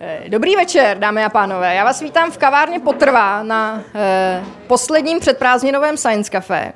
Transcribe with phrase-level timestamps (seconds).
[0.00, 1.74] Eh, Dobrý večer, dámy a pánové.
[1.74, 6.72] Já vás vítám v kavárně Potrvá na eh, posledním předprázdninovém Science Café.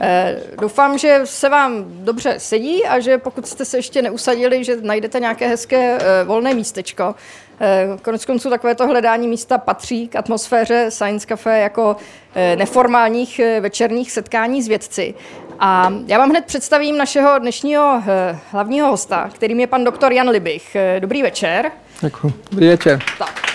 [0.00, 4.76] Eh, doufám, že se vám dobře sedí a že pokud jste se ještě neusadili, že
[4.80, 7.14] najdete nějaké hezké eh, volné místečko.
[7.60, 11.96] Eh, konec konců takovéto hledání místa patří k atmosféře Science Café jako
[12.34, 15.14] eh, neformálních eh, večerních setkání s vědci.
[15.60, 20.28] A já vám hned představím našeho dnešního eh, hlavního hosta, kterým je pan doktor Jan
[20.28, 20.76] Libich.
[20.76, 21.70] Eh, Dobrý večer.
[22.00, 22.32] Děkuji.
[22.50, 23.02] Dobrý večer.
[23.18, 23.46] Tak.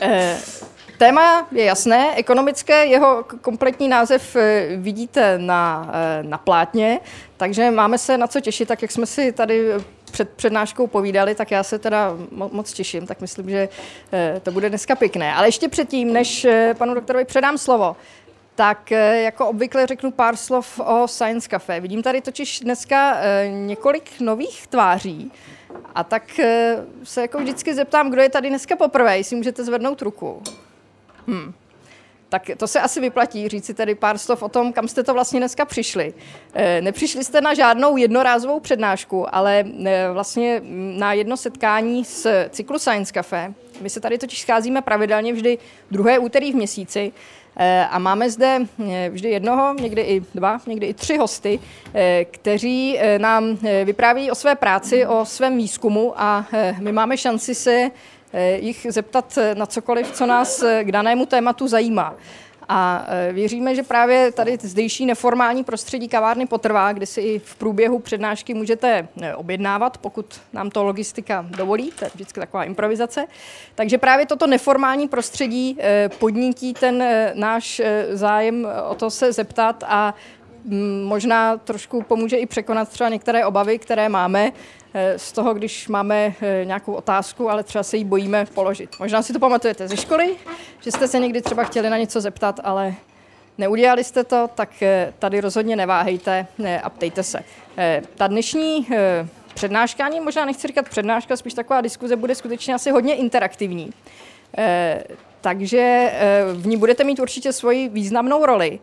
[0.00, 0.36] Eh,
[0.98, 7.00] Téma je jasné, ekonomické, jeho kompletní název eh, vidíte na, eh, na plátně,
[7.36, 9.68] takže máme se na co těšit, tak jak jsme si tady
[10.12, 13.68] před přednáškou povídali, tak já se teda mo- moc těším, tak myslím, že
[14.42, 15.34] to bude dneska pěkné.
[15.34, 16.46] Ale ještě předtím, než
[16.78, 17.96] panu doktorovi předám slovo,
[18.58, 21.80] tak eh, jako obvykle řeknu pár slov o Science Café.
[21.80, 25.32] Vidím tady totiž dneska eh, několik nových tváří
[25.94, 30.02] a tak eh, se jako vždycky zeptám, kdo je tady dneska poprvé, jestli můžete zvednout
[30.02, 30.42] ruku.
[31.26, 31.54] Hmm.
[32.28, 35.14] Tak to se asi vyplatí říct si tedy pár slov o tom, kam jste to
[35.14, 36.14] vlastně dneska přišli.
[36.80, 39.64] Nepřišli jste na žádnou jednorázovou přednášku, ale
[40.12, 40.62] vlastně
[40.96, 43.54] na jedno setkání s cyklu Science Café.
[43.80, 45.58] My se tady totiž scházíme pravidelně vždy
[45.90, 47.12] druhé úterý v měsíci
[47.90, 48.58] a máme zde
[48.90, 51.58] eh, vždy jednoho, někdy i dva, někdy i tři hosty,
[51.94, 56.92] eh, kteří eh, nám eh, vypráví o své práci, o svém výzkumu a eh, my
[56.92, 57.90] máme šanci se
[58.32, 62.14] eh, jich zeptat eh, na cokoliv, co nás eh, k danému tématu zajímá.
[62.68, 67.54] A eh, věříme, že právě tady zdejší neformální prostředí kavárny potrvá, kde si i v
[67.54, 73.26] průběhu přednášky můžete eh, objednávat, pokud nám to logistika dovolí, to je vždycky taková improvizace.
[73.74, 77.04] Takže právě toto neformální prostředí eh, podnítí ten
[77.34, 80.14] náš zájem o to se zeptat a
[81.04, 84.52] možná trošku pomůže i překonat třeba některé obavy, které máme
[85.16, 88.90] z toho, když máme eh, nějakou otázku, ale třeba se jí bojíme položit.
[89.00, 90.36] Možná si to pamatujete ze školy,
[90.80, 92.94] že jste se někdy třeba chtěli na něco zeptat, ale
[93.58, 97.38] neudělali jste to, tak eh, tady rozhodně neváhejte eh, a ptejte se.
[97.78, 102.74] Eh, Ta dnešní eh, přednáška, ani možná nechci říkat přednáška, spíš taková diskuze bude skutečně
[102.74, 103.90] asi hodně interaktivní.
[104.58, 105.04] Eh,
[105.40, 108.78] Takže eh, v ní budete mít určitě svoji významnou roli.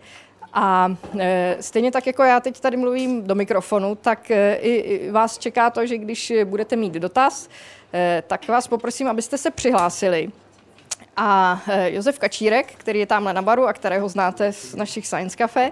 [0.57, 5.37] A e, stejně tak, jako já teď tady mluvím do mikrofonu, tak e, i, vás
[5.37, 7.49] čeká to, že když budete mít dotaz,
[7.93, 10.29] e, tak vás poprosím, abyste se přihlásili.
[11.17, 15.71] A Josef Kačírek, který je tamhle na baru a kterého znáte z našich Science Cafe,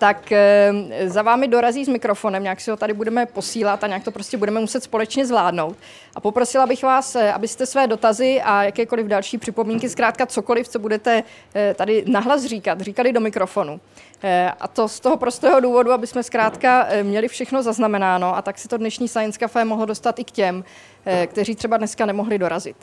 [0.00, 0.72] tak e,
[1.06, 4.36] za vámi dorazí s mikrofonem, nějak si ho tady budeme posílat a nějak to prostě
[4.36, 5.76] budeme muset společně zvládnout.
[6.14, 10.78] A poprosila bych vás, e, abyste své dotazy a jakékoliv další připomínky, zkrátka cokoliv, co
[10.78, 11.22] budete
[11.54, 13.80] e, tady nahlas říkat, říkali do mikrofonu.
[14.60, 18.68] A to z toho prostého důvodu, aby jsme zkrátka měli všechno zaznamenáno a tak si
[18.68, 20.64] to dnešní Science Café mohlo dostat i k těm,
[21.26, 22.76] kteří třeba dneska nemohli dorazit.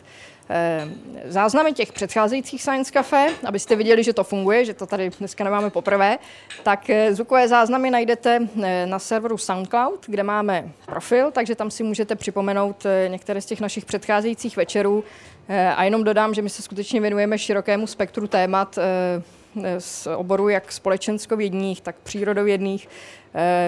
[0.49, 0.87] Eh,
[1.25, 5.69] Záznamy těch předcházejících Science Café, abyste viděli, že to funguje, že to tady dneska nemáme
[5.69, 6.17] poprvé,
[6.63, 11.83] tak eh, zvukové záznamy najdete eh, na serveru SoundCloud, kde máme profil, takže tam si
[11.83, 15.03] můžete připomenout některé z těch našich předcházejících večerů.
[15.75, 18.79] A jenom dodám, že my se skutečně věnujeme širokému spektru témat
[19.77, 22.89] z oboru jak společenskovědních, tak přírodovědných.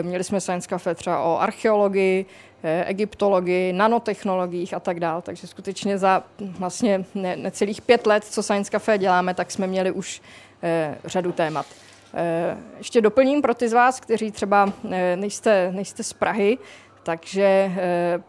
[0.02, 2.26] Měli jsme Science Café třeba o archeologii,
[2.64, 5.22] egyptologii, nanotechnologiích a tak dále.
[5.22, 9.92] Takže skutečně za vlastně ne, necelých pět let, co Science Café děláme, tak jsme měli
[9.92, 10.22] už
[10.64, 11.66] eh, řadu témat.
[12.14, 16.58] Eh, ještě doplním pro ty z vás, kteří třeba eh, nejste, nejste z Prahy,
[17.04, 18.20] takže eh,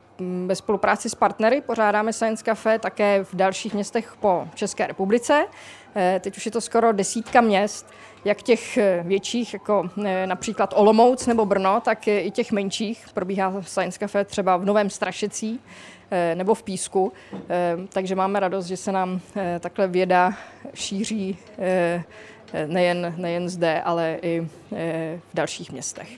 [0.46, 5.46] ve spolupráci s partnery pořádáme Science Café také v dalších městech po České republice.
[5.94, 7.86] Eh, Teď už je to skoro desítka měst,
[8.24, 13.06] jak těch eh, větších, jako eh, například Olomouc nebo Brno, tak i těch menších.
[13.14, 15.60] Probíhá Science Café třeba v Novém Strašecí
[16.34, 17.12] nebo v Písku.
[17.88, 19.20] Takže máme radost, že se nám
[19.60, 20.34] takhle věda
[20.74, 21.38] šíří
[22.66, 24.48] nejen, nejen zde, ale i
[25.30, 26.08] v dalších městech.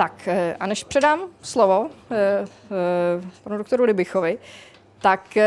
[0.00, 4.38] Tak eh, a než předám slovo eh, eh, panu doktoru Libichovi,
[4.98, 5.38] tak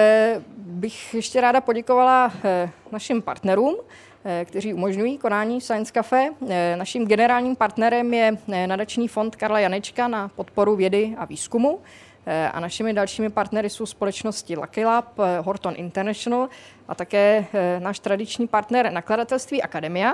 [0.58, 2.34] bych ještě ráda poděkovala
[2.92, 3.76] našim partnerům,
[4.46, 6.30] kteří umožňují konání Science Cafe.
[6.50, 11.80] Eh, Naším generálním partnerem je nadační fond Karla Janečka na podporu vědy a výzkumu.
[12.25, 16.50] Eh, A našimi dalšími partnery jsou společnosti Lucky Lab, eh, Horton International
[16.88, 20.14] a také eh, náš tradiční partner nakladatelství Akademia,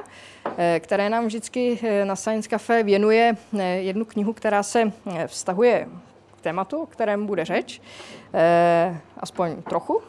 [0.80, 3.36] které nám vždycky na Science Cafe věnuje
[3.80, 4.92] jednu knihu, která se
[5.28, 5.88] vztahuje
[6.38, 7.82] k tématu, o kterém bude řeč,
[9.18, 10.02] aspoň trochu.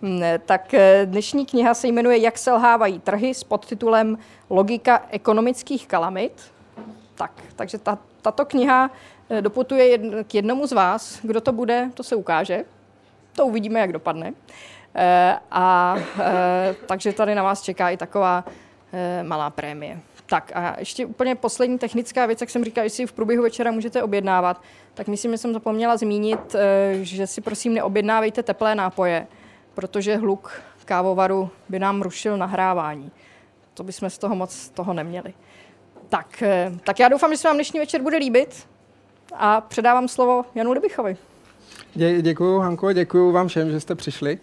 [0.00, 4.18] Mm, Tak dnešní kniha se jmenuje Jak selhávají trhy s podtitulem
[4.50, 6.52] Logika ekonomických kalamit.
[7.14, 8.90] Tak, takže ta, tato kniha
[9.40, 11.18] doputuje k jednomu z vás.
[11.22, 12.64] Kdo to bude, to se ukáže.
[13.32, 14.32] To uvidíme, jak dopadne.
[15.50, 15.96] A
[16.86, 18.44] takže tady na vás čeká i taková
[19.22, 20.00] malá prémie.
[20.26, 24.02] Tak a ještě úplně poslední technická věc, jak jsem říkal, jestli v průběhu večera můžete
[24.02, 24.62] objednávat,
[24.94, 29.26] tak myslím, že jsem zapomněla zmínit, eh, že si prosím neobjednávejte teplé nápoje,
[29.74, 33.10] protože hluk kávovaru by nám rušil nahrávání.
[33.74, 35.34] To bychom z toho moc toho neměli.
[36.08, 38.68] Tak, eh, tak já doufám, že se vám dnešní večer bude líbit
[39.34, 41.16] a předávám slovo Janu Libichovi.
[41.94, 44.38] Dě, děkuji, Hanko, děkuji vám všem, že jste přišli.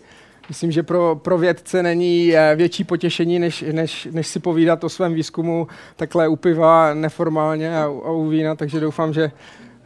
[0.50, 4.90] Myslím, že pro, pro vědce není eh, větší potěšení, než, než, než si povídat o
[4.90, 9.32] svém výzkumu takhle u piva neformálně a, a u vína, takže doufám, že,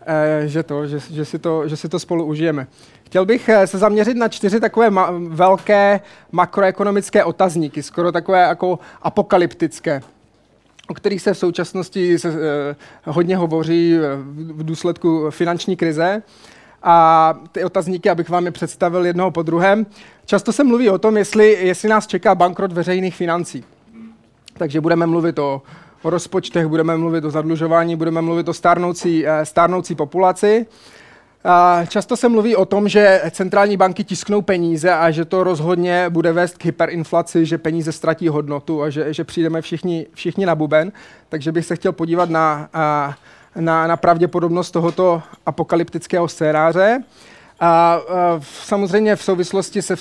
[0.05, 2.67] eh, že, to, že, že, si to, že si to spolu užijeme.
[3.05, 5.99] Chtěl bych eh, se zaměřit na čtyři takové ma- velké
[6.31, 10.01] makroekonomické otazníky, skoro takové jako apokalyptické
[10.87, 12.75] o kterých se v současnosti se, eh,
[13.05, 13.97] hodně hovoří
[14.27, 16.23] v důsledku finanční krize
[16.83, 19.85] a ty otazníky, abych vám je představil jednoho po druhém.
[20.25, 23.63] Často se mluví o tom, jestli, jestli nás čeká bankrot veřejných financí.
[24.57, 25.61] Takže budeme mluvit o,
[26.01, 30.65] o rozpočtech, budeme mluvit o zadlužování, budeme mluvit o stárnoucí, eh, stárnoucí populaci.
[31.87, 36.31] Často se mluví o tom, že centrální banky tisknou peníze a že to rozhodně bude
[36.31, 40.91] vést k hyperinflaci, že peníze ztratí hodnotu a že, že přijdeme všichni, všichni na buben.
[41.29, 42.69] Takže bych se chtěl podívat na,
[43.55, 47.03] na, na pravděpodobnost tohoto apokalyptického scénáře.
[47.59, 47.99] A,
[48.41, 49.95] samozřejmě v souvislosti se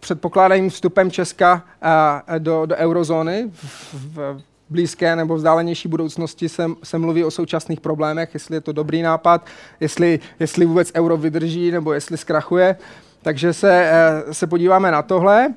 [0.00, 6.98] předpokládaným vstupem Česka a, do, do eurozóny v, v blízké nebo vzdálenější budoucnosti se, se
[6.98, 9.46] mluví o současných problémech, jestli je to dobrý nápad,
[9.80, 12.76] jestli, jestli vůbec euro vydrží nebo jestli zkrachuje.
[13.22, 13.92] Takže se,
[14.32, 15.54] se podíváme na tohle.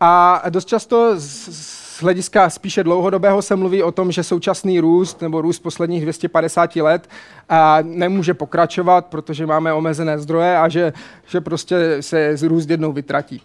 [0.00, 1.48] A dost často z,
[1.98, 6.76] z hlediska spíše dlouhodobého se mluví o tom, že současný růst nebo růst posledních 250
[6.76, 7.08] let
[7.48, 10.92] a nemůže pokračovat, protože máme omezené zdroje a že,
[11.26, 13.42] že prostě se růst jednou vytratí.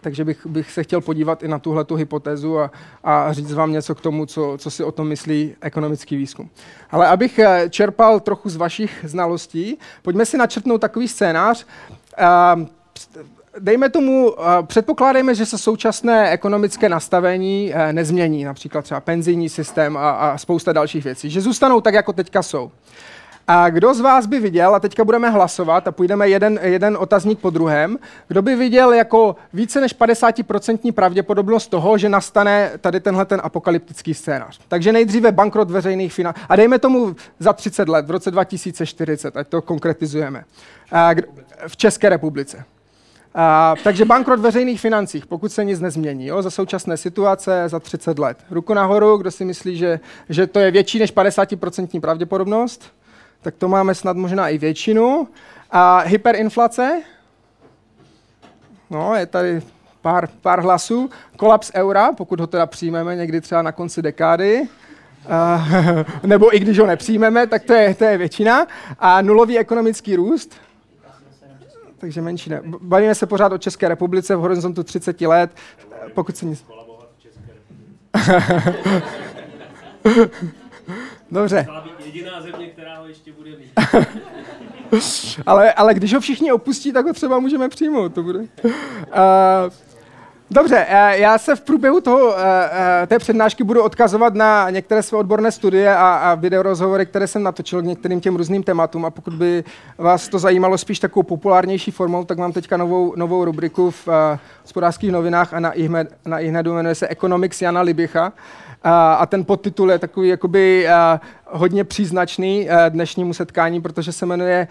[0.00, 2.70] Takže bych, bych se chtěl podívat i na tuhle tu hypotézu a,
[3.04, 6.50] a říct vám něco k tomu, co, co si o tom myslí ekonomický výzkum.
[6.90, 11.66] Ale abych eh, čerpal trochu z vašich znalostí, pojďme si načrtnout takový scénář.
[12.56, 12.66] Uh,
[13.58, 14.34] dejme tomu,
[14.66, 21.04] předpokládejme, že se současné ekonomické nastavení nezmění, například třeba penzijní systém a, a spousta dalších
[21.04, 22.70] věcí, že zůstanou tak, jako teďka jsou.
[23.52, 27.38] A kdo z vás by viděl, a teďka budeme hlasovat a půjdeme jeden, jeden otazník
[27.38, 27.98] po druhém,
[28.28, 34.14] kdo by viděl jako více než 50% pravděpodobnost toho, že nastane tady tenhle ten apokalyptický
[34.14, 34.60] scénář.
[34.68, 36.40] Takže nejdříve bankrot veřejných financí.
[36.48, 40.44] A dejme tomu za 30 let, v roce 2040, ať to konkretizujeme.
[41.66, 42.64] V České republice.
[43.34, 48.18] A, takže bankrot veřejných financích, pokud se nic nezmění, jo, za současné situace za 30
[48.18, 48.38] let.
[48.50, 52.92] Ruku nahoru, kdo si myslí, že, že to je větší než 50% pravděpodobnost,
[53.42, 55.28] tak to máme snad možná i většinu.
[55.70, 57.02] A hyperinflace,
[58.90, 59.62] no, je tady
[60.02, 61.10] pár, pár hlasů.
[61.36, 64.68] Kolaps eura, pokud ho teda přijmeme někdy třeba na konci dekády,
[65.20, 68.66] Uh, nebo i když ho nepřijmeme, tak to je, to je většina.
[68.98, 70.54] A nulový ekonomický růst,
[71.98, 72.60] takže menší ne.
[72.64, 75.50] Bavíme se pořád o České republice v horizontu 30 let,
[76.14, 76.64] pokud se nic...
[81.30, 81.66] Dobře.
[82.04, 83.72] Jediná země, která ho ještě bude mít.
[85.46, 88.14] ale, ale když ho všichni opustí, tak ho třeba můžeme přijmout.
[88.14, 88.38] To bude.
[88.38, 88.46] Uh,
[90.52, 95.18] Dobře, eh, já se v průběhu toho, eh, té přednášky budu odkazovat na některé své
[95.18, 99.34] odborné studie a, a videorozhovory, které jsem natočil k některým těm různým tématům a pokud
[99.34, 99.64] by
[99.98, 104.08] vás to zajímalo spíš takovou populárnější formou, tak mám teďka novou, novou rubriku v
[104.62, 105.72] hospodářských novinách a na,
[106.26, 108.32] na iHnedu jmenuje se Economics Jana Libicha
[108.82, 110.88] a, a ten podtitul je takový jakoby
[111.46, 114.68] hodně příznačný dnešnímu setkání, protože se jmenuje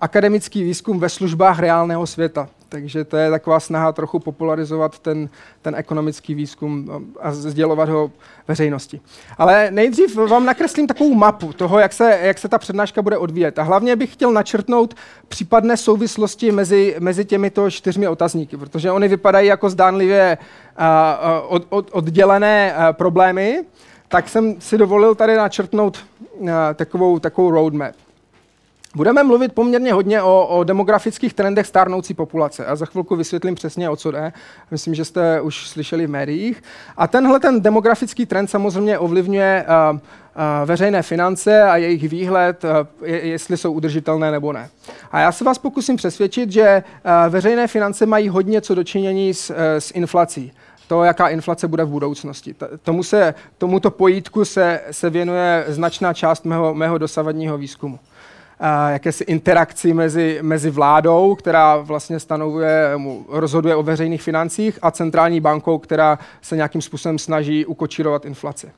[0.00, 2.48] Akademický výzkum ve službách reálného světa.
[2.68, 5.28] Takže to je taková snaha trochu popularizovat ten,
[5.62, 6.88] ten ekonomický výzkum
[7.20, 8.10] a sdělovat ho
[8.48, 9.00] veřejnosti.
[9.38, 13.58] Ale nejdřív vám nakreslím takovou mapu toho, jak se, jak se ta přednáška bude odvíjet.
[13.58, 14.94] A hlavně bych chtěl načrtnout
[15.28, 20.38] případné souvislosti mezi, mezi těmito čtyřmi otazníky, protože oni vypadají jako zdánlivě
[20.78, 20.84] uh,
[21.54, 23.64] od, od, oddělené uh, problémy,
[24.08, 25.98] tak jsem si dovolil tady načrtnout
[26.38, 27.94] uh, takovou, takovou roadmap.
[28.94, 33.90] Budeme mluvit poměrně hodně o, o demografických trendech stárnoucí populace a za chvilku vysvětlím přesně,
[33.90, 34.32] o co jde.
[34.70, 36.62] Myslím, že jste už slyšeli v médiích.
[36.96, 40.00] A tenhle ten demografický trend samozřejmě ovlivňuje uh, uh,
[40.64, 42.70] veřejné finance a jejich výhled, uh,
[43.08, 44.68] je, jestli jsou udržitelné nebo ne.
[45.12, 49.50] A já se vás pokusím přesvědčit, že uh, veřejné finance mají hodně co dočinění s,
[49.50, 50.52] uh, s inflací
[50.88, 52.54] to, jaká inflace bude v budoucnosti.
[52.82, 57.98] Tomu se, tomuto pojítku se, se věnuje značná část mého, mého dosavadního výzkumu.
[58.88, 62.90] Jakési interakci mezi, mezi vládou, která vlastně stanovuje,
[63.28, 68.70] rozhoduje o veřejných financích a centrální bankou, která se nějakým způsobem snaží ukočírovat inflaci.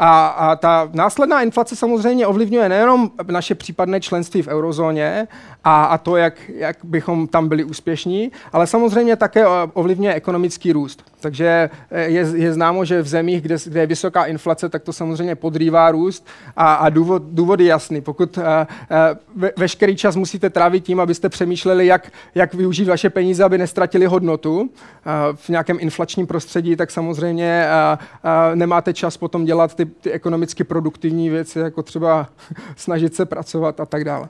[0.00, 5.28] A, a ta následná inflace samozřejmě ovlivňuje nejenom naše případné členství v eurozóně
[5.64, 11.04] a, a to, jak, jak bychom tam byli úspěšní, ale samozřejmě také ovlivňuje ekonomický růst.
[11.20, 14.92] Takže eh, je, je známo, že v zemích, kde, kde je vysoká inflace, tak to
[14.92, 16.26] samozřejmě podrývá růst
[16.56, 18.00] a, a důvod, důvod je jasný.
[18.00, 18.44] Pokud uh,
[19.36, 24.06] ve, veškerý čas musíte trávit tím, abyste přemýšleli, jak, jak využít vaše peníze, aby nestratili
[24.06, 24.68] hodnotu uh,
[25.34, 30.64] v nějakém inflačním prostředí, tak samozřejmě uh, uh, nemáte čas potom dělat ty, ty ekonomicky
[30.64, 32.28] produktivní věci, jako třeba
[32.76, 34.28] snažit se pracovat a tak dále.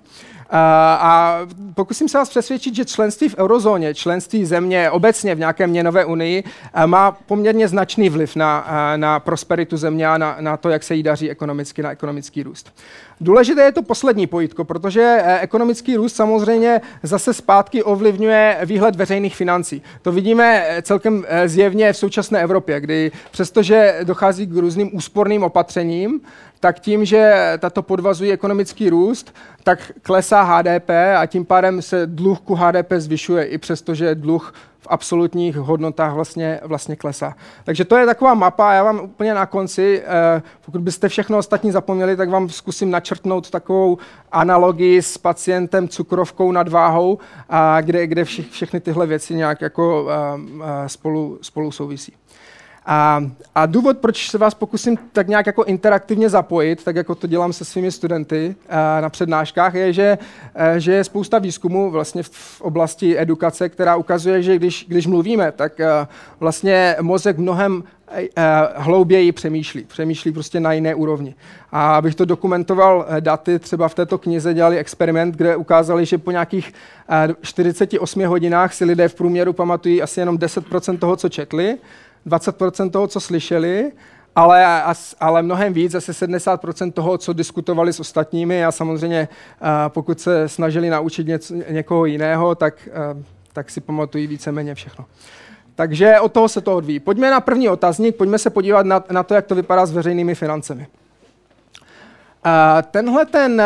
[0.50, 1.38] A
[1.74, 6.44] pokusím se vás přesvědčit, že členství v eurozóně, členství země obecně v nějaké měnové unii
[6.86, 11.02] má poměrně značný vliv na, na prosperitu země a na, na to, jak se jí
[11.02, 12.72] daří ekonomicky, na ekonomický růst.
[13.20, 19.82] Důležité je to poslední pojítko, protože ekonomický růst samozřejmě zase zpátky ovlivňuje výhled veřejných financí.
[20.02, 26.20] To vidíme celkem zjevně v současné Evropě, kdy přestože dochází k různým úsporným opatřením,
[26.60, 29.34] tak tím, že tato podvazují ekonomický růst,
[29.64, 34.54] tak klesá HDP a tím pádem se dluh ku HDP zvyšuje, i přesto, že dluh
[34.80, 37.34] v absolutních hodnotách vlastně, vlastně klesá.
[37.64, 41.72] Takže to je taková mapa, já vám úplně na konci, eh, pokud byste všechno ostatní
[41.72, 43.98] zapomněli, tak vám zkusím načrtnout takovou
[44.32, 50.08] analogii s pacientem cukrovkou nad váhou, a kde, kde vše, všechny tyhle věci nějak jako
[50.10, 52.12] eh, eh, spolu, spolu souvisí.
[52.90, 53.22] A,
[53.54, 57.52] a důvod, proč se vás pokusím tak nějak jako interaktivně zapojit, tak jako to dělám
[57.52, 60.18] se svými studenty a, na přednáškách, je, že,
[60.54, 65.52] a, že je spousta výzkumu vlastně v, oblasti edukace, která ukazuje, že když, když mluvíme,
[65.52, 66.08] tak a,
[66.40, 67.84] vlastně mozek mnohem
[68.74, 69.84] hlouběji přemýšlí.
[69.84, 71.34] Přemýšlí prostě na jiné úrovni.
[71.72, 76.30] A abych to dokumentoval daty, třeba v této knize dělali experiment, kde ukázali, že po
[76.30, 76.72] nějakých
[77.42, 81.78] 48 hodinách si lidé v průměru pamatují asi jenom 10% toho, co četli,
[82.28, 83.92] 20% toho, co slyšeli,
[84.36, 84.82] ale,
[85.20, 89.28] ale mnohem víc, asi 70% toho, co diskutovali s ostatními a samozřejmě
[89.88, 92.88] pokud se snažili naučit něco, někoho jiného, tak,
[93.52, 95.04] tak si pamatují víceméně všechno.
[95.74, 97.00] Takže od toho se to odvíjí.
[97.00, 100.34] Pojďme na první otazník, pojďme se podívat na, na to, jak to vypadá s veřejnými
[100.34, 100.86] financemi.
[102.90, 103.62] Tenhle ten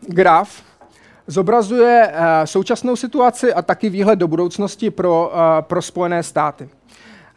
[0.00, 0.62] graf
[1.26, 2.12] zobrazuje
[2.44, 6.68] současnou situaci a taky výhled do budoucnosti pro, pro Spojené státy.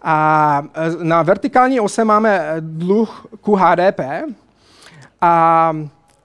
[0.01, 3.99] A e, na vertikální ose máme dluh ku HDP
[5.21, 5.73] a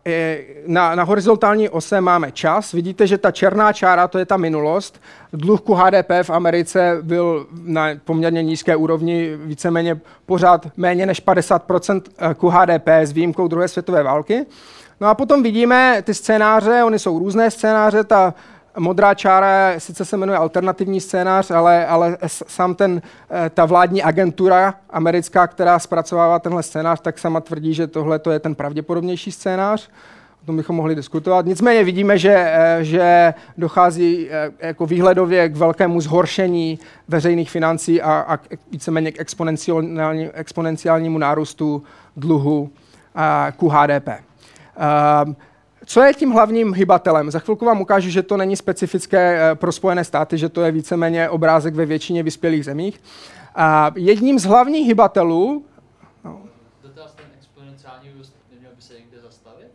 [0.06, 2.73] e, na, na horizontální ose máme čas.
[2.73, 5.00] Vidíte, že ta černá čára, to je ta minulost.
[5.33, 12.02] Dluh ku HDP v Americe byl na poměrně nízké úrovni, víceméně pořád méně než 50%
[12.18, 14.47] e, ku HDP s výjimkou druhé světové války.
[15.00, 18.35] No a potom vidíme ty scénáře, oni jsou různé scénáře, ta
[18.78, 24.75] modrá čára sice se jmenuje alternativní scénář, ale, ale sám ten, eh, ta vládní agentura
[24.90, 29.90] americká, která zpracovává tenhle scénář, tak sama tvrdí, že tohle je ten pravděpodobnější scénář.
[30.42, 31.47] O tom bychom mohli diskutovat.
[31.47, 36.78] Nicméně vidíme, že, eh, že dochází eh, jako výhledově k velkému zhoršení
[37.09, 38.38] veřejných financí a, a
[38.71, 41.83] víceméně k exponenciální, exponenciálnímu nárůstu
[42.16, 42.71] dluhu
[43.14, 44.09] a, ku HDP.
[44.09, 45.33] Uh,
[45.86, 47.30] co je tím hlavním hybatelem?
[47.30, 50.72] Za chvilku vám ukážu, že to není specifické eh, pro Spojené státy, že to je
[50.72, 53.00] víceméně obrázek ve většině vyspělých zemích.
[53.54, 55.64] A jedním z hlavních hybatelů...
[56.24, 56.40] No.
[56.82, 59.68] Dotaz ten exponenciální růst neměl by se někde zastavit?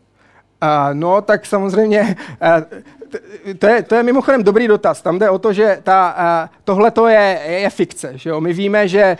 [0.63, 2.81] Uh, no, tak samozřejmě uh,
[3.59, 5.01] to je, to je mimochodem dobrý dotaz.
[5.01, 8.11] Tam jde o to, že ta, tohle to je, je fikce.
[8.15, 8.41] Že jo?
[8.41, 9.17] My víme, že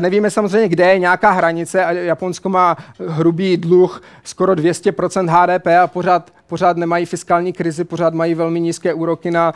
[0.00, 2.76] nevíme samozřejmě, kde je nějaká hranice a Japonsko má
[3.08, 8.94] hrubý dluh skoro 200% HDP a pořád pořád nemají fiskální krizi, pořád mají velmi nízké
[8.94, 9.52] úroky na,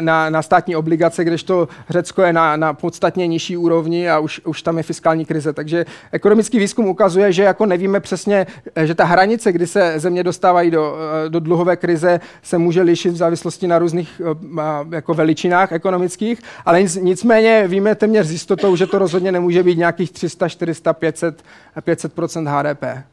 [0.00, 4.62] na, na státní obligace, kdežto Řecko je na, na podstatně nižší úrovni a už, už
[4.62, 5.52] tam je fiskální krize.
[5.52, 8.46] Takže ekonomický výzkum ukazuje, že jako nevíme přesně,
[8.84, 10.96] že ta hranice, kdy se země dostávají do,
[11.28, 14.20] do dluhové krize, se může lišit v závislosti na různých
[14.90, 19.78] jako veličinách ekonomických, ale nic, nicméně víme téměř s jistotou, že to rozhodně nemůže být
[19.78, 21.42] nějakých 300, 400, 500,
[21.76, 23.12] 500% HDP.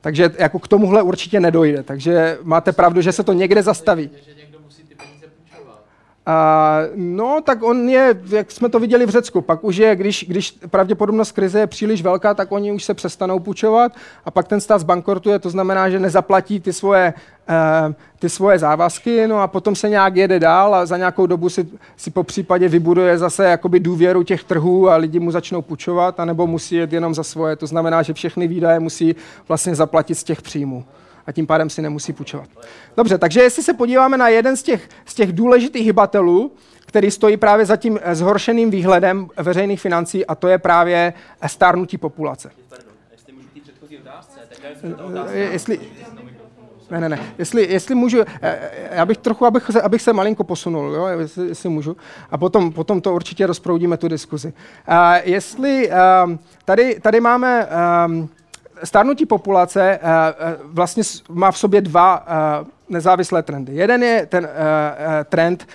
[0.00, 1.82] Takže jako k tomuhle určitě nedojde.
[1.82, 4.10] Takže máte pravdu, že se to někde zastaví.
[6.28, 6.34] Uh,
[6.94, 10.50] no, tak on je, jak jsme to viděli v Řecku, pak už je, když, když
[10.70, 13.92] pravděpodobnost krize je příliš velká, tak oni už se přestanou půjčovat
[14.24, 17.14] a pak ten stát zbankrotuje, to znamená, že nezaplatí ty svoje,
[17.88, 21.48] uh, ty svoje závazky, no a potom se nějak jede dál a za nějakou dobu
[21.48, 26.20] si, si po případě vybuduje zase jakoby důvěru těch trhů a lidi mu začnou půjčovat,
[26.20, 27.56] anebo musí jet jenom za svoje.
[27.56, 29.16] To znamená, že všechny výdaje musí
[29.48, 30.84] vlastně zaplatit z těch příjmů.
[31.28, 32.48] A tím pádem si nemusí půjčovat.
[32.96, 36.52] Dobře, takže jestli se podíváme na jeden z těch, z těch důležitých hybatelů,
[36.86, 41.12] který stojí právě za tím zhoršeným výhledem veřejných financí a to je právě
[41.46, 42.50] stárnutí populace.
[42.68, 45.30] Pardon, jestli můžu k té předchozí otázce, tak já jsem ta otázka.
[45.34, 45.80] Eh, Jestli,
[46.90, 47.20] ne, ne, ne.
[47.38, 51.48] Jestli, jestli můžu, eh, já bych trochu, abych se, abych se malinko posunul, jo, jestli,
[51.48, 51.96] jestli můžu.
[52.30, 54.52] A potom, potom to určitě rozproudíme tu diskuzi.
[54.88, 55.90] Uh, jestli
[56.24, 57.68] um, tady, tady máme
[58.06, 58.28] um,
[58.84, 62.26] stárnutí populace, uh, uh, vlastně má v sobě dva
[62.60, 63.74] uh, nezávislé trendy.
[63.74, 64.48] Jeden je ten
[65.28, 65.66] trend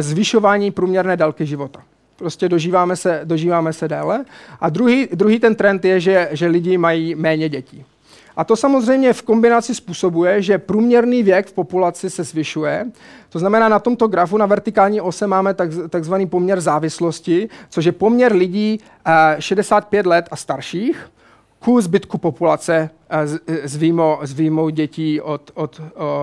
[0.00, 1.80] zvyšování průměrné délky života.
[2.16, 4.24] Prostě dožíváme se, dožíváme se déle.
[4.60, 7.84] A druhý, druhý ten trend je, že, že lidi mají méně dětí.
[8.38, 12.86] A to samozřejmě v kombinaci způsobuje, že průměrný věk v populaci se zvyšuje.
[13.28, 17.92] To znamená, na tomto grafu na vertikální ose máme tak, takzvaný poměr závislosti, což je
[17.92, 21.10] poměr lidí eh, 65 let a starších
[21.58, 25.80] ku zbytku populace eh, s- s výjimou, s výjimou dětí od, od,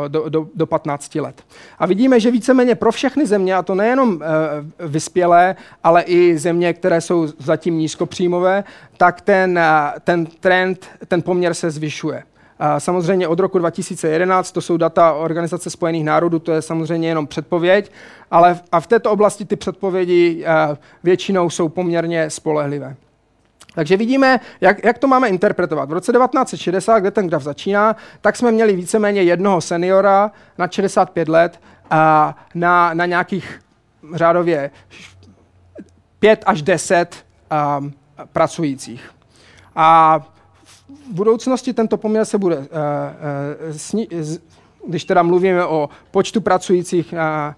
[0.08, 1.44] do, do, do 15 let.
[1.80, 4.27] A vidíme, že víceméně pro všechny země, a to nejenom eh,
[4.88, 8.63] vyspělé, ale i země, které jsou zatím nízkopříjmové,
[8.98, 12.24] tak ten, eh, ten trend, ten poměr se zvyšuje.
[12.77, 17.92] Samozřejmě od roku 2011, to jsou data Organizace spojených národů, to je samozřejmě jenom předpověď,
[18.32, 22.96] ale v, a v této oblasti ty předpovědi eh, většinou jsou poměrně spolehlivé.
[23.75, 25.89] Takže vidíme, jak, jak to máme interpretovat.
[25.89, 31.27] V roce 1960, kde ten graf začíná, tak jsme měli víceméně jednoho seniora na 65
[31.27, 33.62] let a na, na nějakých
[34.13, 34.72] řádově
[36.20, 37.25] 5 až 10
[37.79, 37.94] um,
[38.34, 39.10] pracujících.
[39.75, 40.20] A
[40.89, 42.67] v budoucnosti tento poměr se bude, uh, uh,
[43.72, 44.39] sni- z-
[44.88, 47.55] když teda mluvíme o počtu pracujících na,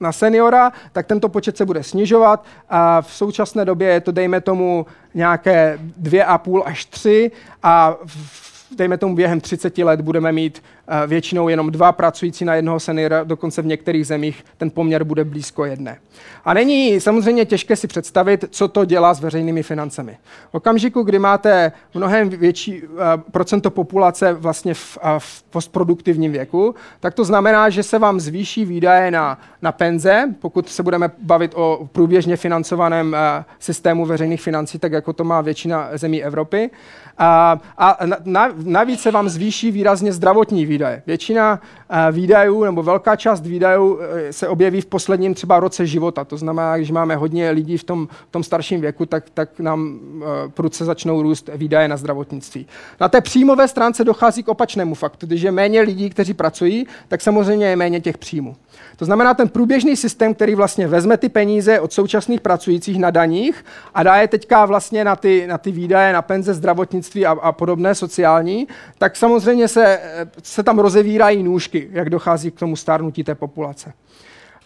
[0.00, 2.44] na seniora, tak tento počet se bude snižovat.
[2.68, 7.30] A v současné době je to, dejme tomu, nějaké 2,5 až 3
[7.62, 8.45] a v,
[8.76, 13.24] dejme tomu během 30 let budeme mít uh, většinou jenom dva pracující na jednoho seniora,
[13.24, 15.98] dokonce v některých zemích ten poměr bude blízko jedné.
[16.44, 20.16] A není samozřejmě těžké si představit, co to dělá s veřejnými financemi.
[20.50, 22.98] V okamžiku, kdy máte mnohem větší uh,
[23.30, 28.64] procento populace vlastně v, uh, v postproduktivním věku, tak to znamená, že se vám zvýší
[28.64, 33.16] výdaje na, na penze, pokud se budeme bavit o průběžně financovaném
[33.58, 36.70] systému veřejných financí, tak jako to má většina zemí Evropy.
[37.18, 41.02] A, a na, na, navíc se vám zvýší výrazně zdravotní výdaje.
[41.06, 44.00] Většina uh, výdajů nebo velká část výdajů uh,
[44.30, 46.24] se objeví v posledním třeba roce života.
[46.24, 49.98] To znamená, když máme hodně lidí v tom, v tom starším věku, tak, tak nám
[50.14, 52.66] uh, prudce začnou růst výdaje na zdravotnictví.
[53.00, 55.26] Na té příjmové stránce dochází k opačnému faktu.
[55.26, 58.56] Když je méně lidí, kteří pracují, tak samozřejmě je méně těch příjmů.
[58.96, 63.64] To znamená, ten průběžný systém, který vlastně vezme ty peníze od současných pracujících na daních
[63.94, 67.52] a dá je teďka vlastně na ty, na ty výdaje, na penze, zdravotnictví a, a
[67.52, 70.00] podobné sociální, tak samozřejmě se,
[70.42, 73.92] se tam rozevírají nůžky, jak dochází k tomu stárnutí té populace.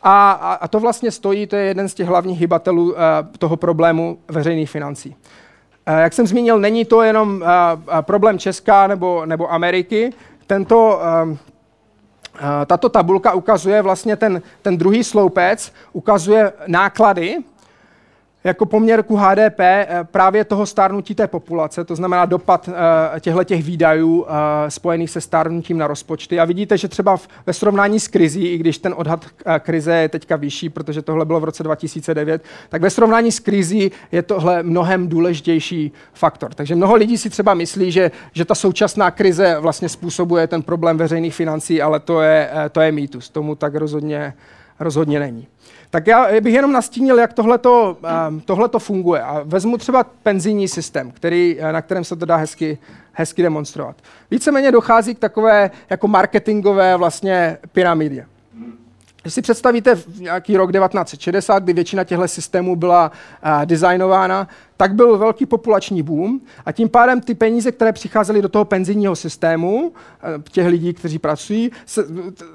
[0.02, 2.96] A, a, a to vlastně stojí, to je jeden z těch hlavních hybatelů uh,
[3.38, 5.08] toho problému veřejných financí.
[5.08, 10.12] Uh, jak jsem zmínil, není to jenom uh, problém Česka nebo, nebo Ameriky.
[10.46, 11.38] Tento, uh, Eh,
[12.66, 17.38] tato tabulka ukazuje vlastně ten, ten druhý sloupec, ukazuje náklady
[18.44, 22.68] jako poměr ku HDP eh, právě toho stárnutí té populace, to znamená dopad
[23.20, 26.40] těchto těch výdajů eh, spojených se stárnutím na rozpočty.
[26.40, 30.08] A vidíte, že třeba ve srovnání s krizí, i když ten odhad eh, krize je
[30.08, 34.62] teďka vyšší, protože tohle bylo v roce 2009, tak ve srovnání s krizí je tohle
[34.62, 36.54] mnohem důležitější faktor.
[36.54, 40.98] Takže mnoho lidí si třeba myslí, že, že ta současná krize vlastně způsobuje ten problém
[40.98, 43.28] veřejných financí, ale to je, eh, to je mýtus.
[43.28, 44.34] Tomu tak rozhodně,
[44.80, 45.46] rozhodně není.
[45.90, 47.98] Tak já bych jenom nastínil, jak tohleto,
[48.28, 49.22] um, tohleto funguje.
[49.22, 52.78] A vezmu třeba penzijní systém, který, eh, na kterém se to dá hezky,
[53.12, 53.96] hezky demonstrovat.
[54.30, 58.26] Víceméně dochází k takové jako marketingové vlastně pyramidě.
[59.22, 63.12] Když si představíte nějaký rok 1960, kdy většina těchto systémů byla
[63.44, 64.48] uh, designována,
[64.80, 69.16] tak byl velký populační boom a tím pádem ty peníze, které přicházely do toho penzijního
[69.16, 69.92] systému, uh,
[70.50, 72.04] těch lidí, kteří pracují, se,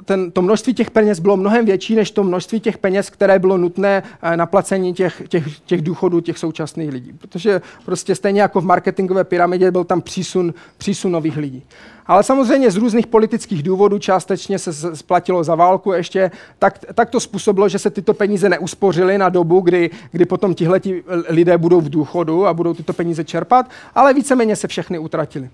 [0.06, 3.58] ten, to množství těch peněz bylo mnohem větší než to množství těch peněz, které bylo
[3.58, 7.14] nutné uh, na placení těch, těch, těch důchodů těch současných lidí.
[7.14, 11.64] Protože prostě stejně jako v marketingové pyramidě byl tam přísun, přísun nových lidí.
[12.08, 17.20] Ale samozřejmě z různých politických důvodů, částečně se splatilo za válku ještě, tak, tak to
[17.20, 21.90] způsobilo, že se tyto peníze neuspořily na dobu, kdy, kdy potom tihleti lidé budou v
[21.90, 22.14] důchodu
[22.45, 25.49] a budou tyto peníze čerpat, ale víceméně se všechny utratili.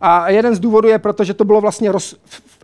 [0.00, 2.16] A jeden z důvodů je proto, že to bylo vlastně roz,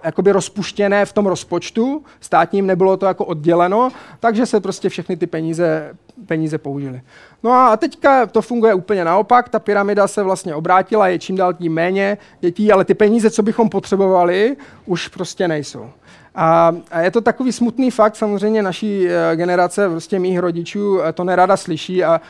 [0.04, 5.26] jakoby rozpuštěné v tom rozpočtu státním, nebylo to jako odděleno, takže se prostě všechny ty
[5.26, 5.94] peníze
[6.26, 7.00] peníze použili.
[7.42, 11.54] No a teďka to funguje úplně naopak, ta pyramida se vlastně obrátila, je čím dál
[11.54, 14.56] tím méně dětí, ale ty peníze, co bychom potřebovali,
[14.87, 15.90] už prostě nejsou.
[16.35, 21.12] A, a je to takový smutný fakt, samozřejmě naší eh, generace, prostě mých rodičů eh,
[21.12, 22.20] to nerada slyší, a,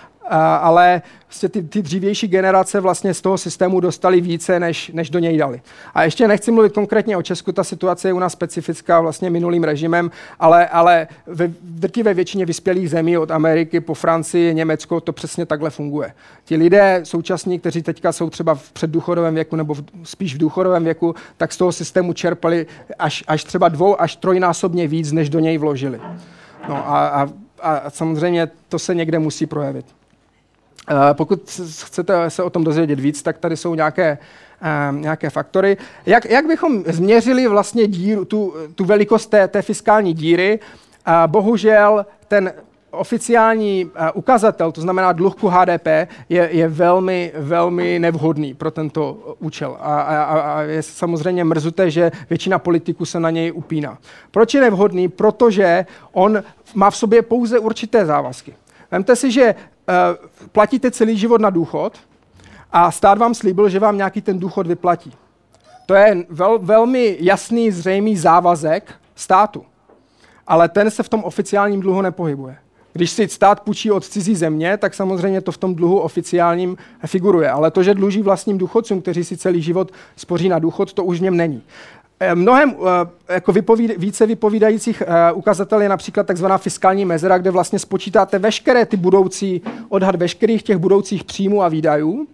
[0.61, 5.19] ale prostě ty, ty dřívější generace vlastně z toho systému dostali více, než, než do
[5.19, 5.61] něj dali.
[5.95, 9.65] A ještě nechci mluvit konkrétně o Česku, ta situace je u nás specifická vlastně minulým
[9.65, 10.11] režimem,
[10.41, 15.71] ale, ale ve drtivé většině vyspělých zemí od Ameriky po Francii, Německo to přesně takhle
[15.71, 16.13] funguje.
[16.45, 20.85] Ti lidé současní, kteří teďka jsou třeba v předdůchodovém věku nebo v, spíš v důchodovém
[20.85, 22.67] věku, tak z toho systému čerpali
[22.99, 26.01] až, až třeba dvou až trojnásobně víc, než do něj vložili.
[26.69, 27.29] No a, a,
[27.63, 29.87] a samozřejmě to se někde musí projevit.
[30.89, 31.51] Eh, pokud
[31.85, 34.19] chcete se o tom dozvědět víc, tak tady jsou nějaké,
[34.91, 35.77] uh, nějaké faktory.
[36.07, 40.61] Jak, jak bychom změřili vlastně díru, tu, tu velikost té, té fiskální díry?
[41.09, 42.53] Uh, bohužel ten
[42.91, 45.87] oficiální ukazatel, to znamená dluh ku HDP,
[46.29, 49.77] je, je velmi, velmi nevhodný pro tento účel.
[49.81, 53.99] A, a, a je samozřejmě mrzuté, že většina politiků se na něj upíná.
[54.31, 55.09] Proč je nevhodný?
[55.09, 56.43] Protože on
[56.75, 58.55] má v sobě pouze určité závazky.
[58.91, 59.55] Vemte si, že
[60.53, 61.93] platíte celý život na důchod
[62.73, 65.13] a stát vám slíbil, že vám nějaký ten důchod vyplatí.
[65.87, 69.65] To je vel, velmi jasný, zřejmý závazek státu.
[70.47, 72.57] Ale ten se v tom oficiálním dluhu nepohybuje.
[72.93, 77.51] Když si stát půjčí od cizí země, tak samozřejmě to v tom dluhu oficiálním figuruje.
[77.51, 81.19] Ale to, že dluží vlastním důchodcům, kteří si celý život spoří na důchod, to už
[81.19, 81.63] v něm není.
[82.21, 82.77] Eh, mnohem
[83.29, 88.39] eh, jako vypovíd, více vypovídajících eh, ukazatel je například takzvaná fiskální mezera, kde vlastně spočítáte
[88.39, 92.27] veškeré ty budoucí, odhad veškerých těch budoucích příjmů a výdajů.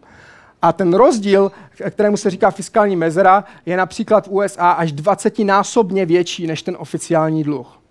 [0.62, 1.52] A ten rozdíl,
[1.90, 7.44] kterému se říká fiskální mezera, je například v USA až 20násobně větší než ten oficiální
[7.44, 7.81] dluh.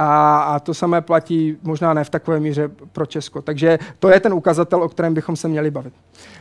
[0.00, 3.42] A, a to samé platí možná ne v takové míře pro Česko.
[3.42, 5.94] Takže to je ten ukazatel, o kterém bychom se měli bavit.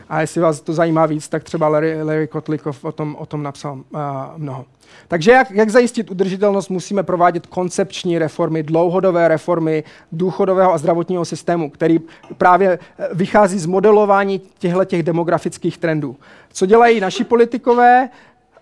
[0.10, 3.44] A jestli vás to zajímá víc, tak třeba Larry, Larry Kotlikov o tom, o tom
[3.44, 4.02] napsal uh,
[4.38, 4.66] mnoho.
[5.08, 11.70] Takže jak, jak zajistit udržitelnost, musíme provádět koncepční reformy, dlouhodobé reformy důchodového a zdravotního systému,
[11.70, 12.00] který
[12.38, 16.16] právě eh, vychází z modelování těchto těch demografických trendů.
[16.54, 18.10] Co dělají naši politikové?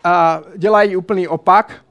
[0.03, 1.84] A dělají úplný opak,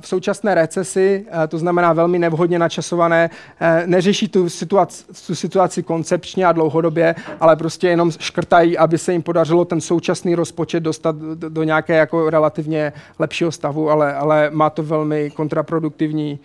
[0.00, 6.46] v současné recesi, to znamená velmi nevhodně načasované, e, neřeší tu situaci, tu situaci koncepčně
[6.46, 11.62] a dlouhodobě, ale prostě jenom škrtají, aby se jim podařilo ten současný rozpočet dostat do,
[11.62, 16.38] nějaké jako relativně lepšího stavu, ale, ale má to velmi kontraproduktivní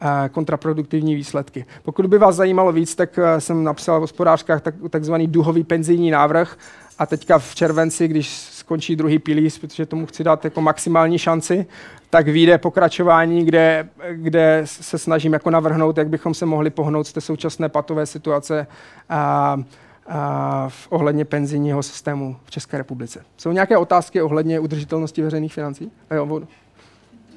[0.00, 1.64] e, kontraproduktivní výsledky.
[1.82, 6.56] Pokud by vás zajímalo víc, tak jsem napsal v hospodářkách tak, takzvaný duhový penzijní návrh
[6.98, 8.28] a teďka v červenci, když
[8.70, 11.66] skončí druhý pilíř, protože tomu chci dát jako maximální šanci,
[12.10, 17.12] tak vyjde pokračování, kde, kde se snažím jako navrhnout, jak bychom se mohli pohnout z
[17.12, 18.66] té současné patové situace
[19.08, 19.56] a,
[20.06, 23.24] a v ohledně penzijního systému v České republice.
[23.36, 25.92] Jsou nějaké otázky ohledně udržitelnosti veřejných financí?
[26.10, 26.42] A jo.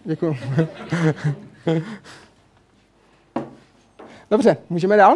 [0.05, 0.37] Děkuji.
[4.31, 5.15] Dobře, můžeme dál.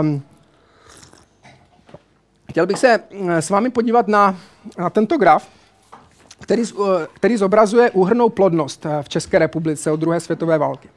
[0.00, 0.22] Um,
[2.52, 4.36] chtěl bych se s vámi podívat na,
[4.78, 5.48] na tento graf
[6.42, 10.88] který, eh, který zobrazuje úhrnou plodnost eh, v České republice od druhé světové války.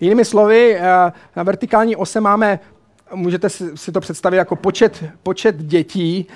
[0.00, 2.58] Jinými slovy, eh, na vertikální ose máme,
[3.14, 6.26] můžete si to představit jako počet, počet dětí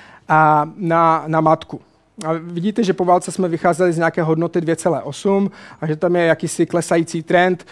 [0.77, 1.81] na, na matku.
[2.27, 6.25] A vidíte, že po válce jsme vycházeli z nějaké hodnoty 2,8 a že tam je
[6.25, 7.67] jakýsi klesající trend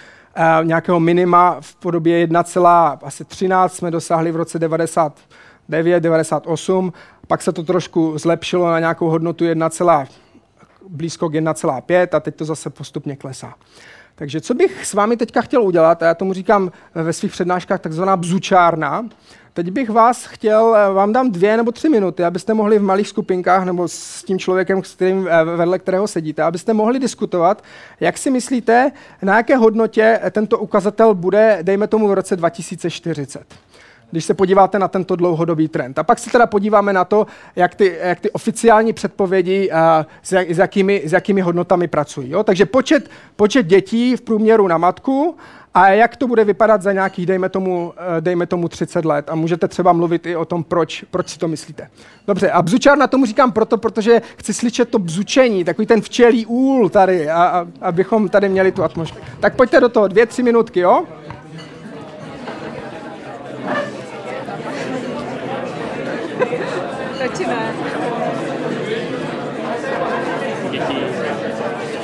[0.63, 4.59] nějakého minima v podobě 1,13 jsme dosáhli v roce
[5.69, 6.93] 99, 98,
[7.27, 9.45] pak se to trošku zlepšilo na nějakou hodnotu
[10.89, 13.55] blízko k 1,5 a teď to zase postupně klesá.
[14.15, 17.81] Takže co bych s vámi teďka chtěl udělat, a já tomu říkám ve svých přednáškách
[17.81, 19.05] takzvaná bzučárna,
[19.55, 23.65] Teď bych vás chtěl, vám dám dvě nebo tři minuty, abyste mohli v malých skupinkách
[23.65, 27.65] nebo s tím člověkem, s kterým, eh, vedle kterého sedíte, abyste mohli diskutovat,
[28.01, 33.55] jak si myslíte, na jaké hodnotě tento ukazatel bude, dejme tomu v roce 2040
[34.13, 35.99] když se podíváte na tento dlouhodobý trend.
[35.99, 39.79] A pak se teda podíváme na to, jak ty, jak ty oficiální předpovědi, uh,
[40.23, 42.31] s, jak, s, jakými, s jakými hodnotami pracují.
[42.31, 42.45] Jo?
[42.45, 45.37] Takže počet, počet dětí v průměru na matku
[45.75, 49.31] a jak to bude vypadat za nějakých, dejme tomu, eh, dejme tomu 30 let.
[49.31, 51.89] A můžete třeba mluvit i o tom, proč, proč si to myslíte.
[52.27, 56.47] Dobře, a bzučár na tomu říkám proto, protože chci slyšet to bzučení, takový ten včelí
[56.47, 59.25] úl tady, a, a, abychom tady měli tu atmosféru.
[59.41, 61.05] Tak pojďte do toho, dvě, tři minutky, jo?
[67.21, 67.75] Radši ne.
[70.71, 70.97] Děti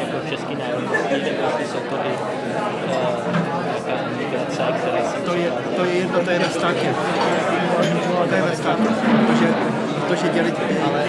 [0.01, 0.85] jako český národ,
[1.38, 2.12] prostě jsou to i
[2.87, 3.09] uh,
[4.19, 6.95] migrace, které se je, to je jedno, to je ve státě.
[8.29, 8.83] To je ve státě,
[9.27, 9.47] protože,
[10.09, 10.55] protože dělit,
[10.91, 11.05] ale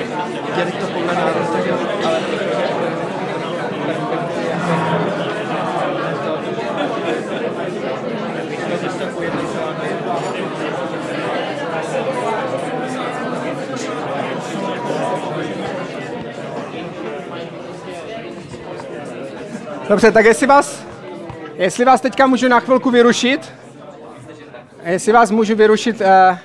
[0.55, 2.19] dělit to podle tak jo, ale
[19.89, 20.83] Dobře, tak jestli vás,
[21.53, 23.53] jestli vás teďka můžu na chvilku vyrušit,
[24.83, 26.37] jestli vás můžu vyrušit, uh,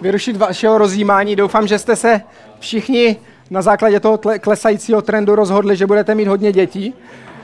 [0.00, 2.20] vyrušit vašeho rozjímání, doufám, že jste se
[2.58, 3.16] všichni
[3.50, 6.94] na základě toho tle- klesajícího trendu rozhodli, že budete mít hodně dětí.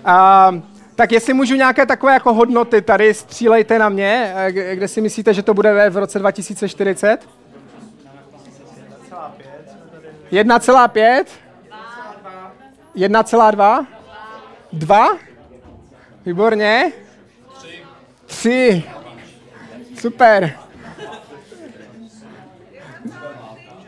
[0.06, 0.60] Uh,
[0.94, 5.34] tak jestli můžu nějaké takové jako hodnoty tady, střílejte na mě, eh, kde si myslíte,
[5.34, 7.28] že to bude v roce 2040?
[10.30, 11.24] 1,5?
[12.94, 13.86] 1,2?
[14.72, 15.27] 2?
[16.28, 16.92] Výborně.
[18.26, 18.84] Tři.
[20.00, 20.52] Super.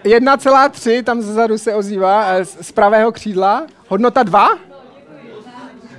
[0.05, 3.67] 1,3, tam zezadu se ozývá, eh, z pravého křídla.
[3.89, 4.59] Hodnota 2?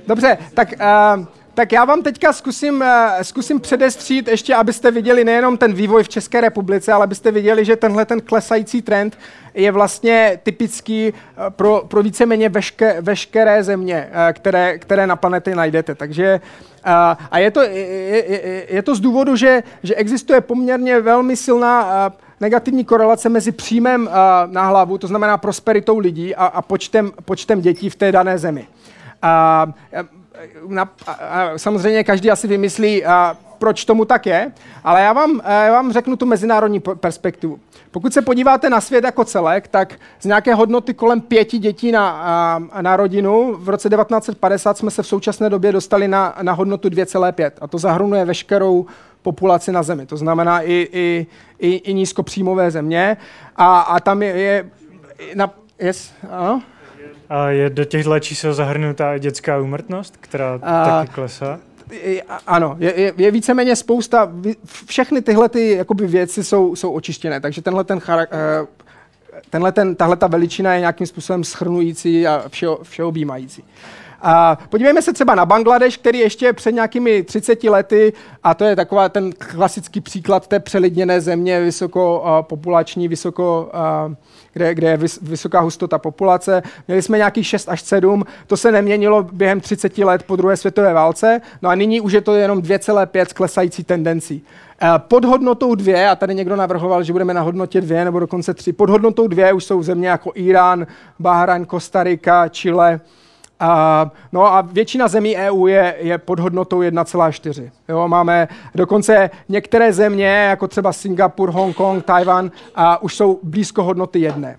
[0.06, 2.86] Dobře, tak, uh, tak já vám teďka zkusím, uh,
[3.22, 7.76] zkusím předestřít ještě, abyste viděli nejenom ten vývoj v České republice, ale abyste viděli, že
[7.76, 9.18] tenhle ten klesající trend
[9.54, 15.54] je vlastně typický uh, pro, pro víceméně veške, veškeré země, uh, které, které na planetě
[15.54, 15.94] najdete.
[15.94, 16.40] Takže
[17.30, 22.12] a je to, je, je, je to z důvodu, že, že existuje poměrně velmi silná
[22.40, 24.10] negativní korelace mezi příjmem
[24.46, 28.66] na hlavu, to znamená prosperitou lidí a, a počtem, počtem dětí v té dané zemi.
[29.22, 29.66] A,
[30.68, 34.52] na, a, samozřejmě každý asi vymyslí, a, proč tomu tak je,
[34.84, 37.60] ale já vám, já vám řeknu tu mezinárodní perspektivu.
[37.90, 42.58] Pokud se podíváte na svět jako celek, tak z nějaké hodnoty kolem pěti dětí na,
[42.80, 47.50] na rodinu v roce 1950 jsme se v současné době dostali na, na hodnotu 2,5
[47.60, 48.86] a to zahrnuje veškerou
[49.22, 50.06] populaci na Zemi.
[50.06, 51.26] To znamená i, i,
[51.58, 53.16] i, i nízkopříjmové země
[53.56, 54.64] a, a tam je, je
[55.34, 56.62] na, yes, ano?
[57.28, 61.58] A je do těchto čísel zahrnutá i dětská úmrtnost, která A- taky klesá?
[62.46, 64.32] Ano, je, je, je víceméně spousta,
[64.86, 68.66] všechny tyhle ty, jakoby věci jsou, jsou očištěné, takže tenhle ten, charak, eh,
[69.50, 73.64] tenhle ten, tahle ta veličina je nějakým způsobem schrnující a všeho, všeobjímající.
[74.22, 78.76] A podívejme se třeba na Bangladeš, který ještě před nějakými 30 lety, a to je
[78.76, 83.70] taková ten klasický příklad té přelidněné země, vysoko uh, populační, vysoko,
[84.08, 84.14] uh,
[84.52, 86.62] kde, kde je vys, vysoká hustota populace.
[86.88, 90.92] Měli jsme nějakých 6 až 7, to se neměnilo během 30 let po druhé světové
[90.92, 94.44] válce, no a nyní už je to jenom 2,5 s klesající tendencí.
[94.82, 98.54] Eh, Pod hodnotou dvě, a tady někdo navrhoval, že budeme na hodnotě dvě nebo dokonce
[98.54, 100.86] tři, pod hodnotou dvě už jsou země jako Irán,
[101.18, 103.00] Bahrajn, Kostarika, Chile,
[104.32, 107.70] no a většina zemí EU je, je pod hodnotou 1,4.
[107.88, 114.20] Jo, máme dokonce některé země, jako třeba Singapur, Hongkong, Tajvan, a už jsou blízko hodnoty
[114.20, 114.56] jedné.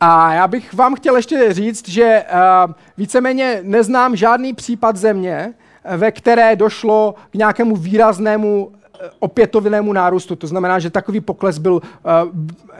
[0.00, 2.24] A já bych vám chtěl ještě říct, že
[2.66, 5.54] uh, víceméně neznám žádný případ země,
[5.96, 8.72] ve které došlo k nějakému výraznému
[9.18, 10.36] opětovnému nárůstu.
[10.36, 11.80] To znamená, že takový pokles byl, uh,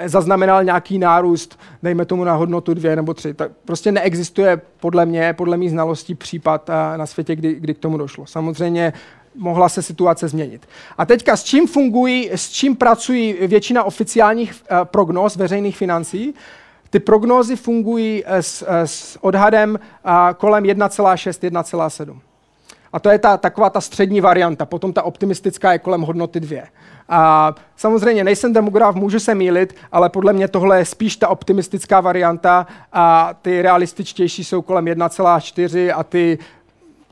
[0.07, 3.35] zaznamenal nějaký nárůst, dejme tomu na hodnotu dvě nebo tři.
[3.35, 7.79] Tak prostě neexistuje podle mě, podle mých znalostí případ uh, na světě, kdy, kdy k
[7.79, 8.27] tomu došlo.
[8.27, 8.93] Samozřejmě
[9.35, 10.69] mohla se situace změnit.
[10.99, 16.35] A teďka s čím fungují, s čím pracují většina oficiálních prognóz veřejných financí?
[16.91, 19.79] Ty prognózy fungují eh, s, eh, s odhadem
[20.37, 22.21] kolem 1,6, 1,7.
[22.93, 24.67] A to je ta, taková ta střední varianta.
[24.67, 26.63] Potom ta optimistická je kolem hodnoty 2.
[27.09, 32.01] A samozřejmě nejsem demograf, můžu se mýlit, ale podle mě tohle je spíš ta optimistická
[32.01, 36.39] varianta a ty realističtější jsou kolem 1,4 a ty,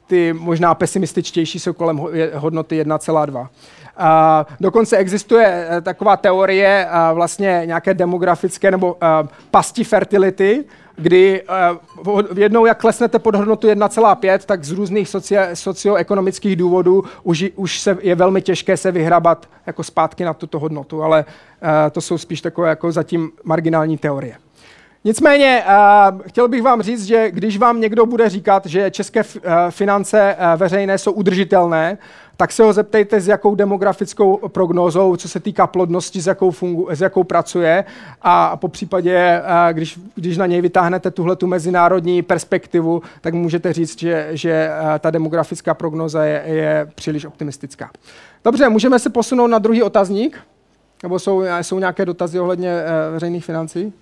[0.06, 2.00] ty možná pesimističtější jsou kolem
[2.34, 3.48] hodnoty 1,2.
[3.96, 10.64] A dokonce existuje eh, taková teorie vlastně nějaké demografické nebo a, pasti fertility,
[10.96, 11.42] kdy
[12.32, 17.80] v- jednou, jak klesnete pod hodnotu 1,5, tak z různých socio- socioekonomických důvodů už, už
[17.80, 21.24] se, je velmi těžké se vyhrabat jako zpátky na tuto hodnotu, ale
[21.62, 24.34] a, to jsou spíš takové jako zatím marginální teorie.
[25.04, 29.36] Nicméně uh, chtěl bych vám říct, že když vám někdo bude říkat, že české f-
[29.36, 31.98] uh, finance uh, veřejné jsou udržitelné,
[32.36, 36.88] tak se ho zeptejte, s jakou demografickou prognózou, co se týká plodnosti, s jakou, fungu,
[36.90, 37.84] s jakou pracuje
[38.22, 43.72] a po případě, uh, když, když na něj vytáhnete tuhle tu mezinárodní perspektivu, tak můžete
[43.72, 47.90] říct, že, že uh, ta demografická prognóza je, je příliš optimistická.
[48.44, 50.38] Dobře, můžeme se posunout na druhý otazník?
[51.02, 53.92] Nebo jsou, jsou nějaké dotazy ohledně uh, veřejných financí?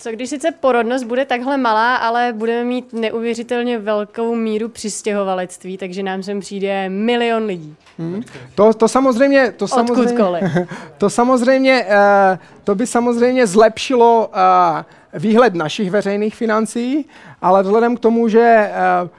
[0.00, 6.02] Co když sice porodnost bude takhle malá, ale budeme mít neuvěřitelně velkou míru přistěhovalectví, takže
[6.02, 7.76] nám sem přijde milion lidí.
[7.98, 8.22] Hmm.
[8.54, 9.52] To, to samozřejmě...
[9.56, 10.66] To samozřejmě,
[10.98, 14.84] to samozřejmě, eh, to by samozřejmě zlepšilo eh,
[15.18, 17.06] výhled našich veřejných financí,
[17.42, 18.72] ale vzhledem k tomu, že eh,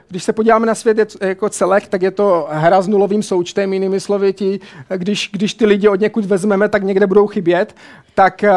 [0.08, 3.72] když se podíváme na svět je- jako celek, tak je to hra s nulovým součtem,
[3.72, 4.60] jinými slovy, ti,
[4.96, 7.74] když, když ty lidi od někud vezmeme, tak někde budou chybět,
[8.14, 8.52] tak, eh,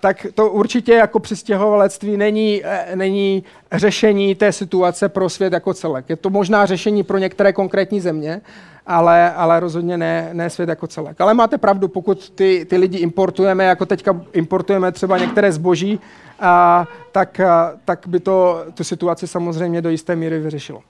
[0.00, 6.04] tak to určitě jako přistěhovalectví není, eh, není řešení té situace pro svět jako celek.
[6.08, 8.40] Je to možná řešení pro některé konkrétní země,
[8.86, 11.20] ale, ale rozhodně ne, ne svět jako celek.
[11.20, 16.00] Ale máte pravdu, pokud ty, ty lidi importujeme, jako teďka importujeme třeba některé zboží,
[16.40, 20.82] a, tak, a, tak by to tu situaci samozřejmě do jisté míry vyřešilo.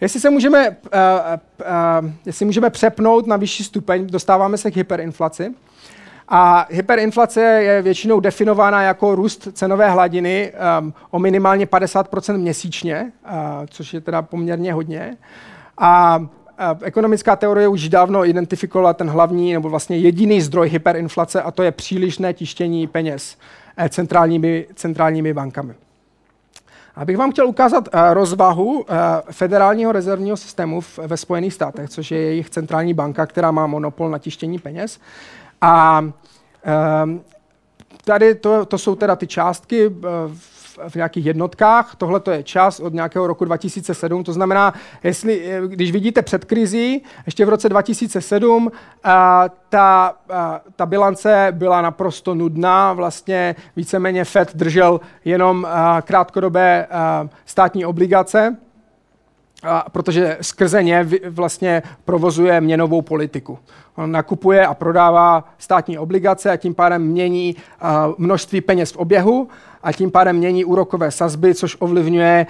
[0.00, 0.98] Jestli se můžeme, a,
[1.66, 5.54] a, jestli můžeme přepnout na vyšší stupeň, dostáváme se k hyperinflaci.
[6.28, 13.30] A hyperinflace je většinou definována jako růst cenové hladiny um, o minimálně 50% měsíčně, uh,
[13.70, 15.16] což je teda poměrně hodně.
[15.78, 16.20] A a
[16.82, 21.72] ekonomická teorie už dávno identifikovala ten hlavní nebo vlastně jediný zdroj hyperinflace a to je
[21.72, 23.36] přílišné tištění peněz
[23.76, 25.74] eh, centrálními, centrálními bankami.
[26.94, 28.94] Abych vám chtěl ukázat eh, rozvahu eh,
[29.30, 34.18] federálního rezervního systému ve Spojených státech, což je jejich centrální banka, která má monopol na
[34.18, 35.00] tištění peněz.
[35.60, 36.04] A
[36.64, 37.20] ehm,
[38.04, 39.90] tady to, to jsou teda ty částky
[40.88, 41.94] v, nějakých jednotkách.
[41.96, 44.24] Tohle to je čas od nějakého roku 2007.
[44.24, 48.72] To znamená, jestli, eh, když vidíte před krizí, ještě v roce 2007,
[49.04, 52.92] a, ta, a, ta bilance byla naprosto nudná.
[52.92, 58.56] Vlastně víceméně Fed držel jenom a, krátkodobé a, státní obligace,
[59.62, 63.58] a protože skrze ně vlastně provozuje měnovou politiku.
[63.96, 67.56] On nakupuje a prodává státní obligace a tím pádem mění
[68.18, 69.48] množství peněz v oběhu
[69.82, 72.46] a tím pádem mění úrokové sazby, což ovlivňuje,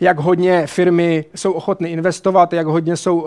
[0.00, 3.26] jak hodně firmy jsou ochotny investovat, jak hodně jsou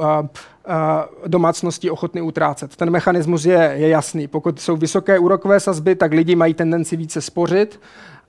[1.28, 2.76] domácnosti ochotny utrácet.
[2.76, 4.28] Ten mechanismus je, je jasný.
[4.28, 7.80] Pokud jsou vysoké úrokové sazby, tak lidi mají tendenci více spořit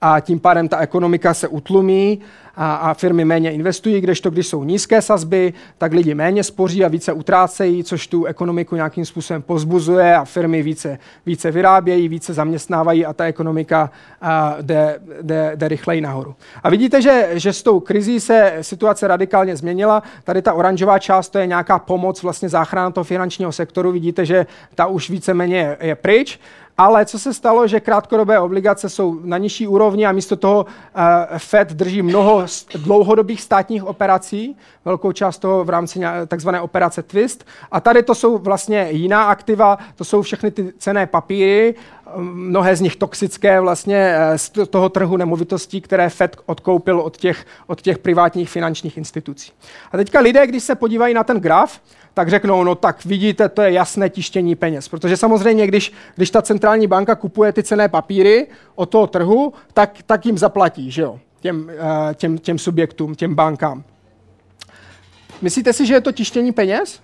[0.01, 2.19] a tím pádem ta ekonomika se utlumí
[2.55, 6.87] a, a firmy méně investují, kdežto když jsou nízké sazby, tak lidi méně spoří a
[6.87, 13.05] více utrácejí, což tu ekonomiku nějakým způsobem pozbuzuje a firmy více, více vyrábějí, více zaměstnávají
[13.05, 16.35] a ta ekonomika a, jde, jde, jde rychleji nahoru.
[16.63, 20.03] A vidíte, že, že s tou krizí se situace radikálně změnila.
[20.23, 23.91] Tady ta oranžová část to je nějaká pomoc, vlastně záchrana toho finančního sektoru.
[23.91, 26.39] Vidíte, že ta už víceméně je, je pryč.
[26.77, 31.37] Ale co se stalo, že krátkodobé obligace jsou na nižší úrovni a místo toho uh,
[31.37, 32.42] Fed drží mnoho
[32.75, 37.45] dlouhodobých státních operací, velkou část toho v rámci takzvané operace Twist.
[37.71, 41.75] A tady to jsou vlastně jiná aktiva, to jsou všechny ty cené papíry,
[42.17, 47.17] mnohé z nich toxické vlastně eh, z to- toho trhu nemovitostí, které Fed odkoupil od
[47.17, 49.51] těch, od těch privátních finančních institucí.
[49.91, 51.79] A teďka lidé, když se podívají na ten graf,
[52.13, 54.87] tak řeknou, no tak vidíte, to je jasné tištění peněz.
[54.87, 59.97] Protože samozřejmě, když, když ta centrální banka kupuje ty cené papíry od toho trhu, tak,
[60.05, 63.83] tak jim zaplatí, že jo, těm, eh, těm, těm subjektům, těm bankám.
[65.41, 67.01] Myslíte si, že je to tištění peněz?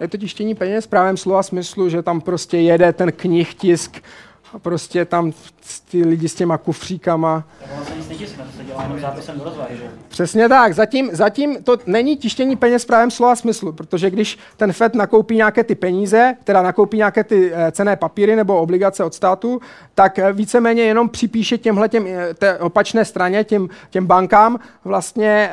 [0.00, 4.02] Je to tištění peněz v právém slova smyslu, že tam prostě jede ten knih tisk
[4.54, 5.32] a prostě tam
[5.90, 7.44] ty lidi s těma kufříkama?
[10.08, 10.74] Přesně tak.
[10.74, 15.36] Zatím, zatím to není tištění peněz v pravém slova smyslu, protože když ten FED nakoupí
[15.36, 19.60] nějaké ty peníze, teda nakoupí nějaké ty eh, cené papíry nebo obligace od státu,
[19.94, 25.50] tak eh, víceméně jenom připíše těmhle těm, eh, té opačné straně, těm, těm bankám vlastně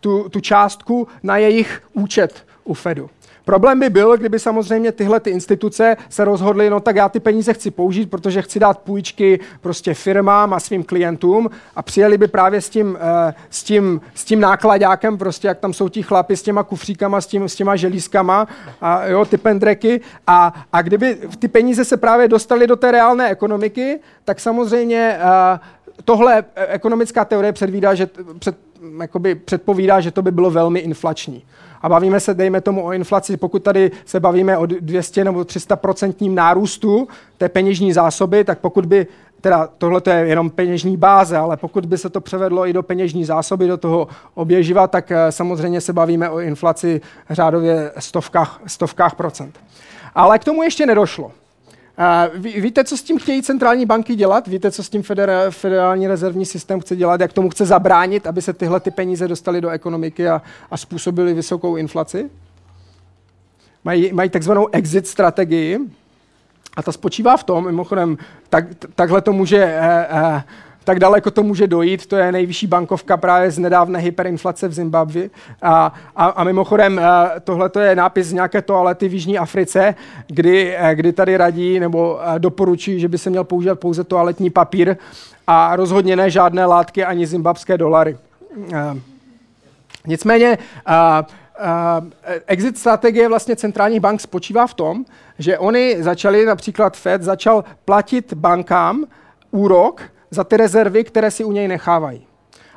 [0.00, 3.10] tu, tu částku na jejich účet u Fedu.
[3.48, 7.52] Problém by byl, kdyby samozřejmě tyhle ty instituce se rozhodly, no tak já ty peníze
[7.52, 12.60] chci použít, protože chci dát půjčky prostě firmám a svým klientům a přijeli by právě
[12.60, 16.42] s tím, eh, s tím, s tím nákladákem, prostě jak tam jsou ti chlapi s
[16.42, 18.48] těma kufříkama, s, tím, s těma želízkama,
[18.80, 20.00] a jo, ty pendreky.
[20.26, 25.58] A, a kdyby ty peníze se právě dostaly do té reálné ekonomiky, tak samozřejmě eh,
[26.04, 28.08] tohle eh, ekonomická teorie předvídá, že
[28.38, 28.56] před,
[29.00, 31.42] jakoby předpovídá, že to by bylo velmi inflační.
[31.82, 35.76] A bavíme se, dejme tomu, o inflaci, pokud tady se bavíme o 200 nebo 300
[35.76, 39.06] procentním nárůstu té peněžní zásoby, tak pokud by
[39.40, 43.24] teda tohle je jenom peněžní báze, ale pokud by se to převedlo i do peněžní
[43.24, 47.00] zásoby, do toho oběživa, tak eh, samozřejmě se bavíme o inflaci
[47.30, 49.60] řádově stovkách, stovkách procent.
[50.14, 51.32] Ale k tomu ještě nedošlo.
[52.34, 54.46] Ví, víte, co s tím chtějí centrální banky dělat?
[54.46, 55.02] Víte, co s tím
[55.50, 57.20] federální rezervní systém chce dělat?
[57.20, 61.34] Jak tomu chce zabránit, aby se tyhle ty peníze dostaly do ekonomiky a, a způsobily
[61.34, 62.30] vysokou inflaci?
[63.84, 65.78] Mají, mají takzvanou exit strategii
[66.76, 68.18] a ta spočívá v tom, mimochodem,
[68.48, 70.42] tak, takhle to může, eh, eh,
[70.88, 72.06] tak daleko to může dojít.
[72.06, 75.30] To je nejvyšší bankovka právě z nedávné hyperinflace v Zimbabvi.
[75.62, 77.00] A, a, a mimochodem,
[77.44, 79.94] tohle je nápis z nějaké toalety v Jižní Africe,
[80.26, 84.96] kdy, kdy tady radí nebo doporučují, že by se měl používat pouze toaletní papír
[85.46, 88.16] a rozhodně ne žádné látky ani zimbabské dolary.
[90.06, 90.58] Nicméně
[92.46, 95.04] exit strategie vlastně centrálních bank spočívá v tom,
[95.38, 99.04] že oni začali, například Fed začal platit bankám
[99.50, 102.26] úrok za ty rezervy, které si u něj nechávají.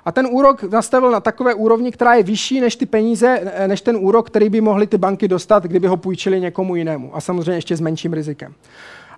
[0.06, 3.98] A ten úrok nastavil na takové úrovni, která je vyšší než ty peníze, než ten
[4.00, 7.16] úrok, který by mohly ty banky dostat, kdyby ho půjčili někomu jinému.
[7.16, 8.54] A samozřejmě ještě s menším rizikem.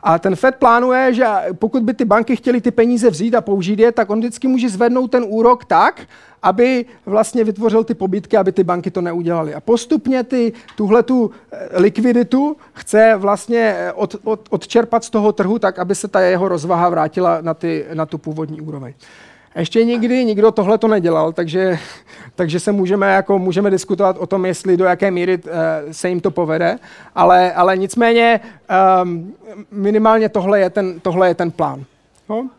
[0.04, 1.26] A ten Fed plánuje, že
[1.60, 4.70] pokud by ty banky chtěly ty peníze vzít a použít je, tak on vždycky může
[4.70, 6.02] zvednout ten úrok tak,
[6.42, 9.54] aby vlastně vytvořil ty pobytky, aby ty banky to neudělaly.
[9.54, 15.32] A postupně ty, tuhle tu eh, likviditu chce vlastně eh, od, od, odčerpat z toho
[15.32, 18.94] trhu tak, aby se ta jeho rozvaha vrátila na, ty, na tu původní úroveň.
[19.56, 21.80] Ještě nikdy nikdo tohle to nedělal, takže,
[22.36, 25.52] takže se můžeme, jako, můžeme diskutovat o tom, jestli do jaké míry uh,
[25.92, 26.80] se jim to povede,
[27.16, 28.40] ale, ale nicméně
[29.04, 29.34] um,
[29.72, 31.84] minimálně tohle je ten, tohle je ten plán.
[32.30, 32.50] No?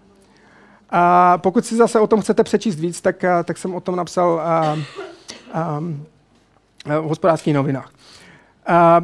[0.90, 3.96] A pokud si zase o tom chcete přečíst víc, tak, eh, tak jsem o tom
[3.96, 4.42] napsal
[4.74, 4.80] uh,
[5.78, 6.06] um,
[6.84, 7.90] v hospodářských novinách.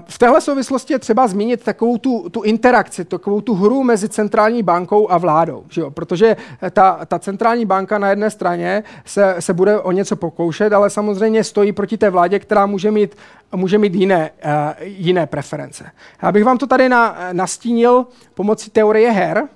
[0.08, 4.62] V téhle souvislosti je třeba zmínit takovou tu, tu interakci, takovou tu hru mezi centrální
[4.62, 5.64] bankou a vládou.
[5.68, 5.90] Že jo?
[5.90, 6.36] Protože
[6.70, 11.44] ta, ta centrální banka na jedné straně se, se bude o něco pokoušet, ale samozřejmě
[11.44, 13.16] stojí proti té vládě, která může mít,
[13.54, 14.50] může mít jiné, uh,
[14.80, 15.90] jiné preference.
[16.22, 19.48] Já bych vám to tady na, nastínil pomocí teorie her.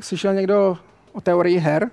[0.00, 0.78] Slyšel někdo
[1.12, 1.90] o teorii her?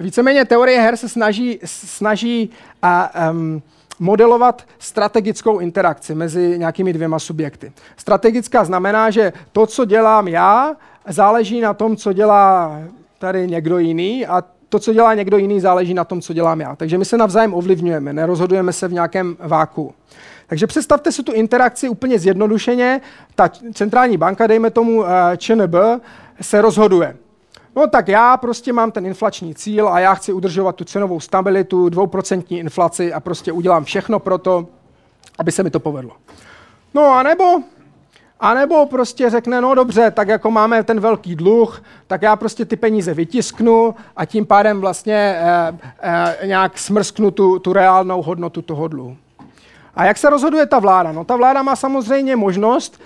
[0.00, 2.50] Víceméně teorie her se snaží, snaží
[2.84, 3.62] uh, um,
[3.98, 7.72] modelovat strategickou interakci mezi nějakými dvěma subjekty.
[7.96, 10.76] Strategická znamená, že to, co dělám já,
[11.08, 12.78] záleží na tom, co dělá
[13.18, 16.76] tady někdo jiný a to, co dělá někdo jiný, záleží na tom, co dělám já.
[16.76, 19.94] Takže my se navzájem ovlivňujeme, nerozhodujeme se v nějakém váku.
[20.46, 23.00] Takže představte si tu interakci úplně zjednodušeně.
[23.34, 25.74] Ta centrální banka, dejme tomu eh, ČNB,
[26.40, 27.16] se rozhoduje.
[27.76, 31.88] No tak já prostě mám ten inflační cíl a já chci udržovat tu cenovou stabilitu,
[31.88, 34.66] dvouprocentní inflaci a prostě udělám všechno pro to,
[35.38, 36.12] aby se mi to povedlo.
[36.94, 37.44] No a nebo,
[38.40, 42.64] a nebo prostě řekne, no dobře, tak jako máme ten velký dluh, tak já prostě
[42.64, 48.62] ty peníze vytisknu a tím pádem vlastně eh, eh, nějak smrsknu tu, tu reálnou hodnotu
[48.62, 49.16] toho dluhu.
[49.96, 51.12] A jak se rozhoduje ta vláda?
[51.12, 53.00] No ta vláda má samozřejmě možnost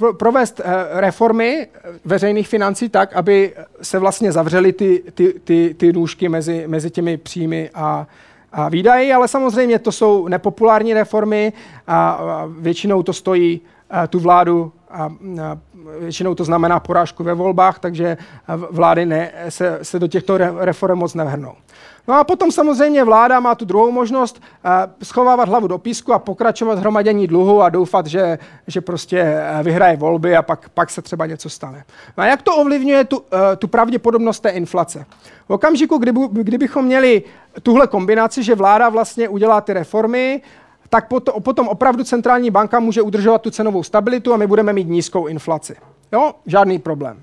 [0.00, 0.66] uh, provést uh,
[1.00, 1.66] reformy
[2.04, 7.16] veřejných financí tak, aby se vlastně zavřely ty, ty, ty, ty nůžky mezi, mezi těmi
[7.16, 8.06] příjmy a,
[8.52, 11.52] a výdaji, ale samozřejmě to jsou nepopulární reformy
[11.86, 12.20] a,
[12.58, 13.60] většinou to stojí
[14.08, 15.10] tu vládu a,
[16.00, 18.16] většinou to znamená porážku ve volbách, takže
[18.70, 21.54] vlády ne, se, se do těchto reform moc nevrhnou.
[22.08, 24.70] No a potom samozřejmě vláda má tu druhou možnost uh,
[25.02, 29.96] schovávat hlavu do písku a pokračovat hromadění dluhu a doufat, že, že prostě eh, vyhraje
[29.96, 31.84] volby a pak, pak se třeba něco stane.
[32.16, 33.24] No a jak to ovlivňuje tu, uh,
[33.58, 35.06] tu pravděpodobnost té inflace?
[35.48, 37.22] V okamžiku, kdyby, kdybychom měli
[37.62, 40.42] tuhle kombinaci, že vláda vlastně udělá ty reformy,
[40.92, 41.08] tak
[41.42, 45.76] potom, opravdu centrální banka může udržovat tu cenovou stabilitu a my budeme mít nízkou inflaci.
[46.12, 47.20] Jo, žádný problém.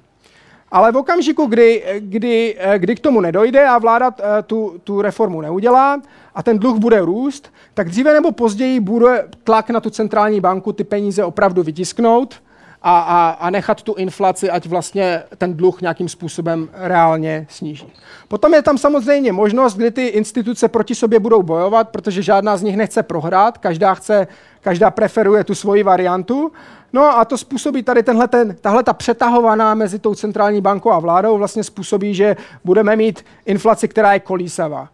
[0.71, 5.41] Ale v okamžiku, kdy, kdy, kdy k tomu nedojde a vláda eh, tu, tu reformu
[5.41, 6.01] neudělá
[6.35, 10.73] a ten dluh bude růst, tak dříve nebo později bude tlak na tu centrální banku
[10.73, 12.41] ty peníze opravdu vytisknout
[12.81, 17.93] a, a, a nechat tu inflaci, ať vlastně ten dluh nějakým způsobem reálně sníží.
[18.27, 22.63] Potom je tam samozřejmě možnost, kdy ty instituce proti sobě budou bojovat, protože žádná z
[22.63, 24.27] nich nechce prohrát, každá, chce,
[24.61, 26.51] každá preferuje tu svoji variantu.
[26.93, 30.99] No a to způsobí tady tenhle, ten, tahle ta přetahovaná mezi tou centrální bankou a
[30.99, 34.89] vládou vlastně způsobí, že budeme mít inflaci, která je kolísavá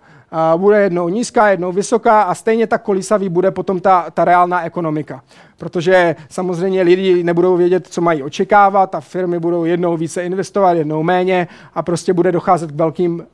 [0.58, 5.24] bude jednou nízká, jednou vysoká a stejně tak kolísavý bude potom ta, ta reálná ekonomika.
[5.58, 11.04] Protože samozřejmě lidi nebudou vědět, co mají očekávat a firmy budou jednou více investovat, jednou
[11.04, 13.26] méně a prostě bude docházet k velkým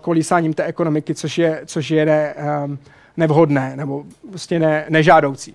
[0.00, 2.34] kolísáním té ekonomiky, což je, což je ne,
[3.16, 5.54] nevhodné nebo prostě ne, nežádoucí.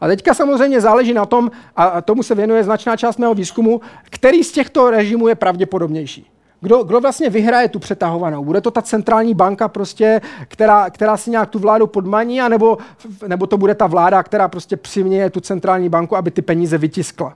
[0.00, 3.80] A teďka samozřejmě záleží na tom, a tomu se věnuje značná část mého výzkumu,
[4.10, 6.30] který z těchto režimů je pravděpodobnější.
[6.60, 8.44] Kdo, kdo vlastně vyhraje tu přetahovanou?
[8.44, 12.78] Bude to ta centrální banka, prostě, která, která si nějak tu vládu podmaní, anebo,
[13.26, 17.34] nebo to bude ta vláda, která prostě přiměje tu centrální banku, aby ty peníze vytiskla?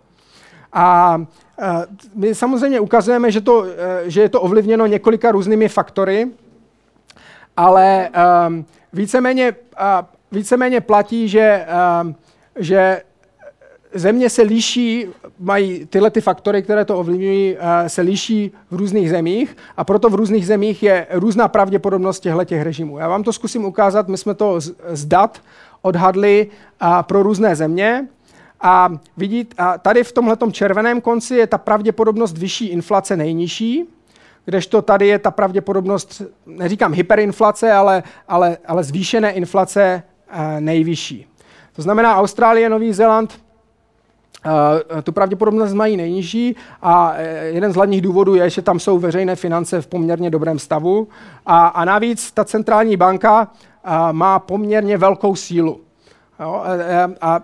[0.72, 1.16] A
[2.14, 6.30] my samozřejmě ukazujeme, že, to, e, že je to ovlivněno několika různými faktory,
[7.56, 8.08] ale
[8.48, 9.54] um, víceméně,
[10.32, 11.66] víceméně platí, že,
[12.56, 13.02] že
[13.94, 15.06] země se liší,
[15.38, 20.10] mají tyhle ty faktory, které to ovlivňují, eh, se liší v různých zemích a proto
[20.10, 22.98] v různých zemích je různá pravděpodobnost těchto těch režimů.
[22.98, 25.40] Já vám to zkusím ukázat, my jsme to z, dat
[25.82, 26.48] odhadli
[26.80, 28.08] a, pro různé země.
[28.60, 33.84] A vidíte, a tady v tomhle červeném konci je ta pravděpodobnost vyšší inflace nejnižší,
[34.44, 41.26] kdežto tady je ta pravděpodobnost, neříkám hyperinflace, ale, ale, ale zvýšené inflace eh, nejvyšší.
[41.72, 43.40] To znamená Austrálie, Nový Zéland,
[45.02, 49.36] tu pravděpodobnost mají nejnižší a uh, jeden z hlavních důvodů je, že tam jsou veřejné
[49.36, 51.08] finance v poměrně dobrém stavu
[51.46, 53.40] a, a navíc ta centrální banka
[53.86, 55.80] uh, má poměrně velkou sílu.
[56.40, 56.62] Jo?
[57.20, 57.40] A, a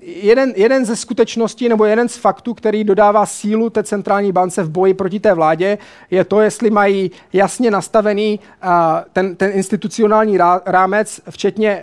[0.00, 4.70] jeden, jeden ze skutečností nebo jeden z faktů, který dodává sílu té centrální bance v
[4.70, 5.78] boji proti té vládě,
[6.10, 8.70] je to, jestli mají jasně nastavený uh,
[9.12, 11.82] ten, ten institucionální rámec, včetně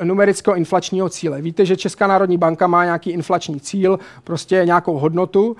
[0.00, 1.42] uh, numerického inflačního cíle.
[1.42, 5.56] Víte, že Česká národní banka má nějaký inflační cíl, prostě nějakou hodnotu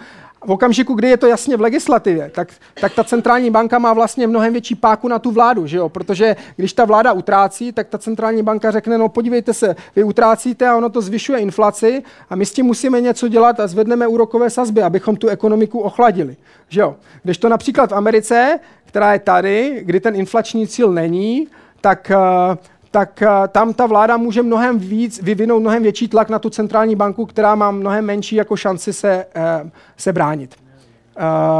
[0.46, 2.48] v okamžiku, kdy je to jasně v legislativě, tak,
[2.80, 5.88] tak ta centrální banka má vlastně mnohem větší páku na tu vládu, že jo?
[5.88, 10.68] protože když ta vláda utrácí, tak ta centrální banka řekne, no podívejte se, vy utrácíte
[10.68, 14.50] a ono to zvyšuje inflaci a my s tím musíme něco dělat a zvedneme úrokové
[14.50, 16.36] sazby, abychom tu ekonomiku ochladili.
[16.68, 16.96] Že jo?
[17.22, 21.48] Když to například v Americe, která je tady, kdy ten inflační cíl není,
[21.80, 22.56] tak uh,
[22.94, 26.96] tak uh, tam ta vláda může mnohem víc, vyvinout mnohem větší tlak na tu centrální
[26.96, 29.26] banku, která má mnohem menší jako šanci se,
[29.62, 30.54] uh, se bránit.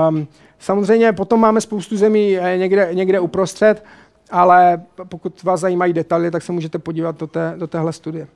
[0.08, 0.26] Um,
[0.58, 3.84] samozřejmě potom máme spoustu zemí někde, někde uprostřed,
[4.30, 8.26] ale pokud vás zajímají detaily, tak se můžete podívat do, té, do téhle studie.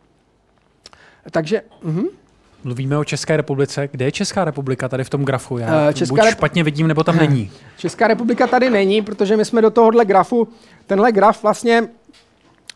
[1.31, 1.63] Takže...
[1.87, 2.09] Uh-huh.
[2.65, 3.89] Mluvíme o České republice.
[3.93, 5.59] Kde je Česká republika tady v tom grafu?
[5.59, 6.33] Já Česká buď rep...
[6.33, 7.51] špatně vidím, nebo tam není.
[7.77, 10.49] Česká republika tady není, protože my jsme do tohohle grafu,
[10.87, 11.89] tenhle graf vlastně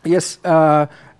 [0.05, 0.51] je, uh,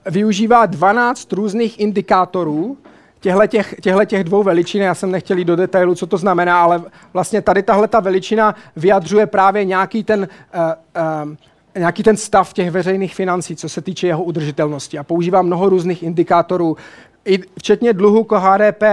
[0.06, 2.78] využívá 12 různých indikátorů
[3.20, 4.82] těchto těch dvou veličin.
[4.82, 6.82] Já jsem nechtěl jít do detailu, co to znamená, ale
[7.14, 11.36] vlastně tady tahle ta veličina vyjadřuje právě nějaký ten, uh, uh,
[11.78, 14.98] nějaký ten stav těch veřejných financí, co se týče jeho udržitelnosti.
[14.98, 16.78] A používá mnoho různých indikátorů,
[17.26, 18.84] i včetně dluhu k HDP,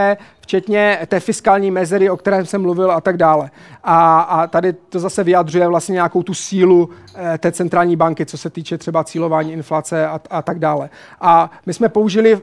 [0.40, 3.50] včetně té fiskální mezery, o které jsem mluvil a tak dále.
[3.84, 6.90] A, a tady to zase vyjadřuje vlastně nějakou tu sílu
[7.34, 10.90] e, té centrální banky, co se týče třeba cílování inflace a, a tak dále.
[11.20, 12.38] A my jsme použili e,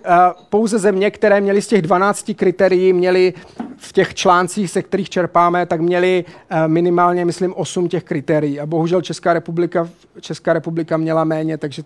[0.50, 3.34] pouze země, které měly z těch 12 kritérií, měly
[3.78, 8.60] v těch článcích, se kterých čerpáme, tak měli e, minimálně, myslím, 8 těch kritérií.
[8.60, 9.90] A bohužel Česká republika,
[10.22, 11.84] Česká republika měla méně, takže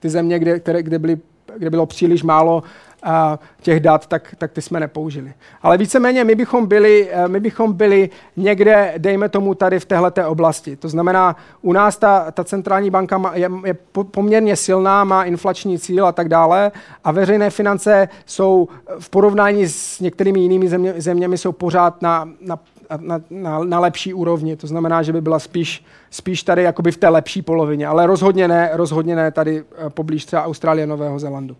[0.00, 1.18] ty země, kde, které, kde, byly,
[1.56, 2.62] kde bylo příliš málo
[3.02, 5.34] a těch dat, tak, tak ty jsme nepoužili.
[5.62, 10.26] Ale víceméně my bychom byli, eh, my bychom byli někde, dejme tomu tady v téhleté
[10.26, 10.76] oblasti.
[10.76, 13.74] To znamená, u nás ta, ta centrální banka má, je, je
[14.10, 16.72] poměrně silná, má inflační cíl a tak dále
[17.04, 22.58] a veřejné finance jsou v porovnání s některými jinými země, zeměmi jsou pořád na, na
[22.98, 24.56] na, na, na lepší úrovni.
[24.56, 28.48] To znamená, že by byla spíš, spíš tady jakoby v té lepší polovině, ale rozhodně
[28.48, 31.56] ne, rozhodně ne tady eh, poblíž třeba Austrálie, Nového Zélandu.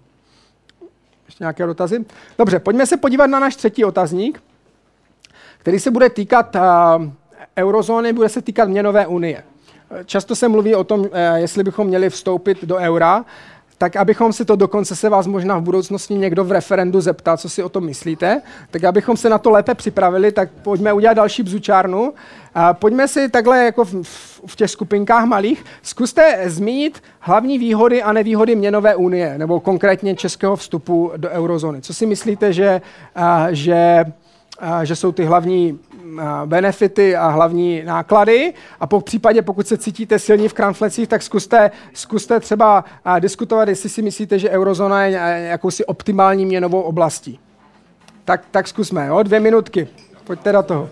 [1.31, 2.05] Ještě nějaké dotazy?
[2.39, 4.43] Dobře, pojďme se podívat na náš třetí otazník,
[5.59, 6.63] který se bude týkat uh,
[7.59, 9.43] eurozóny, bude se týkat měnové unie.
[10.05, 13.25] Často se mluví o tom, uh, jestli bychom měli vstoupit do eura
[13.79, 17.49] tak abychom si to dokonce se vás možná v budoucnosti někdo v referendu zeptal, co
[17.49, 21.43] si o tom myslíte, tak abychom se na to lépe připravili, tak pojďme udělat další
[21.43, 22.15] bzučárnu.
[22.55, 23.95] A pojďme si takhle jako v,
[24.47, 30.57] v těch skupinkách malých, zkuste zmínit hlavní výhody a nevýhody měnové unie, nebo konkrétně českého
[30.57, 31.83] vstupu do eurozóny.
[31.83, 32.81] Co si myslíte, že,
[33.15, 34.05] a, že,
[34.59, 35.79] a, že jsou ty hlavní
[36.47, 38.55] benefity a hlavní náklady.
[38.81, 42.85] A po případě, pokud se cítíte silní v kramflecích, tak zkuste, zkuste třeba
[43.19, 47.41] diskutovat, jestli si myslíte, že eurozóna je jakousi optimální měnovou oblastí.
[48.25, 49.23] Tak, tak zkusme, jo?
[49.23, 49.89] dvě minutky.
[50.25, 50.89] Pojďte do toho.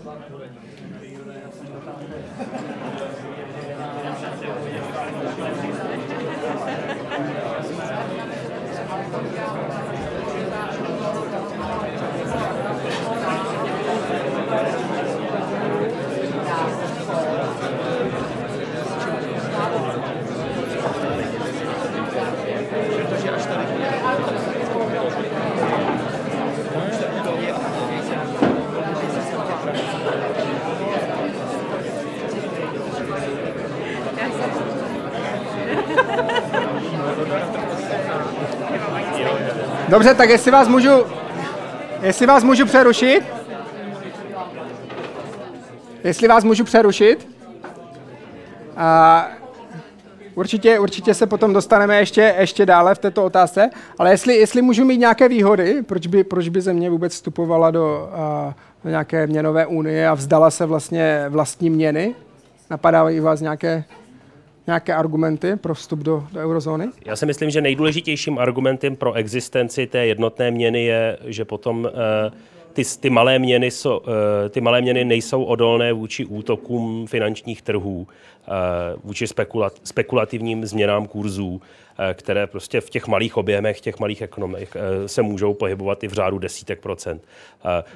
[39.89, 40.89] Dobře, tak jestli vás můžu,
[42.01, 43.23] jestli vás můžu přerušit?
[46.03, 47.27] Jestli vás můžu přerušit?
[48.77, 49.27] A,
[50.35, 54.85] Určitě, určitě se potom dostaneme ještě, ještě dále v této otázce, ale jestli, jestli můžu
[54.85, 58.09] mít nějaké výhody, proč by, proč by země vůbec vstupovala do,
[58.47, 62.15] uh, do nějaké měnové unie a vzdala se vlastně vlastní měny?
[62.69, 63.83] Napadají vás nějaké
[64.69, 66.87] nějaké argumenty pro vstup do, do eurozóny?
[67.05, 71.89] Já si myslím, že nejdůležitějším argumentem pro existenci té jednotné měny je, že potom uh,
[72.73, 74.11] ty, ty, malé měny so,
[74.45, 78.51] eh, ty malé měny nejsou odolné vůči útokům finančních trhů, eh,
[79.03, 81.61] vůči spekulat, spekulativním změnám kurzů,
[81.99, 86.13] eh, které prostě v těch malých objemech, těch malých ekonomik se můžou pohybovat i v
[86.13, 87.23] řádu desítek procent.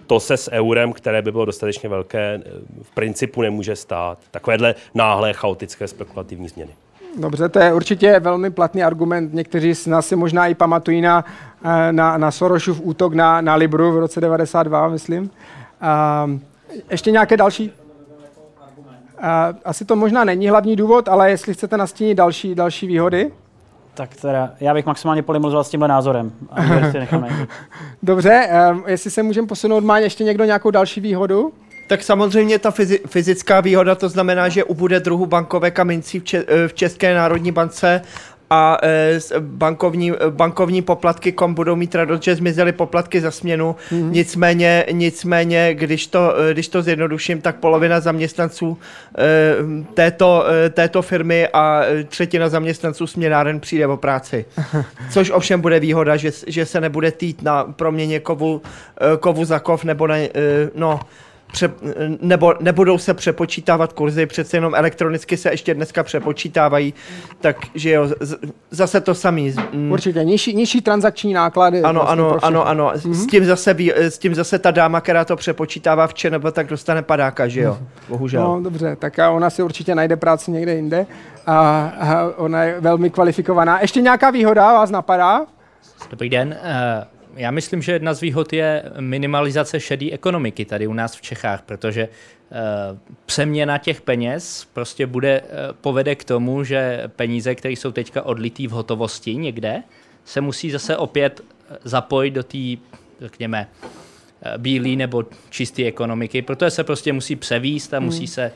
[0.07, 2.41] To se s eurem, které by bylo dostatečně velké,
[2.82, 4.17] v principu nemůže stát.
[4.32, 6.71] Takovéhle náhlé, chaotické, spekulativní změny.
[7.18, 9.34] Dobře, to je určitě velmi platný argument.
[9.34, 11.26] Někteří z nás si možná i pamatují na,
[11.64, 15.30] eh, na, na Sorosův útok na, na Libru v roce 92, myslím.
[15.82, 16.30] A,
[16.91, 17.72] ještě nějaké další?
[19.22, 23.32] A, asi to možná není hlavní důvod, ale jestli chcete nastínit další, další výhody?
[23.93, 26.32] Tak teda, já bych maximálně polymluzoval s tímhle názorem.
[28.03, 31.53] Dobře, um, jestli se můžeme posunout, má ještě někdo nějakou další výhodu?
[31.94, 36.24] Tak samozřejmě ta fyzi- fyzická výhoda, to znamená, že ubude druhu bankovek a mincí v,
[36.24, 38.02] če- v České národní bance
[38.50, 43.76] a e, bankovní, bankovní poplatky kom budou mít radost, že zmizely poplatky za směnu.
[43.91, 44.12] Mm-hmm.
[44.12, 48.78] Nicméně, nicméně když, to, když to zjednoduším, tak polovina zaměstnanců
[49.94, 54.46] této, této firmy a třetina zaměstnanců směnáren přijde o práci.
[55.12, 58.62] Což ovšem bude výhoda, že, že se nebude týt na proměně kovu,
[59.20, 60.16] kovu za kov nebo na,
[60.76, 61.00] no,
[61.54, 61.72] pře,
[62.22, 66.93] nebo nebudou se přepočítávat kurzy, přece jenom elektronicky se ještě dneska přepočítávají,
[67.41, 68.36] takže jo, z,
[68.72, 69.54] zase to samý.
[69.72, 69.91] Mm.
[69.91, 71.82] Určitě, nižší, nižší transakční náklady.
[71.82, 73.14] Ano, vlastně ano, ano, ano, mm-hmm.
[73.14, 77.01] s, tím zase, s tím zase ta dáma, která to přepočítává v nebo tak dostane
[77.01, 77.78] padáka, že jo,
[78.10, 78.43] bohužel.
[78.43, 81.06] No dobře, tak a ona si určitě najde práci někde jinde
[81.45, 83.82] a, a ona je velmi kvalifikovaná.
[83.82, 85.45] Ještě nějaká výhoda vás napadá?
[86.12, 90.94] Dobrý den, uh já myslím, že jedna z výhod je minimalizace šedé ekonomiky tady u
[90.94, 95.48] nás v Čechách, protože uh, přeměna těch peněz prostě bude, uh,
[95.82, 99.84] povede k tomu, že peníze, které jsou teďka odlitý v hotovosti někde,
[100.26, 102.58] se musí zase opět eh, zapojit do té,
[103.22, 103.68] řekněme,
[104.58, 108.28] bílé nebo čisté ekonomiky, protože se prostě musí převíst a musí hmm.
[108.28, 108.52] se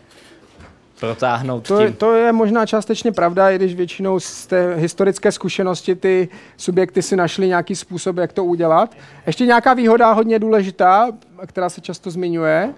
[1.00, 1.94] protáhnout to, tím.
[1.94, 7.16] To je možná částečně pravda, i když většinou z té historické zkušenosti ty subjekty si
[7.16, 8.96] našli nějaký způsob, jak to udělat.
[9.28, 11.08] Ještě nějaká výhoda hodně důležitá,
[11.46, 12.74] která se často zmiňuje?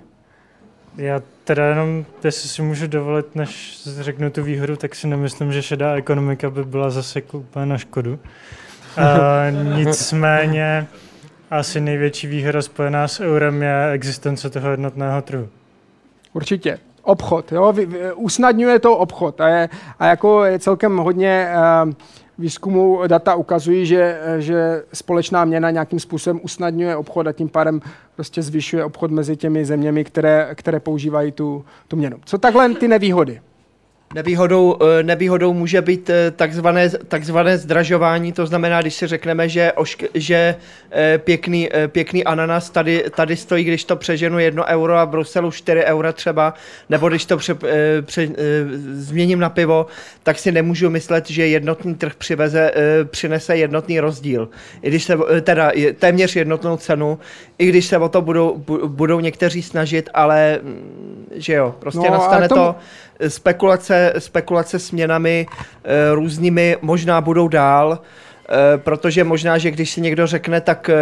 [0.98, 5.62] Já teda jenom, jestli si můžu dovolit, než řeknu tu výhodu, tak si nemyslím, že
[5.62, 8.20] šedá ekonomika by byla zase úplně na škodu.
[8.98, 10.88] Uh, nicméně
[11.52, 15.50] asi největší výhoda spojená s eurem je existence toho jednotného trhu.
[16.34, 17.52] Určitě obchod.
[17.52, 17.74] Jo?
[18.16, 19.70] Usnadňuje to obchod a, je,
[20.00, 21.48] a jako je celkem hodně
[21.86, 21.92] uh,
[22.40, 27.82] výzkumu data ukazují, že, že společná měna nějakým způsobem usnadňuje obchod a tím pádem
[28.16, 32.18] prostě zvyšuje obchod mezi těmi zeměmi, které, které používají tu, tu měnu.
[32.26, 33.42] Co takhle ty nevýhody?
[34.14, 39.72] Nevýhodou, eh, nevýhodou může být eh, takzvané, takzvané zdražování, to znamená, když si řekneme, že,
[39.72, 40.56] ošk, že
[40.92, 45.52] eh, pěkný, pěkný ananas tady, tady stojí, když to přeženu 1 euro a v Bruselu
[45.52, 46.54] 4 eura třeba,
[46.90, 47.56] nebo když to pře,
[48.02, 48.30] pře,
[48.92, 49.86] změním na pivo,
[50.24, 52.72] tak si nemůžu myslet, že jednotný trh přiveze,
[53.04, 54.50] přinese jednotný rozdíl.
[54.82, 57.20] I když se, teda téměř jednotnou cenu,
[57.58, 62.12] i když se o to budou, budou někteří snažit, ale mm, že jo, prostě no,
[62.12, 62.62] nastane tomu...
[62.62, 62.76] to
[63.28, 65.48] spekulace, spekulace s měnami
[65.84, 68.00] e, různými možná budou dál.
[68.52, 70.96] Eh, protože možná, že když si někdo řekne, tak eh,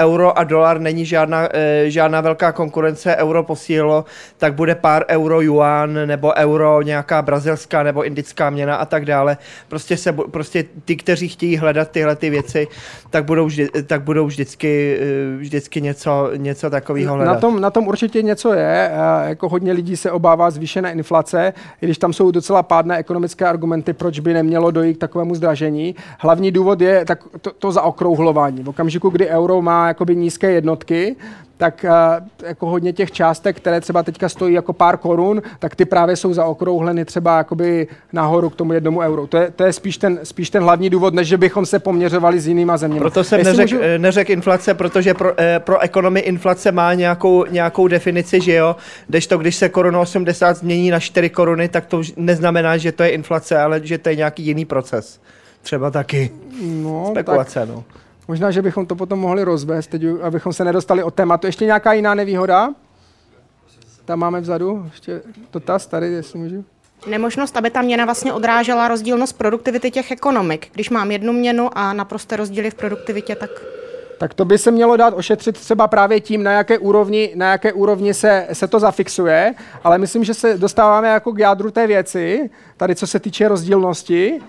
[0.00, 4.04] euro a dolar není žádná, eh, žádná velká konkurence, euro posílilo,
[4.38, 9.36] tak bude pár euro yuan nebo euro nějaká brazilská nebo indická měna a tak dále.
[9.68, 12.68] Prostě, se, prostě ty, kteří chtějí hledat tyhle ty věci,
[13.10, 15.00] tak budou, vždy, tak budou vždycky,
[15.38, 17.34] vždycky něco, něco takového hledat.
[17.34, 18.90] Na tom, na tom určitě něco je.
[19.24, 23.92] Jako hodně lidí se obává zvýšené inflace, i když tam jsou docela pádné ekonomické argumenty,
[23.92, 25.94] proč by nemělo dojít k takovému zdražení.
[26.18, 28.62] Hlavní důvod je tak to, to zaokrouhlování.
[28.62, 31.16] V okamžiku, kdy euro má jakoby nízké jednotky,
[31.58, 35.84] tak uh, jako hodně těch částek, které třeba teďka stojí jako pár korun, tak ty
[35.84, 39.26] právě jsou zaokrouhleny třeba jakoby nahoru k tomu jednomu euru.
[39.26, 42.40] To je, to je spíš, ten, spíš ten hlavní důvod, než že bychom se poměřovali
[42.40, 43.00] s jinýma zeměmi.
[43.00, 43.78] Proto jsem neřekl můžu...
[43.82, 48.76] Eh, neřek inflace, protože pro, eh, pro ekonomii inflace má nějakou, nějakou definici, že jo,
[49.08, 53.02] když to, když se koruna 80 změní na 4 koruny, tak to neznamená, že to
[53.02, 55.20] je inflace, ale že to je nějaký jiný proces
[55.62, 56.30] třeba taky.
[56.62, 57.84] No, Spekulace, tak no.
[58.28, 61.46] Možná, že bychom to potom mohli rozvést, teď, abychom se nedostali od tématu.
[61.46, 62.74] Ještě nějaká jiná nevýhoda?
[64.04, 65.22] Tam máme vzadu ještě
[65.52, 66.64] dotaz tady, jestli můžu.
[67.06, 70.68] nemožnost, aby ta měna vlastně odrážela rozdílnost produktivity těch ekonomik.
[70.72, 73.50] Když mám jednu měnu a naprosté rozdíly v produktivitě, tak
[74.18, 77.72] tak to by se mělo dát ošetřit třeba právě tím, na jaké úrovni, na jaké
[77.72, 79.54] úrovni se, se to zafixuje,
[79.84, 84.40] ale myslím, že se dostáváme jako k jádru té věci, tady co se týče rozdílnosti.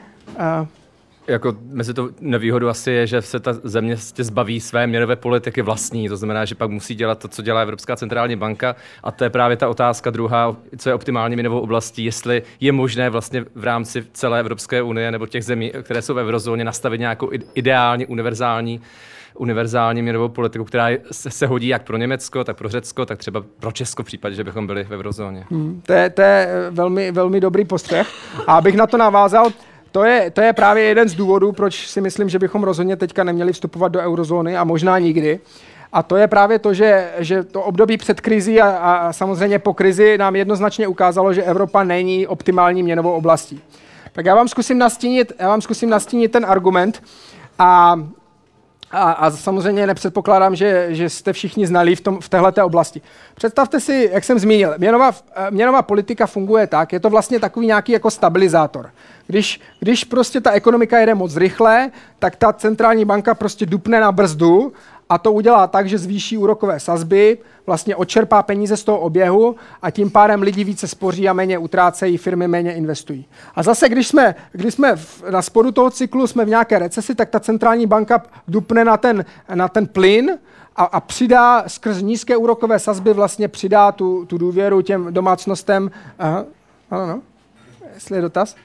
[1.30, 6.10] Jako mezi to nevýhodu asi je, že se ta země zbaví své měnové politiky vlastní,
[6.10, 9.30] to znamená, že pak musí dělat to, co dělá Evropská centrální banka a to je
[9.30, 14.06] právě ta otázka druhá, co je optimální měnovou oblastí, jestli je možné vlastně v rámci
[14.14, 18.82] celé Evropské unie nebo těch zemí, které jsou v eurozóně, nastavit nějakou ideální, univerzální
[19.40, 23.44] univerzální měnovou politiku, která se, se hodí jak pro Německo, tak pro Řecko, tak třeba
[23.60, 25.46] pro Česko v případě, že bychom byli v eurozóně.
[25.52, 28.08] Hmm, to, je, to je velmi, velmi dobrý postřeh.
[28.48, 29.52] A abych na to navázal,
[29.92, 33.24] to je, to je právě jeden z důvodů, proč si myslím, že bychom rozhodně teďka
[33.24, 35.40] neměli vstupovat do eurozóny a možná nikdy.
[35.94, 39.74] A to je právě to, že, že to období před krizí a, a samozřejmě po
[39.74, 43.62] krizi nám jednoznačně ukázalo, že Evropa není optimální měnovou oblastí.
[44.12, 47.04] Tak já vám zkusím nastínit, já vám zkusím nastínit ten argument
[47.60, 47.96] a
[48.92, 53.02] a, a samozřejmě nepředpokládám, že, že jste všichni znali v, tom, v této oblasti.
[53.36, 55.12] Představte si, jak jsem zmínil, měnová,
[55.50, 58.90] měnová politika funguje tak, je to vlastně takový nějaký jako stabilizátor.
[59.30, 64.12] Když, když prostě ta ekonomika jede moc rychle, tak ta centrální banka prostě dupne na
[64.12, 64.74] brzdu
[65.10, 69.92] a to udělá tak, že zvýší úrokové sazby, vlastně odčerpá peníze z toho oběhu a
[69.92, 73.26] tím pádem lidi více spoří a méně utrácejí, firmy méně investují.
[73.56, 77.16] A zase, když jsme, když jsme v, na spodu toho cyklu, jsme v nějaké recesi,
[77.16, 80.38] tak ta centrální banka dupne na ten, na ten plyn
[80.76, 85.92] a, a přidá skrz nízké úrokové sazby vlastně přidá tu, tu důvěru těm domácnostem.
[86.20, 86.46] Aha,
[86.92, 87.22] ano, no.
[87.94, 88.56] Jestli je dotaz?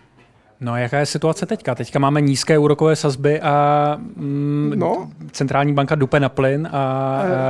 [0.65, 1.75] No, jaká je situace teďka?
[1.75, 5.09] Teďka máme nízké úrokové sazby a mm, no.
[5.33, 6.69] centrální banka dupe na plyn.
[6.73, 6.79] A,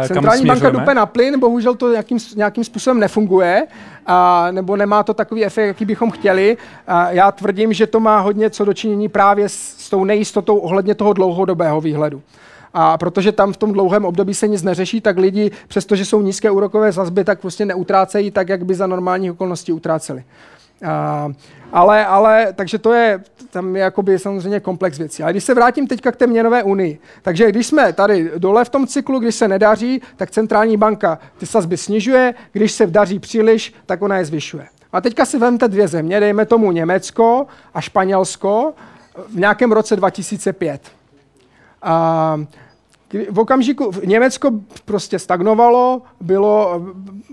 [0.03, 3.67] a centrální banka dupe na plyn, bohužel to nějakým, nějakým způsobem nefunguje,
[4.07, 6.57] a, nebo nemá to takový efekt, jaký bychom chtěli.
[6.87, 10.95] A já tvrdím, že to má hodně co dočinění právě s, s tou nejistotou ohledně
[10.95, 12.23] toho dlouhodobého výhledu.
[12.75, 16.51] A protože tam v tom dlouhém období se nic neřeší, tak lidi, přestože jsou nízké
[16.51, 20.25] úrokové sazby, tak prostě neutrácejí tak, jak by za normální okolností utráceli.
[20.87, 21.33] A,
[21.75, 25.23] ale, ale, takže to je, tam je jakoby samozřejmě komplex věcí.
[25.23, 28.69] Ale když se vrátím teďka k té měnové unii, takže když jsme tady dole v
[28.69, 33.75] tom cyklu, když se nedaří, tak centrální banka ty sazby snižuje, když se daří příliš,
[33.87, 34.67] tak ona je zvyšuje.
[34.93, 38.73] A teďka si vemte dvě země, dejme tomu Německo a Španělsko
[39.29, 40.81] v nějakém roce 2005.
[41.83, 42.45] A
[43.31, 44.51] v okamžiku v Německo
[44.85, 46.83] prostě stagnovalo, bylo,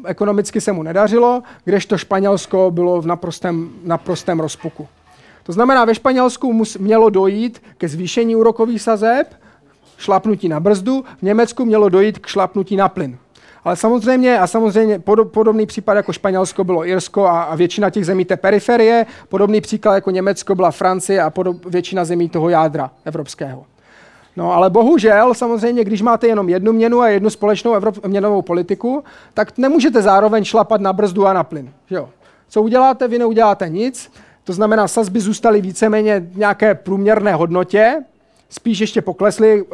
[0.05, 4.87] ekonomicky se mu nedařilo, kdežto Španělsko bylo v naprostém, naprostém rozpuku.
[5.43, 9.33] To znamená, ve Španělsku mus, mělo dojít ke zvýšení úrokových sazeb,
[9.97, 13.17] šlapnutí na brzdu, v Německu mělo dojít k šlapnutí na plyn.
[13.63, 18.25] Ale samozřejmě, a samozřejmě podobný případ jako Španělsko bylo Irsko a, a většina těch zemí
[18.25, 23.65] té periferie, podobný příklad jako Německo byla Francie a podob, většina zemí toho jádra evropského.
[24.37, 29.03] No ale bohužel, samozřejmě, když máte jenom jednu měnu a jednu společnou Evrop- měnovou politiku,
[29.33, 31.71] tak nemůžete zároveň šlapat na brzdu a na plyn.
[31.89, 32.09] Že jo?
[32.49, 33.07] Co uděláte?
[33.07, 34.11] Vy neuděláte nic.
[34.43, 38.03] To znamená, sazby zůstaly víceméně v nějaké průměrné hodnotě,
[38.51, 39.65] spíš ještě poklesly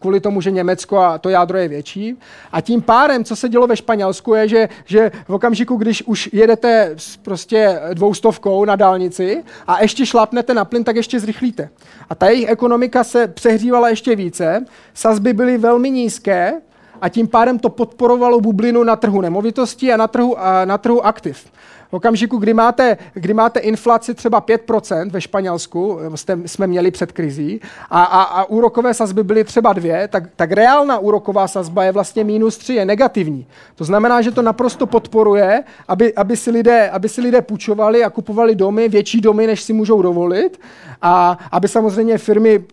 [0.00, 2.16] kvůli tomu, že Německo a to jádro je větší.
[2.52, 6.30] A tím pádem, co se dělo ve Španělsku, je, že, že v okamžiku, když už
[6.32, 11.68] jedete s prostě dvoustovkou na dálnici a ještě šlapnete na plyn, tak ještě zrychlíte.
[12.10, 14.64] A ta jejich ekonomika se přehřívala ještě více,
[14.94, 16.52] sazby byly velmi nízké,
[17.00, 21.06] a tím pádem to podporovalo bublinu na trhu nemovitostí a na trhu, a na trhu
[21.06, 21.46] aktiv.
[21.92, 27.12] V okamžiku, kdy máte, kdy máte inflaci třeba 5% ve Španělsku, jste, jsme měli před
[27.12, 31.92] krizí, a, a, a úrokové sazby byly třeba dvě, tak, tak reálná úroková sazba je
[31.92, 33.46] vlastně minus 3, je negativní.
[33.74, 38.10] To znamená, že to naprosto podporuje, aby, aby, si, lidé, aby si lidé půjčovali a
[38.10, 40.60] kupovali domy, větší domy, než si můžou dovolit,
[41.02, 42.64] a aby samozřejmě firmy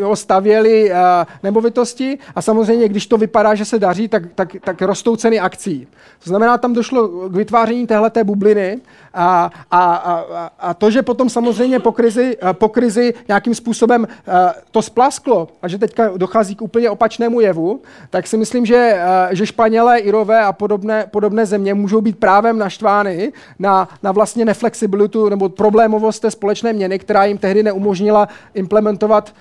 [0.00, 0.96] jo, stavěli uh,
[1.42, 5.86] nemovitosti a samozřejmě, když to vypadá, že se daří, tak, tak, tak rostou ceny akcí.
[6.24, 8.80] To znamená, tam došlo k vytváření téhleté bubliny.
[9.14, 14.34] A, a, a, a to, že potom samozřejmě po krizi, po krizi nějakým způsobem uh,
[14.70, 17.80] to splasklo a že teďka dochází k úplně opačnému jevu,
[18.10, 22.58] tak si myslím, že, uh, že Španělé, Irové a podobné, podobné země můžou být právem
[22.58, 29.34] naštvány na, na vlastně neflexibilitu nebo problémovost té společné měny, která jim tehdy neumožnila implementovat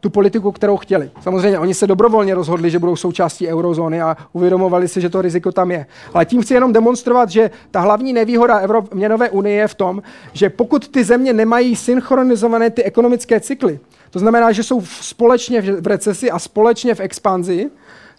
[0.00, 1.10] tu politiku, kterou chtěli.
[1.20, 5.52] Samozřejmě oni se dobrovolně rozhodli, že budou součástí eurozóny a uvědomovali si, že to riziko
[5.52, 5.86] tam je.
[6.14, 10.02] Ale tím chci jenom demonstrovat, že ta hlavní nevýhoda Evrop- měnové unie je v tom,
[10.32, 13.80] že pokud ty země nemají synchronizované ty ekonomické cykly,
[14.10, 17.70] to znamená, že jsou společně v recesi a společně v expanzi,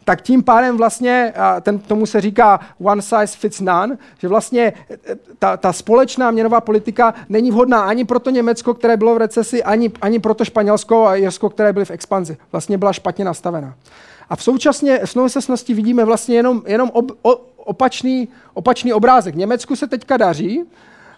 [0.07, 4.97] tak tím pádem vlastně, ten, tomu se říká one size fits none, že vlastně e,
[5.39, 9.63] ta, ta společná měnová politika není vhodná ani pro to Německo, které bylo v recesi,
[9.63, 12.37] ani, ani pro to Španělsko a Jirsko, které byly v expanzi.
[12.51, 13.75] Vlastně byla špatně nastavená.
[14.29, 19.35] A v současně v současnosti vidíme vlastně jenom, jenom ob, o, opačný, opačný obrázek.
[19.35, 20.63] Německu se teďka daří,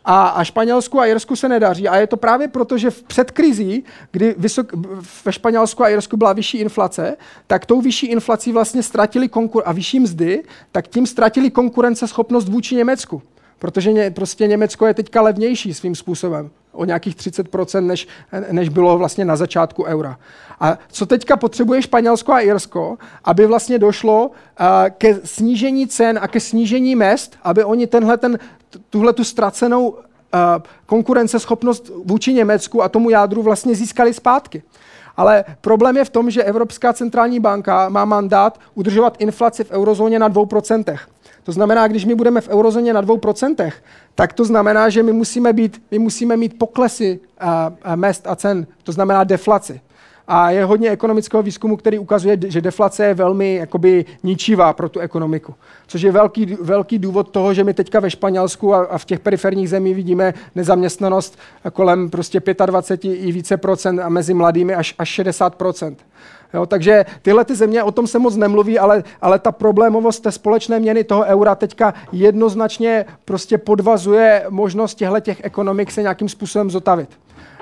[0.05, 1.87] a, a Španělsku a Jirsku se nedaří.
[1.87, 4.71] A je to právě proto, že v před krizí, kdy vysok,
[5.25, 9.71] ve Španělsku a Jirsku byla vyšší inflace, tak tou vyšší inflací vlastně ztratili konkur- a
[9.71, 13.21] vyšší mzdy, tak tím ztratili konkurenceschopnost vůči Německu.
[13.59, 18.07] Protože ně, prostě Německo je teďka levnější svým způsobem o nějakých 30%, než,
[18.51, 20.17] než bylo vlastně na začátku eura.
[20.59, 24.65] A co teďka potřebuje Španělsko a Irsko, aby vlastně došlo uh,
[24.97, 28.39] ke snížení cen a ke snížení mest, aby oni tenhle ten,
[28.89, 29.97] tuhle tu ztracenou uh,
[30.85, 34.63] konkurenceschopnost vůči Německu a tomu jádru vlastně získali zpátky.
[35.17, 40.19] Ale problém je v tom, že Evropská centrální banka má mandát udržovat inflaci v eurozóně
[40.19, 40.97] na 2%.
[41.49, 43.71] To znamená, když my budeme v eurozóně na 2%,
[44.15, 47.19] tak to znamená, že my musíme, být, my musíme mít poklesy
[47.83, 49.81] a mest a cen, to znamená deflaci.
[50.27, 54.99] A je hodně ekonomického výzkumu, který ukazuje, že deflace je velmi jakoby, ničivá pro tu
[54.99, 55.53] ekonomiku.
[55.87, 59.19] Což je velký, velký důvod toho, že my teďka ve Španělsku a, a v těch
[59.19, 61.39] periferních zemích vidíme nezaměstnanost
[61.73, 66.05] kolem prostě 25 i více procent a mezi mladými až, až 60 procent.
[66.53, 70.31] Jo, takže tyhle ty země, o tom se moc nemluví, ale, ale ta problémovost té
[70.31, 76.71] společné měny toho eura teďka jednoznačně prostě podvazuje možnost těchto těch ekonomik se nějakým způsobem
[76.71, 77.09] zotavit.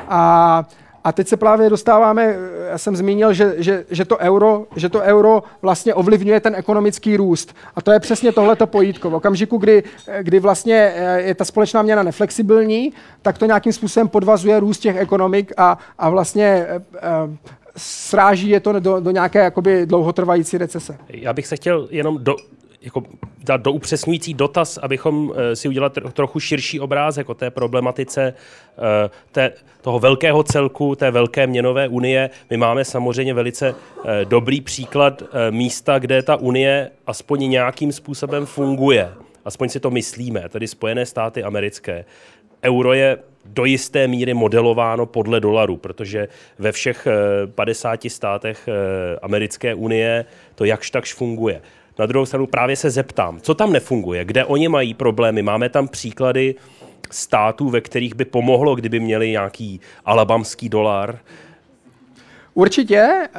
[0.10, 0.64] A
[1.08, 2.36] a teď se právě dostáváme,
[2.70, 7.18] já jsem zmínil, že, že, že, to euro, že to euro vlastně ovlivňuje ten ekonomický
[7.18, 7.56] růst.
[7.76, 9.10] A to je přesně tohleto pojítko.
[9.10, 9.84] V okamžiku, kdy,
[10.22, 14.98] kdy vlastně eh, je ta společná měna neflexibilní, tak to nějakým způsobem podvazuje růst těch
[14.98, 17.38] ekonomik a, a vlastně eh, eh,
[17.78, 20.98] sráží je to do, do nějaké jakoby dlouhotrvající recese.
[21.10, 22.36] Já bych se chtěl jenom do,
[22.82, 23.04] jako
[23.44, 28.34] dát do upřesňující dotaz, abychom eh, si udělali trochu širší obrázek o té problematice
[28.78, 29.52] eh, té,
[29.82, 32.30] toho velkého celku, té velké měnové unie.
[32.50, 39.12] My máme samozřejmě velice eh, dobrý příklad místa, kde ta unie aspoň nějakým způsobem funguje.
[39.46, 42.06] Aspoň si to myslíme, tedy Spojené státy americké.
[42.64, 46.28] Euro je do jisté míry modelováno podle dolaru, protože
[46.60, 47.08] ve všech
[47.56, 48.70] 50 státech
[49.22, 51.62] americké unie to jakž takž funguje.
[52.00, 55.42] Na druhou stranu právě se zeptám, co tam nefunguje, kde oni mají problémy.
[55.42, 56.56] Máme tam příklady
[57.12, 61.20] států, ve kterých by pomohlo, kdyby měli nějaký alabamský dolar.
[62.54, 63.30] Určitě, eh,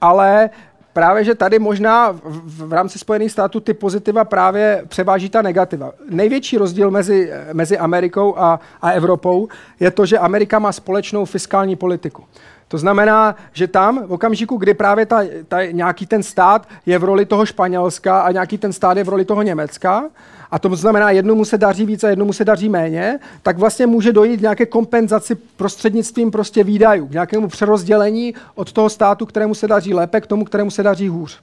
[0.00, 0.50] ale
[0.92, 5.92] právě, že tady možná v, v rámci Spojených států ty pozitiva právě převáží ta negativa.
[6.10, 9.48] Největší rozdíl mezi, mezi Amerikou a, a Evropou
[9.80, 12.24] je to, že Amerika má společnou fiskální politiku.
[12.68, 17.04] To znamená, že tam v okamžiku, kdy právě ta, ta, nějaký ten stát je v
[17.04, 20.04] roli toho Španělska a nějaký ten stát je v roli toho Německa,
[20.52, 24.12] a to znamená, jednomu se daří více a jednomu se daří méně, tak vlastně může
[24.12, 29.68] dojít k nějaké kompenzaci prostřednictvím prostě výdajů, k nějakému přerozdělení od toho státu, kterému se
[29.68, 31.40] daří lépe, k tomu, kterému se daří hůř.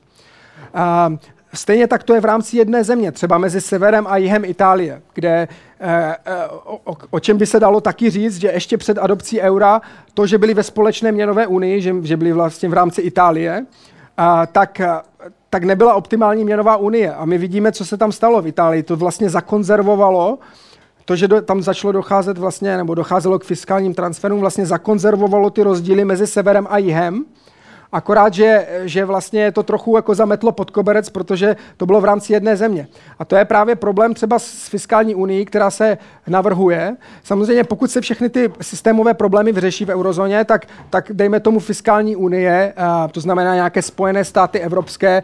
[0.73, 1.13] A
[1.53, 5.47] Stejně tak to je v rámci jedné země, třeba mezi severem a jihem Itálie, kde
[5.79, 9.81] eh, eh, o, o čem by se dalo taky říct, že ještě před adopcí eura,
[10.13, 13.65] to, že byli ve společné měnové unii, že, že byli vlastně v rámci Itálie,
[14.51, 14.81] tak,
[15.49, 17.13] tak nebyla optimální měnová unie.
[17.13, 18.83] A my vidíme, co se tam stalo v Itálii.
[18.83, 20.39] To vlastně zakonzervovalo
[21.05, 25.63] to, že do, tam začalo docházet vlastně, nebo docházelo k fiskálním transferům, vlastně zakonzervovalo ty
[25.63, 27.25] rozdíly mezi severem a jihem
[27.91, 32.33] akorát, že, že vlastně to trochu jako zametlo pod koberec, protože to bylo v rámci
[32.33, 32.87] jedné země.
[33.19, 36.95] A to je právě problém třeba s fiskální unii, která se navrhuje.
[37.23, 42.15] Samozřejmě, pokud se všechny ty systémové problémy vyřeší v eurozóně, tak, tak dejme tomu fiskální
[42.15, 42.73] unie,
[43.11, 45.23] to znamená nějaké spojené státy evropské,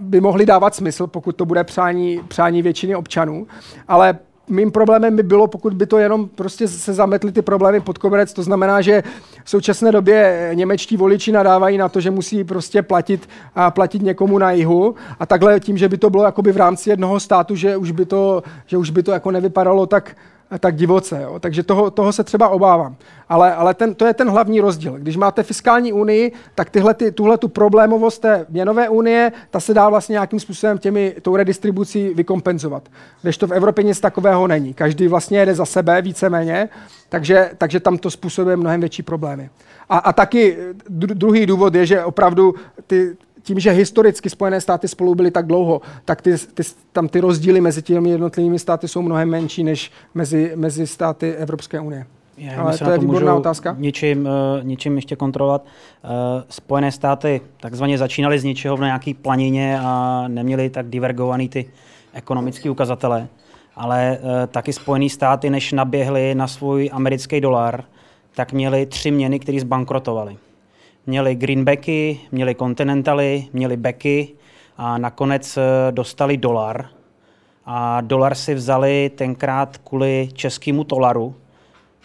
[0.00, 3.46] by mohly dávat smysl, pokud to bude přání, přání většiny občanů.
[3.88, 4.18] Ale
[4.48, 8.32] mým problémem by bylo, pokud by to jenom prostě se zametly ty problémy pod koberec.
[8.32, 9.02] To znamená, že
[9.44, 14.38] v současné době němečtí voliči nadávají na to, že musí prostě platit, a platit někomu
[14.38, 14.94] na jihu.
[15.20, 18.04] A takhle tím, že by to bylo jakoby v rámci jednoho státu, že už by
[18.04, 20.16] to, že už by to jako nevypadalo tak,
[20.58, 21.22] tak divoce.
[21.22, 21.38] Jo.
[21.38, 22.96] Takže toho, toho se třeba obávám.
[23.28, 24.98] Ale, ale ten, to je ten hlavní rozdíl.
[24.98, 29.74] Když máte fiskální unii, tak tyhle, ty, tuhle tu problémovost té měnové unie, ta se
[29.74, 32.88] dá vlastně nějakým způsobem těmi, tou redistribucí vykompenzovat.
[33.22, 34.74] Když to v Evropě nic takového není.
[34.74, 36.68] Každý vlastně jede za sebe víceméně,
[37.08, 39.50] takže, takže tam to způsobuje mnohem větší problémy.
[39.88, 40.56] A, a taky
[40.88, 42.54] druhý důvod je, že opravdu
[42.86, 46.62] ty, tím, že historicky Spojené státy spolu byly tak dlouho, tak ty, ty,
[46.92, 51.80] tam ty rozdíly mezi těmi jednotlivými státy jsou mnohem menší než mezi, mezi státy Evropské
[51.80, 52.06] unie.
[52.36, 53.76] Já, Ale to je výborná otázka.
[53.78, 55.64] Ničím, uh, ničím ještě kontrolovat.
[55.64, 56.10] Uh,
[56.48, 61.64] Spojené státy takzvaně začínaly z ničeho na nějaký planině a neměly tak divergovaný ty
[62.12, 63.28] ekonomické ukazatele.
[63.76, 67.84] Ale uh, taky Spojené státy, než naběhly na svůj americký dolar,
[68.34, 70.36] tak měli tři měny, které zbankrotovaly.
[71.06, 74.28] Měli greenbacky, měli continentaly, měli becky
[74.76, 76.88] a nakonec uh, dostali dolar.
[77.66, 81.34] A dolar si vzali tenkrát kvůli českému tolaru,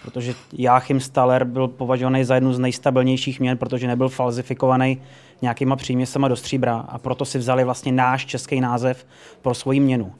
[0.01, 5.01] protože Joachim Staller byl považovaný za jednu z nejstabilnějších měn, protože nebyl falzifikovaný
[5.41, 9.05] nějakýma příměsama do stříbra a proto si vzali vlastně náš český název
[9.41, 10.13] pro svoji měnu.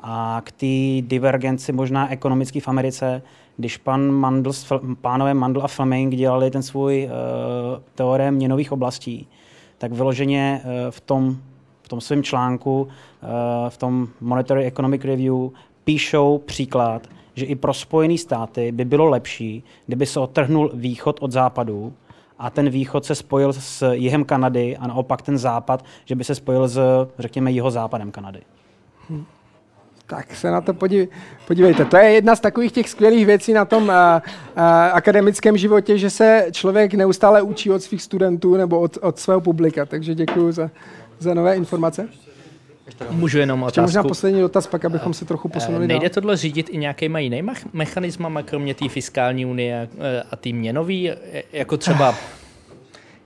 [0.00, 3.22] A k té divergenci možná ekonomický v Americe,
[3.56, 4.52] když pan Mandl,
[5.00, 9.28] pánové Mandl a Fleming dělali ten svůj uh, teorem měnových oblastí,
[9.78, 11.36] tak vyloženě uh, v tom,
[11.82, 12.88] v tom svém článku, uh,
[13.68, 15.34] v tom Monetary Economic Review,
[15.84, 21.32] píšou příklad, že i pro Spojené státy by bylo lepší, kdyby se otrhnul východ od
[21.32, 21.92] západu
[22.38, 26.34] a ten východ se spojil s jihem Kanady a naopak ten západ, že by se
[26.34, 26.80] spojil s,
[27.18, 28.42] řekněme, jihozápadem Kanady.
[29.10, 29.24] Hm.
[30.06, 30.74] Tak se na to
[31.46, 31.84] podívejte.
[31.84, 36.10] To je jedna z takových těch skvělých věcí na tom uh, uh, akademickém životě, že
[36.10, 39.86] se člověk neustále učí od svých studentů nebo od, od svého publika.
[39.86, 40.70] Takže děkuji za,
[41.18, 42.08] za nové informace.
[43.10, 43.80] Můžu jenom otázku.
[43.80, 46.14] možná poslední dotaz, pak abychom se trochu posunuli Nejde dál.
[46.14, 51.10] tohle řídit i nějakýma jinýma mechanismama, kromě té fiskální unie eh, a té měnový,
[51.52, 52.14] jako třeba,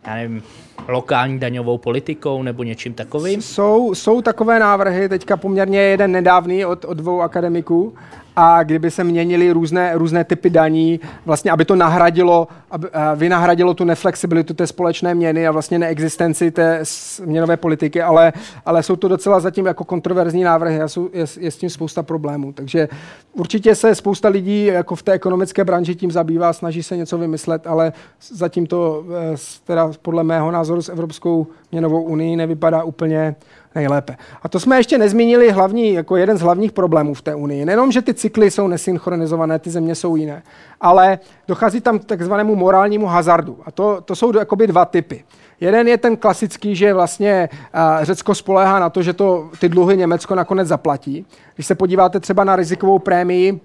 [0.06, 0.42] já nevím,
[0.88, 3.42] lokální daňovou politikou nebo něčím takovým?
[3.42, 7.94] Jsou, jsou takové návrhy, teďka poměrně jeden nedávný od, od dvou akademiků,
[8.40, 13.84] a kdyby se měnily různé, různé typy daní, vlastně aby to nahradilo, aby, vynahradilo tu
[13.84, 16.82] neflexibilitu té společné měny a vlastně neexistenci té
[17.24, 18.32] měnové politiky, ale,
[18.66, 22.02] ale jsou to docela zatím jako kontroverzní návrhy a jsou, je, je s tím spousta
[22.02, 22.52] problémů.
[22.52, 22.88] Takže
[23.32, 27.66] určitě se spousta lidí jako v té ekonomické branži tím zabývá, snaží se něco vymyslet,
[27.66, 27.92] ale
[28.30, 33.34] zatím to e, teda podle mého názoru s Evropskou měnovou unii nevypadá úplně
[33.74, 34.16] nejlépe.
[34.42, 37.64] A to jsme ještě nezmínili hlavní, jako jeden z hlavních problémů v té unii.
[37.64, 40.42] Nejenom, že ty cykly jsou nesynchronizované, ty země jsou jiné,
[40.80, 43.58] ale dochází tam k takzvanému morálnímu hazardu.
[43.64, 45.24] A to, to jsou jakoby dva typy.
[45.60, 49.96] Jeden je ten klasický, že vlastně uh, Řecko spoléhá na to, že to ty dluhy
[49.96, 51.26] Německo nakonec zaplatí.
[51.54, 53.60] Když se podíváte třeba na rizikovou prémii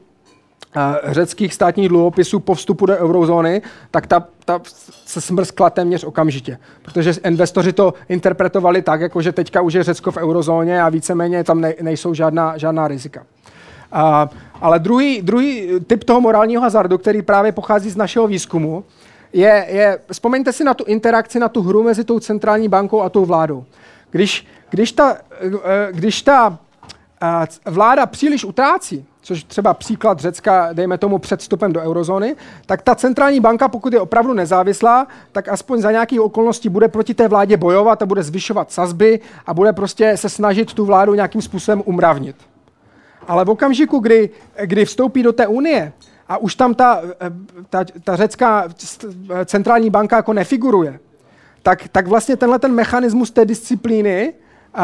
[1.03, 3.61] řeckých státních dluhopisů po vstupu do eurozóny,
[3.91, 4.61] tak ta, ta
[5.05, 6.57] se smrskla téměř okamžitě.
[6.81, 11.43] Protože investoři to interpretovali tak, jako že teďka už je Řecko v eurozóně a víceméně
[11.43, 13.23] tam ne, nejsou žádná, žádná rizika.
[13.91, 14.29] A,
[14.61, 18.83] ale druhý, druhý typ toho morálního hazardu, který právě pochází z našeho výzkumu,
[19.33, 23.09] je, je, vzpomeňte si na tu interakci, na tu hru mezi tou centrální bankou a
[23.09, 23.65] tou vládou.
[24.11, 26.57] Když, když ta, eh, když ta
[27.21, 32.81] eh, vláda příliš utrácí, což třeba příklad Řecka, dejme tomu před vstupem do eurozóny, tak
[32.81, 37.27] ta centrální banka, pokud je opravdu nezávislá, tak aspoň za nějakých okolností bude proti té
[37.27, 41.83] vládě bojovat a bude zvyšovat sazby a bude prostě se snažit tu vládu nějakým způsobem
[41.85, 42.35] umravnit.
[43.27, 44.29] Ale v okamžiku, kdy,
[44.65, 45.93] kdy vstoupí do té unie
[46.27, 47.01] a už tam ta,
[47.69, 48.69] ta, ta řecká
[49.45, 50.99] centrální banka jako nefiguruje,
[51.63, 54.33] tak, tak vlastně tenhle ten mechanismus té disciplíny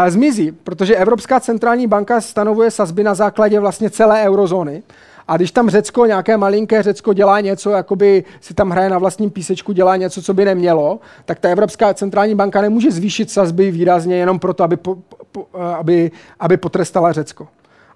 [0.09, 4.83] zmizí, protože Evropská centrální banka stanovuje sazby na základě vlastně celé eurozóny.
[5.27, 9.29] A když tam Řecko, nějaké malinké Řecko dělá něco, jakoby si tam hraje na vlastním
[9.29, 14.15] písečku, dělá něco, co by nemělo, tak ta Evropská centrální banka nemůže zvýšit sazby výrazně
[14.15, 14.97] jenom proto, aby, po,
[15.31, 17.47] po, aby, aby potrestala Řecko.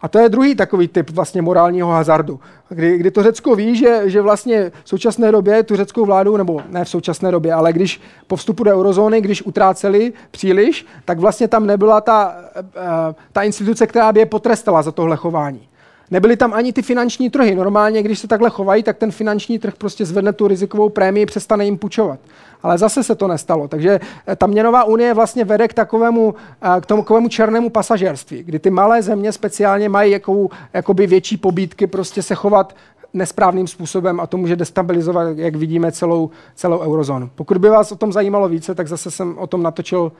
[0.03, 2.39] A to je druhý takový typ vlastně morálního hazardu,
[2.69, 6.61] kdy, kdy to Řecko ví, že, že vlastně v současné době tu řeckou vládu, nebo
[6.69, 11.47] ne v současné době, ale když po vstupu do eurozóny, když utráceli příliš, tak vlastně
[11.47, 15.67] tam nebyla ta, eh, ta instituce, která by je potrestala za tohle chování.
[16.11, 17.55] Nebyly tam ani ty finanční trhy.
[17.55, 21.65] Normálně, když se takhle chovají, tak ten finanční trh prostě zvedne tu rizikovou prémii, přestane
[21.65, 22.19] jim půjčovat.
[22.63, 23.67] Ale zase se to nestalo.
[23.67, 28.43] Takže eh, ta měnová unie vlastně vede k takovému, eh, k tomu takovému černému pasažérství,
[28.43, 32.75] kdy ty malé země speciálně mají jakou, jakoby větší pobídky prostě se chovat
[33.13, 37.29] nesprávným způsobem a to může destabilizovat, jak vidíme, celou, celou eurozónu.
[37.35, 40.11] Pokud by vás o tom zajímalo více, tak zase jsem o tom natočil,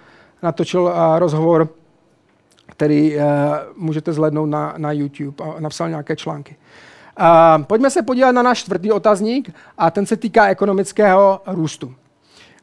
[0.44, 1.70] natočil uh, rozhovor
[2.68, 3.24] který uh,
[3.76, 6.56] můžete zhlednout na, na YouTube a napsal nějaké články.
[7.20, 11.94] Uh, pojďme se podívat na náš čtvrtý otazník a ten se týká ekonomického růstu.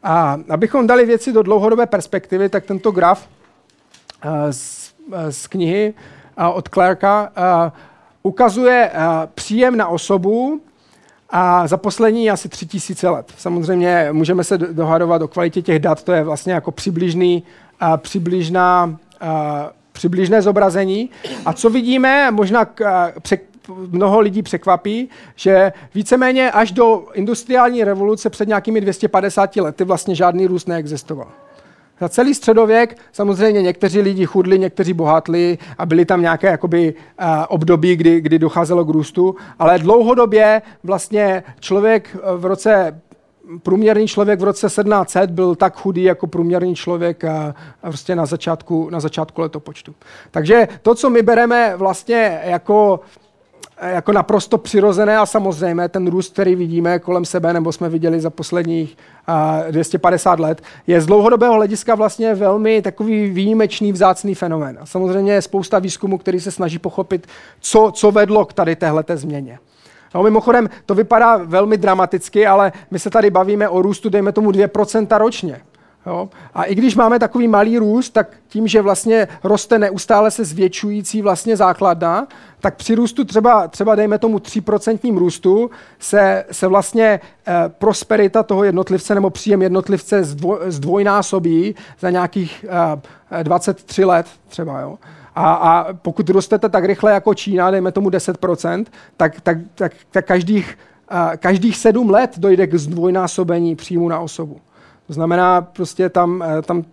[0.02, 3.28] A abychom dali věci do dlouhodobé perspektivy, tak tento graf
[4.24, 4.92] uh, z,
[5.30, 5.94] z knihy
[6.38, 7.32] uh, od Clarka
[8.22, 8.90] ukazuje
[9.34, 10.60] příjem na osobu
[11.30, 13.32] a za poslední asi tři tisíce let.
[13.36, 17.42] Samozřejmě můžeme se dohadovat o kvalitě těch dat, to je vlastně jako přibližný,
[17.96, 18.96] přibližná
[19.92, 21.10] přibližné zobrazení.
[21.44, 22.66] A co vidíme, možná
[23.90, 30.46] mnoho lidí překvapí, že víceméně až do industriální revoluce před nějakými 250 lety vlastně žádný
[30.46, 31.28] růst neexistoval.
[32.00, 37.26] Za celý středověk samozřejmě někteří lidi chudli, někteří bohatli a byly tam nějaké jakoby, uh,
[37.48, 43.00] období, kdy, kdy docházelo k růstu, ale dlouhodobě vlastně člověk v roce
[43.62, 48.90] průměrný člověk v roce 1700 byl tak chudý jako průměrný člověk a prostě na začátku,
[48.90, 49.94] na začátku letopočtu.
[50.30, 53.00] Takže to, co my bereme vlastně jako
[53.82, 58.30] jako naprosto přirozené a samozřejmé ten růst, který vidíme kolem sebe, nebo jsme viděli za
[58.30, 58.96] posledních
[59.66, 64.78] uh, 250 let, je z dlouhodobého hlediska vlastně velmi takový výjimečný, vzácný fenomén.
[64.80, 67.26] A samozřejmě je spousta výzkumu, který se snaží pochopit,
[67.60, 69.58] co, co vedlo k tady téhleté změně.
[70.14, 74.50] No, mimochodem, to vypadá velmi dramaticky, ale my se tady bavíme o růstu, dejme tomu
[74.50, 75.60] 2% ročně.
[76.06, 76.28] Jo?
[76.54, 81.22] A i když máme takový malý růst, tak tím, že vlastně roste neustále se zvětšující
[81.22, 82.26] vlastně základna,
[82.60, 88.64] tak při růstu třeba, třeba dejme tomu 3% růstu se, se vlastně eh, prosperita toho
[88.64, 92.64] jednotlivce nebo příjem jednotlivce zdvoj, zdvojnásobí za nějakých
[93.32, 94.80] eh, 23 let třeba.
[94.80, 94.98] Jo?
[95.34, 98.84] A, a pokud rostete tak rychle jako Čína, dejme tomu 10%,
[99.16, 100.78] tak, tak, tak, tak každých,
[101.12, 104.60] uh, každých sedm let dojde k zdvojnásobení příjmu na osobu.
[105.10, 106.84] To znamená, prostě tam, uh, tam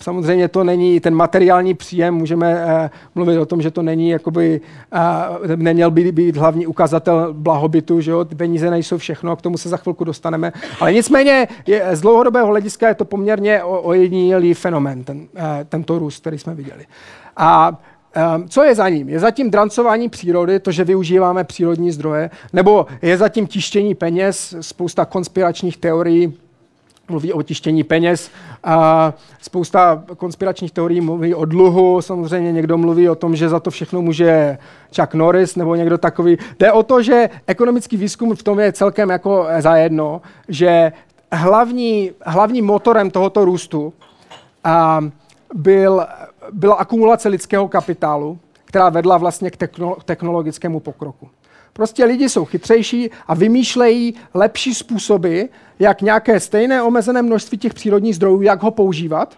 [0.00, 2.70] samozřejmě to není ten materiální příjem, můžeme uh,
[3.14, 4.60] mluvit o tom, že to není, jakoby,
[5.40, 9.58] uh, neměl by být hlavní ukazatel blahobytu, že jo, ty peníze nejsou všechno, k tomu
[9.58, 10.52] se za chvilku dostaneme.
[10.80, 15.26] Ale nicméně je, z dlouhodobého hlediska je to poměrně ojedinělý fenomén, ten, uh,
[15.68, 16.86] tento růst, který jsme viděli.
[17.36, 17.70] A
[18.36, 19.08] um, co je za ním?
[19.08, 25.04] Je zatím drancování přírody, to, že využíváme přírodní zdroje, nebo je zatím tištění peněz, spousta
[25.04, 26.38] konspiračních teorií
[27.08, 28.30] mluví o tištění peněz,
[28.64, 33.70] a spousta konspiračních teorií mluví o dluhu, samozřejmě někdo mluví o tom, že za to
[33.70, 34.58] všechno může
[35.00, 36.38] Chuck Norris nebo někdo takový.
[36.58, 40.92] Jde o to, že ekonomický výzkum v tom je celkem jako zajedno, že
[41.32, 43.92] hlavní, hlavním motorem tohoto růstu
[44.64, 45.00] a,
[45.54, 46.06] byl
[46.52, 49.56] byla akumulace lidského kapitálu, která vedla vlastně k
[50.04, 51.28] technologickému pokroku.
[51.78, 55.42] Prostě lidi jsou chytřejší a vymýšlejí lepší způsoby,
[55.78, 59.34] jak nějaké stejné omezené množství těch přírodních zdrojů, jak ho používat.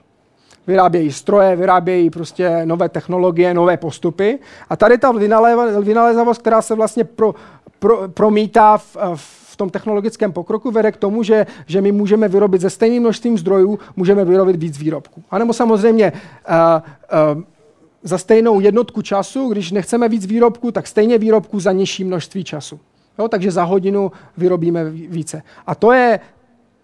[0.67, 4.39] Vyrábějí stroje, vyrábějí prostě nové technologie, nové postupy.
[4.71, 5.13] A tady ta
[5.81, 7.35] vynalézavost, která se vlastně pro,
[7.79, 12.61] pro, promítá v, v tom technologickém pokroku vede k tomu, že, že my můžeme vyrobit
[12.61, 15.23] ze stejným množstvím zdrojů, můžeme vyrobit víc výrobků.
[15.31, 17.43] A nebo samozřejmě uh, uh,
[18.03, 22.81] za stejnou jednotku času, když nechceme víc výrobků, tak stejně výrobků za nižší množství času.
[23.19, 25.43] Jo, takže za hodinu vyrobíme více.
[25.67, 26.21] A to je,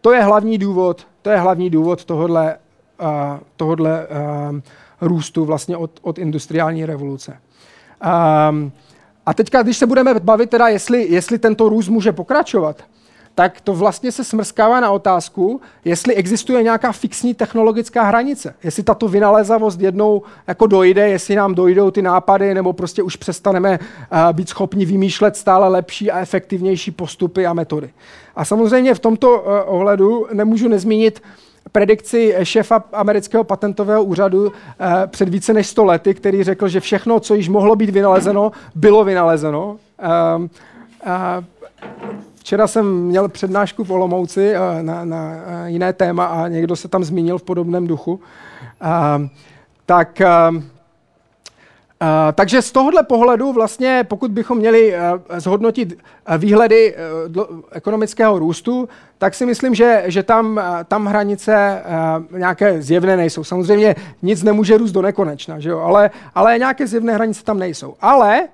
[0.01, 2.57] to je hlavní důvod, to je hlavní důvod tohodle,
[3.01, 3.09] uh,
[3.57, 4.61] tohodle uh,
[5.01, 7.33] růstu vlastně od, od industriální revoluce.
[8.51, 8.73] Um,
[9.27, 12.85] a teďka, když se budeme bavit teda, jestli, jestli tento růst může pokračovat,
[13.37, 18.55] tak to vlastně se smrskává na otázku, jestli existuje nějaká fixní technologická hranice.
[18.65, 23.79] Jestli tato vynalézavost jednou jako dojde, jestli nám dojdou ty nápady, nebo prostě už přestaneme
[23.79, 27.91] uh, být schopni vymýšlet stále lepší a efektivnější postupy a metody.
[28.37, 31.23] A samozřejmě v tomto uh, ohledu nemůžu nezmínit
[31.73, 37.21] predikci šéfa amerického patentového úřadu eh, před více než 100 lety, který řekl, že všechno,
[37.21, 39.77] co již mohlo být vynalezeno, bylo vynalezeno.
[39.99, 40.49] Eh,
[41.07, 41.45] eh,
[42.47, 45.33] včera jsem měl přednášku v Olomouci na, na
[45.67, 48.21] jiné téma a někdo se tam zmínil v podobném duchu.
[49.87, 50.23] Tak
[52.03, 54.95] Uh, takže z tohohle pohledu vlastně, pokud bychom měli
[55.37, 55.99] zhodnotit
[56.39, 56.95] výhledy
[57.73, 58.89] ekonomického růstu,
[59.19, 61.83] tak si myslím, že, že tam, tam hranice
[62.37, 63.45] nějaké zjevné nejsou.
[63.45, 65.79] Samozřejmě nic nemůže růst do nekonečna, že jo?
[65.79, 67.95] Ale, ale nějaké zjevné hranice tam nejsou.
[68.01, 68.49] Ale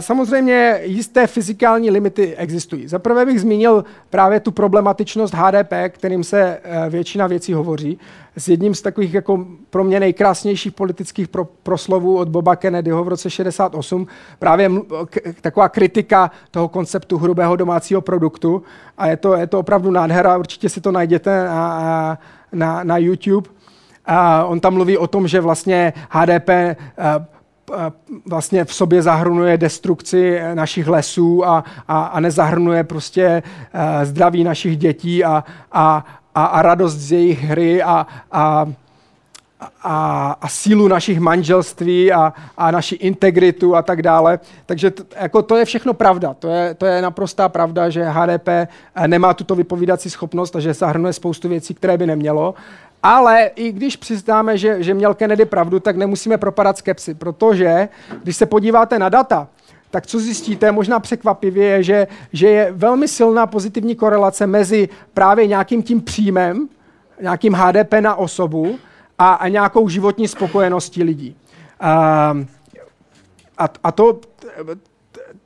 [0.00, 2.88] Samozřejmě jisté fyzikální limity existují.
[2.88, 7.98] Za prvé bych zmínil právě tu problematičnost HDP, kterým se eh, většina věcí hovoří.
[8.36, 13.08] S jedním z takových jako pro mě nejkrásnějších politických pro, proslovů od Boba Kennedyho v
[13.08, 14.06] roce 68
[14.38, 14.70] právě
[15.10, 18.62] k, taková kritika toho konceptu hrubého domácího produktu
[18.98, 22.18] a je to, je to opravdu nádhera, určitě si to najděte na,
[22.52, 23.48] na, na YouTube.
[24.06, 26.50] A on tam mluví o tom, že vlastně HDP
[28.26, 33.42] vlastně v sobě zahrnuje destrukci našich lesů a, a, a nezahrnuje prostě
[33.74, 36.04] uh, zdraví našich dětí a, a,
[36.34, 38.66] a, a radost z jejich hry a, a,
[39.82, 44.38] a, a sílu našich manželství a, a naši integritu a tak dále.
[44.66, 46.34] Takže t, jako to je všechno pravda.
[46.34, 48.48] To je, to je naprostá pravda, že HDP
[49.06, 52.54] nemá tuto vypovídací schopnost a že zahrnuje spoustu věcí, které by nemělo.
[53.02, 57.88] Ale i když přiznáme, že, že měl Kennedy pravdu, tak nemusíme propadat skepsy, protože
[58.22, 59.48] když se podíváte na data,
[59.90, 65.46] tak co zjistíte, možná překvapivě, je, že, že je velmi silná pozitivní korelace mezi právě
[65.46, 66.68] nějakým tím příjmem,
[67.20, 68.78] nějakým HDP na osobu
[69.18, 71.36] a, a nějakou životní spokojeností lidí.
[71.80, 72.36] A,
[73.58, 74.20] a, a to,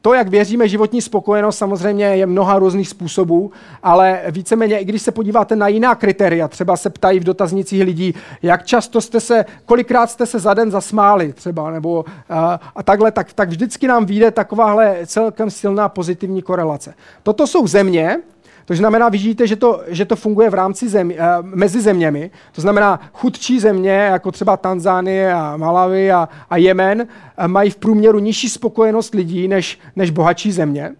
[0.06, 3.50] to, jak věříme životní spokojenost, samozřejmě je mnoha různých způsobů,
[3.82, 8.14] ale víceméně, i když se podíváte na jiná kritéria, třeba se ptají v dotaznicích lidí,
[8.42, 13.12] jak často jste se, kolikrát jste se za den zasmáli třeba, nebo a, a takhle,
[13.12, 16.94] tak, tak vždycky nám vyjde takováhle celkem silná pozitivní korelace.
[17.22, 18.20] Toto jsou země,
[18.66, 22.30] to znamená, vidíte, že to, že to funguje v rámci zemi, eh, mezi zeměmi.
[22.52, 27.06] To znamená, chudší země, jako třeba Tanzánie a Malawi a, a Jemen,
[27.38, 30.94] eh, mají v průměru nižší spokojenost lidí než, než bohatší země.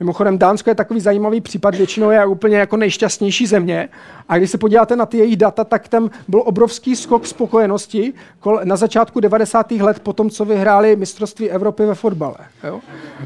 [0.00, 3.88] Mimochodem, Dánsko je takový zajímavý případ, většinou je úplně jako nejšťastnější země.
[4.28, 8.12] A když se podíváte na ty její data, tak tam byl obrovský skok spokojenosti
[8.64, 9.70] na začátku 90.
[9.70, 12.36] let po tom, co vyhráli mistrovství Evropy ve fotbale.
[12.64, 12.80] Jo?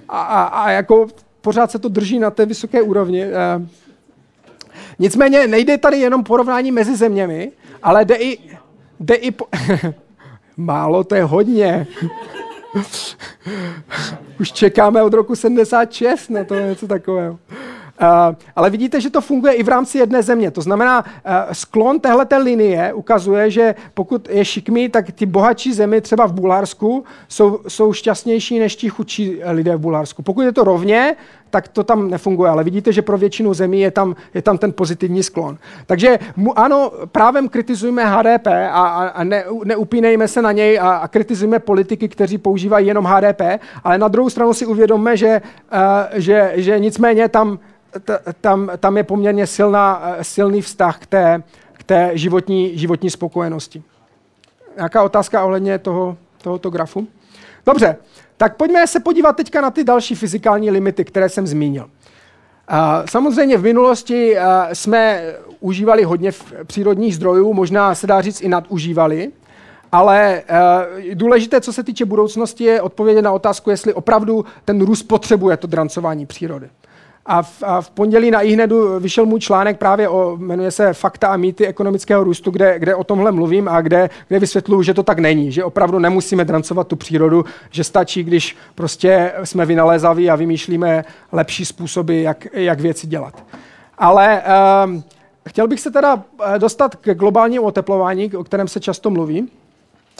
[0.09, 1.07] A, a, a jako
[1.45, 3.25] pořád se to drží na té vysoké úrovni.
[3.25, 3.31] Eh,
[4.99, 7.53] nicméně nejde tady jenom porovnání mezi zeměmi,
[7.83, 8.39] ale jde i,
[9.01, 9.47] jde i po...
[10.57, 11.87] Málo, to je hodně.
[14.41, 17.39] Už čekáme od roku 76 na to něco takového.
[18.03, 20.51] Uh, ale vidíte, že to funguje i v rámci jedné země.
[20.51, 26.01] To znamená, uh, sklon téhleté linie ukazuje, že pokud je šikmý, tak ty bohatší zemi,
[26.01, 30.23] třeba v Bulharsku, jsou, jsou šťastnější než ti chudší lidé v Bulharsku.
[30.23, 31.16] Pokud je to rovně,
[31.55, 32.51] tak to tam nefunguje.
[32.51, 35.59] Ale vidíte, že pro většinu zemí je tam, je tam ten pozitivní sklon.
[35.87, 40.91] Takže mu, ano, právem kritizujeme HDP a, a, a ne, neupínejme se na něj a,
[40.91, 45.43] a kritizujeme politiky, kteří používají jenom HDP, ale na druhou stranu si uvědomme, že,
[45.73, 45.79] uh,
[46.19, 47.59] že, že nicméně tam
[48.41, 51.43] tam, tam je poměrně silná, eh, silný vztah k té,
[51.73, 53.83] k té životní, životní spokojenosti.
[54.77, 57.07] Nějaká otázka ohledně toho, tohoto grafu?
[57.66, 57.97] Dobře,
[58.37, 61.91] tak pojďme se podívat teďka na ty další fyzikální limity, které jsem zmínil.
[63.11, 64.43] Samozřejmě v minulosti eh,
[64.73, 65.23] jsme
[65.61, 66.33] užívali hodně
[66.65, 69.33] přírodních zdrojů, možná se dá říct i nadužívali,
[69.93, 75.03] ale eh, důležité, co se týče budoucnosti, je odpovědět na otázku, jestli opravdu ten růst
[75.03, 76.71] potřebuje to drancování přírody.
[77.27, 81.29] A v, a v pondělí na iHnedu vyšel můj článek právě o, jmenuje se Fakta
[81.29, 85.03] a mýty ekonomického růstu, kde, kde o tomhle mluvím a kde, kde vysvětluju, že to
[85.03, 90.37] tak není, že opravdu nemusíme drancovat tu přírodu, že stačí, když prostě jsme vynalézaví a
[90.37, 93.45] vymýšlíme lepší způsoby, jak, jak věci dělat.
[93.99, 94.43] Ale
[94.85, 95.05] um,
[95.49, 99.49] chtěl bych se teda eh, dostat k globálnímu oteplování, o kterém se často mluví.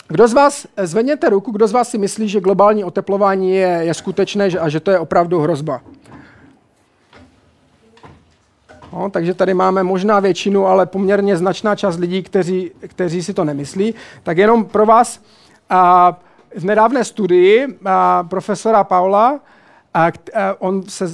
[0.09, 3.95] Kdo z vás, zvedněte ruku, kdo z vás si myslí, že globální oteplování je, je
[3.95, 5.81] skutečné a že to je opravdu hrozba?
[8.95, 13.45] No, takže tady máme možná většinu, ale poměrně značná část lidí, kteří, kteří si to
[13.45, 13.95] nemyslí.
[14.23, 15.21] Tak jenom pro vás
[15.71, 16.16] a,
[16.57, 19.41] v nedávné studii a, profesora Paula,
[19.95, 20.11] a, a,
[20.59, 21.05] on se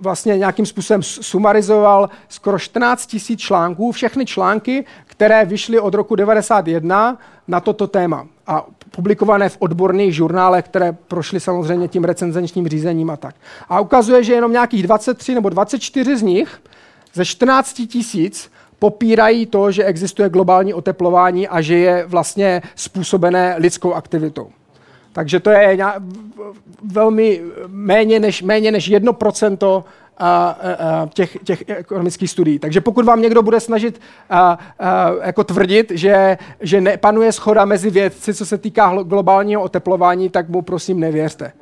[0.00, 7.18] vlastně nějakým způsobem sumarizoval skoro 14 tisíc článků, všechny články, které vyšly od roku 91
[7.48, 13.16] na toto téma a publikované v odborných žurnálech, které prošly samozřejmě tím recenzenčním řízením a
[13.16, 13.34] tak.
[13.68, 16.60] A ukazuje, že jenom nějakých 23 nebo 24 z nich
[17.18, 23.94] ze 14 tisíc popírají to, že existuje globální oteplování a že je vlastně způsobené lidskou
[23.94, 24.50] aktivitou.
[25.12, 25.78] Takže to je
[26.92, 29.84] velmi méně než, méně než 1%
[30.18, 32.58] a, a, těch, těch ekonomických studií.
[32.58, 34.00] Takže pokud vám někdo bude snažit
[34.30, 40.28] a, a, jako tvrdit, že, že nepanuje schoda mezi vědci, co se týká globálního oteplování,
[40.28, 41.52] tak mu prosím nevěřte.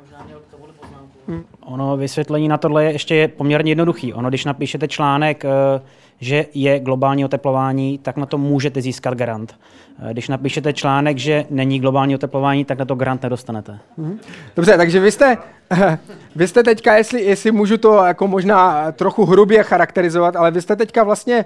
[1.65, 4.13] Ono vysvětlení na tohle je ještě poměrně jednoduchý.
[4.13, 5.81] Ono, když napíšete článek, eh,
[6.19, 9.55] že je globální oteplování, tak na to můžete získat garant.
[9.99, 13.79] Eh, když napíšete článek, že není globální oteplování, tak na to grant nedostanete.
[13.97, 14.19] Hmm.
[14.55, 15.37] Dobře, takže vy jste,
[16.35, 20.75] vy jste teďka, jestli, jestli můžu to jako možná trochu hrubě charakterizovat, ale vy jste
[20.75, 21.45] teďka vlastně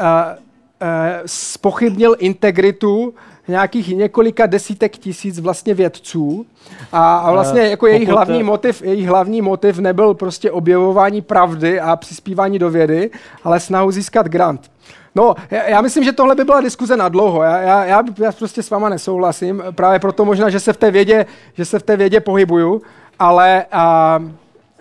[0.00, 0.88] uh, uh,
[1.26, 3.14] spochybnil integritu
[3.48, 6.46] nějakých několika desítek tisíc vlastně vědců
[6.92, 11.80] a, a vlastně uh, jako jejich hlavní, motiv, jejich hlavní motiv nebyl prostě objevování pravdy
[11.80, 13.10] a přispívání do vědy,
[13.44, 14.70] ale snahu získat grant.
[15.14, 17.42] No, já, já myslím, že tohle by byla diskuze na dlouho.
[17.42, 20.90] Já, já, já, já prostě s váma nesouhlasím, právě proto možná, že se v té
[20.90, 22.82] vědě, že se v té vědě pohybuju,
[23.18, 24.20] ale a,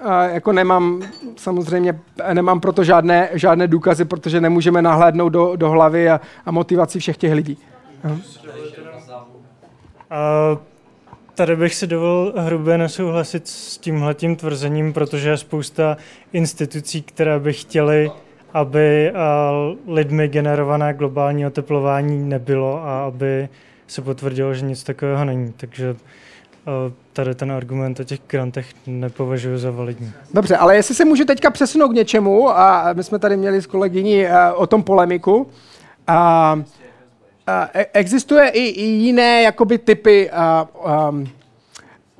[0.03, 1.01] a jako nemám,
[1.35, 1.99] samozřejmě
[2.33, 7.17] nemám proto žádné, žádné důkazy, protože nemůžeme nahlédnout do, do hlavy a, a motivaci všech
[7.17, 7.57] těch lidí.
[10.09, 10.57] A
[11.35, 15.97] tady bych si dovolil hrubě nesouhlasit s tímhletím tvrzením, protože je spousta
[16.33, 18.11] institucí, které by chtěly,
[18.53, 19.13] aby
[19.87, 23.49] lidmi generované globální oteplování nebylo a aby
[23.87, 25.53] se potvrdilo, že nic takového není.
[25.57, 25.95] Takže
[27.13, 30.11] tady ten argument o těch grantech nepovažuji za validní.
[30.33, 33.65] Dobře, ale jestli se můžu teďka přesunout k něčemu, a my jsme tady měli s
[33.65, 35.47] kolegyní eh, o tom polemiku,
[36.07, 36.61] a,
[37.93, 40.67] existuje i, i jiné jakoby typy a,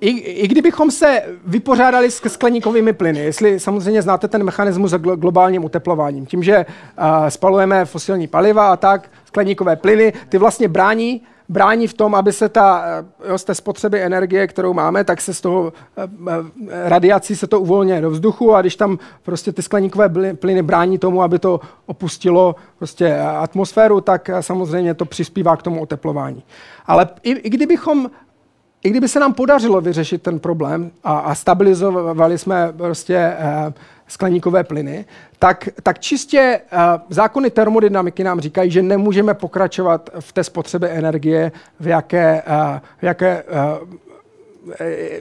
[0.01, 5.63] i, I kdybychom se vypořádali s skleníkovými plyny, jestli samozřejmě znáte ten mechanismus za globálním
[5.63, 11.21] uteplováním, tím, že uh, spalujeme fosilní paliva a tak, skleníkové plyny, ty vlastně brání
[11.53, 12.83] brání v tom, aby se ta,
[13.29, 15.73] jo, z té spotřeby energie, kterou máme, tak se z toho
[16.69, 21.21] radiací se to uvolňuje do vzduchu a když tam prostě ty skleníkové plyny brání tomu,
[21.23, 26.43] aby to opustilo prostě atmosféru, tak samozřejmě to přispívá k tomu oteplování.
[26.85, 28.09] Ale i, i kdybychom
[28.83, 33.73] i kdyby se nám podařilo vyřešit ten problém a, a stabilizovali jsme prostě eh,
[34.07, 35.05] skleníkové plyny,
[35.39, 41.51] tak, tak čistě uh, zákony termodynamiky nám říkají, že nemůžeme pokračovat v té spotřebě energie,
[41.79, 43.93] v jaké, uh, jaké uh,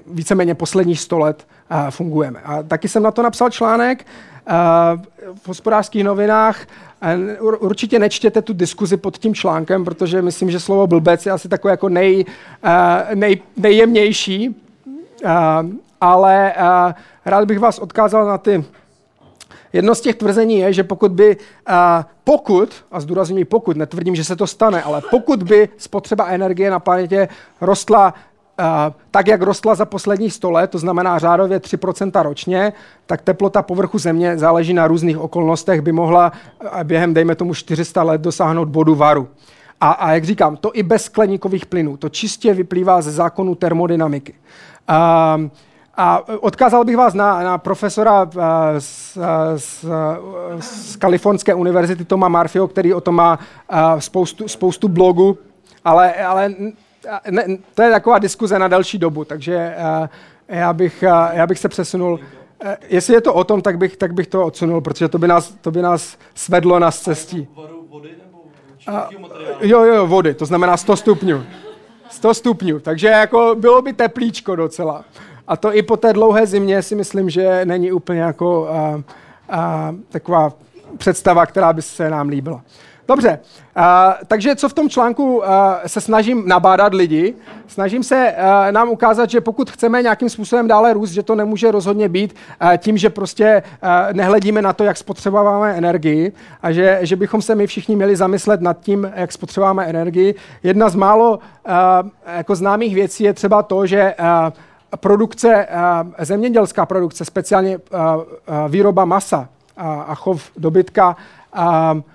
[0.06, 2.40] víceméně posledních 100 let uh, fungujeme.
[2.44, 4.54] A taky jsem na to napsal článek uh,
[5.34, 6.66] v hospodářských novinách.
[7.40, 11.48] Uh, určitě nečtěte tu diskuzi pod tím článkem, protože myslím, že slovo blbec je asi
[11.48, 12.24] takové jako nej,
[12.64, 12.70] uh,
[13.14, 14.48] nej, nejjemnější.
[15.24, 15.30] Uh,
[16.00, 16.92] ale uh,
[17.24, 18.64] rád bych vás odkázal na ty
[19.72, 21.36] Jedno z těch tvrzení je, že pokud by,
[21.66, 26.70] a pokud, a zdůrazňuji pokud, netvrdím, že se to stane, ale pokud by spotřeba energie
[26.70, 27.28] na planetě
[27.60, 28.14] rostla
[28.60, 32.72] Uh, tak, jak rostla za posledních 100 let, to znamená řádově 3% ročně,
[33.06, 36.32] tak teplota povrchu Země záleží na různých okolnostech, by mohla
[36.82, 39.28] během, dejme tomu, 400 let dosáhnout bodu varu.
[39.80, 44.34] A, a jak říkám, to i bez skleníkových plynů, to čistě vyplývá ze zákonu termodynamiky.
[44.90, 45.50] Uh,
[45.96, 49.18] a odkázal bych vás na, na profesora eh, z,
[49.56, 49.84] z,
[50.60, 53.38] z Kalifornské univerzity Toma Marfio, který o tom má
[53.98, 55.38] spoustu, spoustu blogů,
[55.84, 56.54] ale, ale
[57.30, 57.44] ne,
[57.74, 59.74] to je taková diskuze na další dobu, takže
[60.48, 61.02] já bych,
[61.32, 62.20] já bych se přesunul.
[62.88, 65.54] Jestli je to o tom, tak bych, tak bych to odsunul, protože to by nás,
[65.60, 67.48] to by nás svedlo na cestí.
[69.60, 71.42] jo, jo, vody, to znamená 100 stupňů.
[72.10, 75.04] 100 stupňů, takže jako bylo by teplíčko docela.
[75.48, 79.02] A to i po té dlouhé zimě si myslím, že není úplně jako uh, uh,
[80.08, 80.52] taková
[80.98, 82.62] představa, která by se nám líbila.
[83.08, 83.38] Dobře,
[83.76, 83.82] uh,
[84.26, 85.44] takže co v tom článku uh,
[85.86, 87.34] se snažím nabádat lidi?
[87.66, 91.70] Snažím se uh, nám ukázat, že pokud chceme nějakým způsobem dále růst, že to nemůže
[91.70, 96.32] rozhodně být uh, tím, že prostě uh, nehledíme na to, jak spotřebováváme energii
[96.62, 100.34] a že, že bychom se my všichni měli zamyslet nad tím, jak spotřebováváme energii.
[100.62, 101.72] Jedna z málo uh,
[102.36, 104.26] jako známých věcí je třeba to, že uh,
[104.96, 105.66] produkce,
[106.18, 111.16] eh, zemědělská produkce, speciálně eh, eh, výroba masa a chov dobytka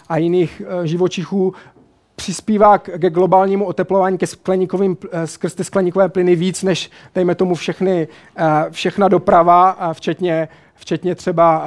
[0.09, 1.53] a jiných živočichů
[2.15, 8.07] přispívá ke globálnímu oteplování, ke skleníkovým, skrz ty skleníkové plyny víc než, dejme tomu, všechny,
[8.69, 11.65] všechna doprava, včetně, včetně třeba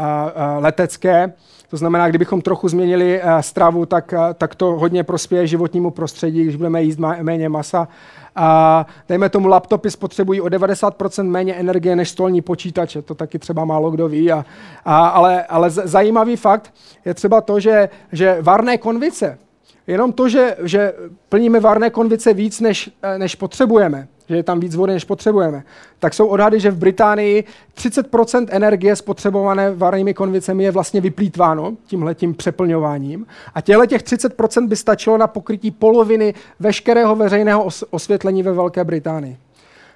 [0.58, 1.32] letecké.
[1.68, 6.82] To znamená, kdybychom trochu změnili stravu, tak, tak to hodně prospěje životnímu prostředí, když budeme
[6.82, 7.88] jíst méně masa
[8.36, 13.64] a dejme tomu, laptopy spotřebují o 90% méně energie než stolní počítače, to taky třeba
[13.64, 14.32] málo kdo ví.
[14.32, 14.44] A,
[14.84, 16.74] a, ale, ale zajímavý fakt
[17.04, 19.38] je třeba to, že, že varné konvice,
[19.86, 20.92] jenom to, že, že
[21.28, 25.62] plníme varné konvice víc, než, než potřebujeme, že je tam víc vody, než potřebujeme,
[25.98, 27.44] tak jsou odhady, že v Británii
[27.76, 33.26] 30% energie spotřebované varnými konvicemi je vlastně vyplýtváno tímhletím přeplňováním.
[33.54, 39.36] A těchto těch 30% by stačilo na pokrytí poloviny veškerého veřejného osvětlení ve Velké Británii.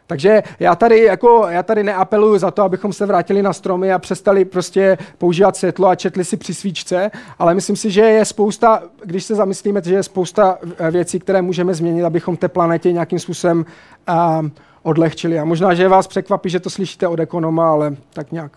[0.06, 3.98] Takže já tady, jako, já tady neapeluju za to, abychom se vrátili na stromy a
[3.98, 8.82] přestali prostě používat světlo a četli si při svíčce, ale myslím si, že je spousta,
[9.04, 13.18] když se zamyslíme, že je spousta eh, věcí, které můžeme změnit, abychom té planetě nějakým
[13.18, 13.64] způsobem
[14.38, 14.52] um,
[14.82, 15.38] odlehčili.
[15.38, 18.52] A možná, že vás překvapí, že to slyšíte od ekonoma, ale tak nějak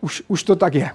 [0.00, 0.90] už, už to tak je.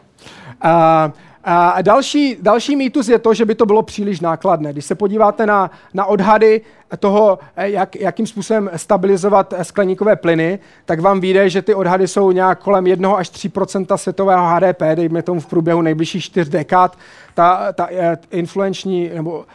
[0.65, 1.11] Uh,
[1.43, 4.73] a další, další mýtus je to, že by to bylo příliš nákladné.
[4.73, 6.61] Když se podíváte na, na odhady
[6.99, 12.07] toho, eh, jak, jakým způsobem stabilizovat eh, skleníkové plyny, tak vám vyjde, že ty odhady
[12.07, 16.97] jsou nějak kolem 1 až 3% světového HDP, dejme tomu v průběhu nejbližších čtyř dekád.
[17.33, 19.45] Ta, ta eh, influenční nebo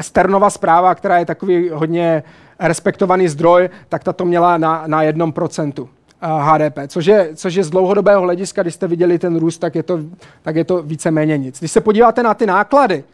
[0.00, 2.22] Sternova zpráva, která je takový hodně
[2.58, 5.88] respektovaný zdroj, tak ta to měla na, na jednom procentu.
[6.22, 9.82] HDP, což je, což je z dlouhodobého hlediska, když jste viděli ten růst, tak je
[9.82, 9.98] to,
[10.42, 11.58] tak je to víceméně nic.
[11.58, 13.04] Když se podíváte na ty náklady,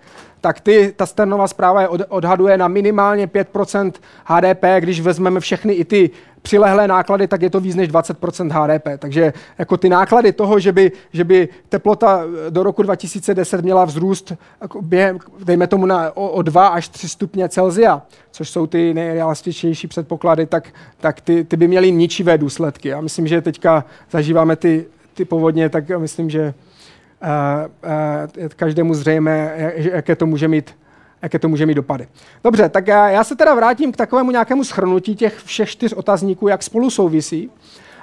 [0.47, 3.93] tak ty, ta Sternová zpráva je od, odhaduje na minimálně 5%
[4.25, 6.11] HDP, když vezmeme všechny i ty
[6.43, 8.89] přilehlé náklady, tak je to víc než 20% HDP.
[8.99, 14.33] Takže jako ty náklady toho, že by, že by teplota do roku 2010 měla vzrůst
[14.61, 18.95] jako během, dejme tomu na, o, o 2 až 3 stupně Celzia, což jsou ty
[18.95, 20.69] nejrealističnější předpoklady, tak,
[21.01, 22.89] tak ty, ty by měly ničivé důsledky.
[22.89, 26.55] Já myslím, že teďka zažíváme ty, ty povodně, tak myslím, že
[28.57, 30.75] každému zřejmé, jaké to může mít
[31.23, 32.09] jaké to může mít dopady.
[32.45, 36.49] Dobře, tak já, já se teda vrátím k takovému nějakému schrnutí těch všech čtyř otazníků,
[36.49, 37.51] jak spolu souvisí.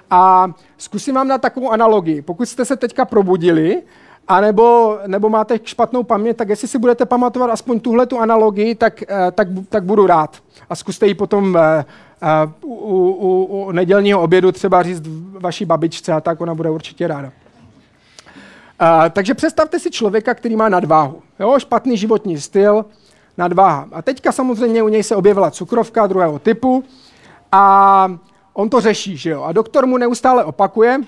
[0.10, 2.22] A zkusím vám na takovou analogii.
[2.22, 3.82] Pokud jste se teďka probudili,
[4.28, 8.76] a nebo, nebo máte špatnou paměť, tak jestli si budete pamatovat aspoň tuhle tu analogii,
[8.76, 10.38] tak, eh, tak, tak budu rád.
[10.70, 11.86] A zkuste ji potom eh,
[12.22, 12.74] eh, u,
[13.20, 15.04] u, u nedělního obědu třeba říct
[15.40, 17.32] vaší babičce a tak, ona bude určitě ráda.
[18.82, 21.22] Uh, takže představte si člověka, který má nadváhu.
[21.40, 22.86] Jo, špatný životní styl,
[23.38, 23.88] nadváha.
[23.92, 26.84] A teďka samozřejmě u něj se objevila cukrovka druhého typu
[27.52, 28.16] a
[28.54, 29.44] on to řeší, že jo.
[29.44, 31.00] A doktor mu neustále opakuje,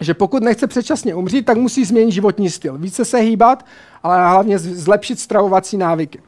[0.00, 2.78] že pokud nechce předčasně umřít, tak musí změnit životní styl.
[2.78, 3.64] Více se hýbat,
[4.02, 6.20] ale hlavně zlepšit stravovací návyky.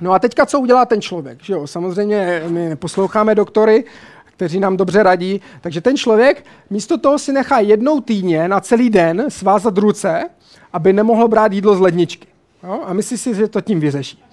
[0.00, 1.42] No a teďka co udělá ten člověk?
[1.42, 1.66] Že jo?
[1.66, 3.84] Samozřejmě my posloucháme doktory,
[4.32, 8.90] kteří nám dobře radí, takže ten člověk místo toho si nechá jednou týdně na celý
[8.90, 10.24] den svázat ruce,
[10.72, 12.28] aby nemohl brát jídlo z ledničky.
[12.62, 12.80] Jo?
[12.84, 14.24] A myslí si, že to tím vyřeší.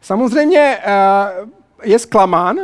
[0.00, 0.86] Samozřejmě eh,
[1.84, 2.56] je zklamán,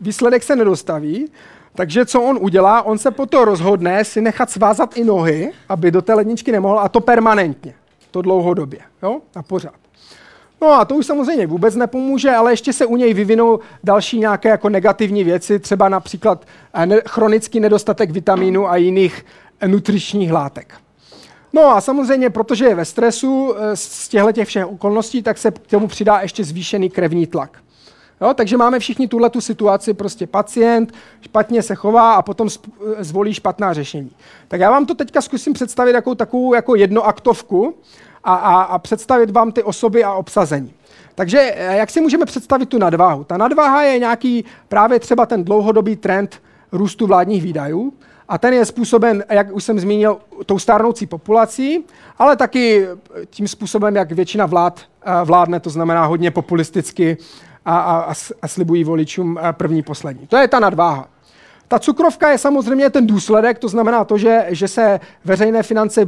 [0.00, 1.30] výsledek se nedostaví,
[1.74, 2.82] takže co on udělá?
[2.82, 6.88] On se potom rozhodne si nechat svázat i nohy, aby do té ledničky nemohl, a
[6.88, 7.74] to permanentně,
[8.10, 9.20] to dlouhodobě, jo?
[9.34, 9.85] a pořád.
[10.60, 14.48] No a to už samozřejmě vůbec nepomůže, ale ještě se u něj vyvinou další nějaké
[14.48, 19.24] jako negativní věci, třeba například eh, chronický nedostatek vitamínu a jiných
[19.66, 20.74] nutričních látek.
[21.52, 25.50] No a samozřejmě, protože je ve stresu eh, z těchto těch všech okolností, tak se
[25.50, 27.58] k tomu přidá ještě zvýšený krevní tlak.
[28.20, 33.04] Jo, takže máme všichni tuhle tu situaci, prostě pacient špatně se chová a potom eh,
[33.04, 34.10] zvolí špatná řešení.
[34.48, 37.74] Tak já vám to teďka zkusím představit jako takovou jako jednoaktovku
[38.24, 40.74] a, a, a představit vám ty osoby a obsazení.
[41.14, 43.24] Takže eh, jak si můžeme představit tu nadváhu?
[43.24, 47.92] Ta nadváha je nějaký právě třeba ten dlouhodobý trend růstu vládních výdajů,
[48.28, 51.84] a ten je způsoben, jak už jsem zmínil, tou stárnoucí populací,
[52.18, 52.86] ale taky
[53.30, 57.16] tím způsobem, jak většina vlád eh, vládne, to znamená hodně populisticky
[57.64, 60.26] a, a, a slibují voličům eh, první, poslední.
[60.26, 61.08] To je ta nadváha.
[61.68, 66.00] Ta cukrovka je samozřejmě ten důsledek, to znamená to, že, že se veřejné finance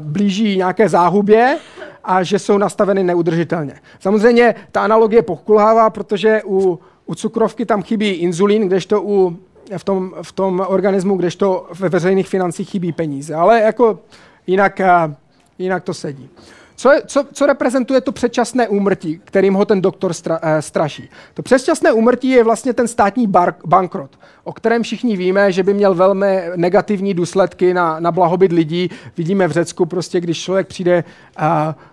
[0.00, 1.58] blíží nějaké záhubě
[2.04, 3.74] a že jsou nastaveny neudržitelně.
[4.00, 9.36] Samozřejmě ta analogie pokulhává, protože u, u cukrovky tam chybí inzulín, kdežto u
[9.76, 13.34] v tom, v tom organismu, kdežto ve veřejných financích chybí peníze.
[13.34, 13.98] Ale jako
[14.46, 15.14] jinak, eh,
[15.58, 16.28] jinak to sedí.
[16.76, 21.10] Co, je, co, co reprezentuje to předčasné úmrtí, kterým ho ten doktor stra, eh, straší?
[21.34, 24.10] To předčasné úmrtí je vlastně ten státní bar, bankrot,
[24.44, 28.90] o kterém všichni víme, že by měl velmi negativní důsledky na, na blahobyt lidí.
[29.16, 31.04] Vidíme v Řecku, prostě, když člověk přijde
[31.38, 31.44] uh,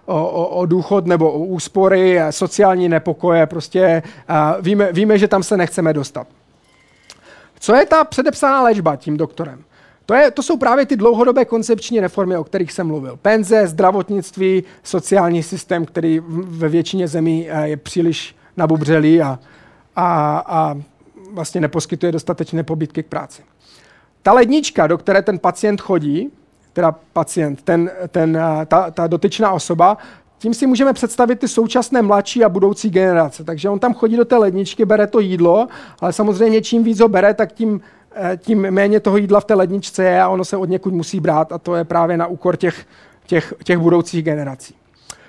[0.05, 5.43] o, o, o důchod nebo o úspory, sociální nepokoje, prostě uh, víme, víme, že tam
[5.43, 6.27] se nechceme dostat.
[7.59, 9.63] Co je ta předepsaná léčba tím doktorem?
[10.05, 13.17] To, je, to jsou právě ty dlouhodobé koncepční reformy, o kterých jsem mluvil.
[13.21, 19.39] Penze, zdravotnictví, sociální systém, který ve většině zemí eh, je příliš nabubřelý a,
[19.95, 20.75] a, a
[21.31, 23.41] vlastně neposkytuje dostatečné pobytky k práci.
[24.23, 26.31] Ta lednička, do které ten pacient chodí,
[26.73, 29.97] teda pacient, ten, ten, eh, ta, ta dotyčná osoba,
[30.37, 33.43] tím si můžeme představit ty současné mladší a budoucí generace.
[33.43, 35.67] Takže on tam chodí do té ledničky, bere to jídlo,
[35.99, 37.81] ale samozřejmě čím víc ho bere, tak tím,
[38.37, 41.51] tím méně toho jídla v té ledničce je a ono se od někud musí brát
[41.51, 42.85] a to je právě na úkor těch,
[43.25, 44.75] těch, těch budoucích generací.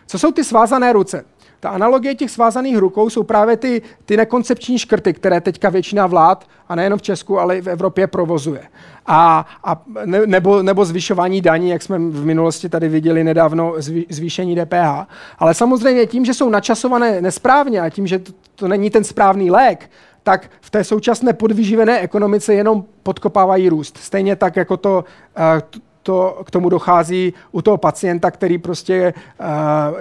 [0.06, 1.24] Co jsou ty svázané ruce?
[1.61, 6.47] Ta analogie těch svázaných rukou jsou právě ty, ty nekoncepční škrty, které teďka většina vlád,
[6.69, 8.62] a nejenom v Česku, ale i v Evropě provozuje.
[9.06, 14.06] A, a ne, nebo, nebo zvyšování daní, jak jsme v minulosti tady viděli nedávno, zvý,
[14.11, 15.06] zvýšení DPH.
[15.39, 19.51] Ale samozřejmě tím, že jsou načasované nesprávně a tím, že to, to není ten správný
[19.51, 19.90] lék,
[20.25, 23.99] tak v té současné podvyživené ekonomice jenom podkopávají růst.
[23.99, 25.05] Stejně tak, jako to,
[25.39, 29.47] uh, to, k tomu dochází u toho pacienta, který prostě, uh,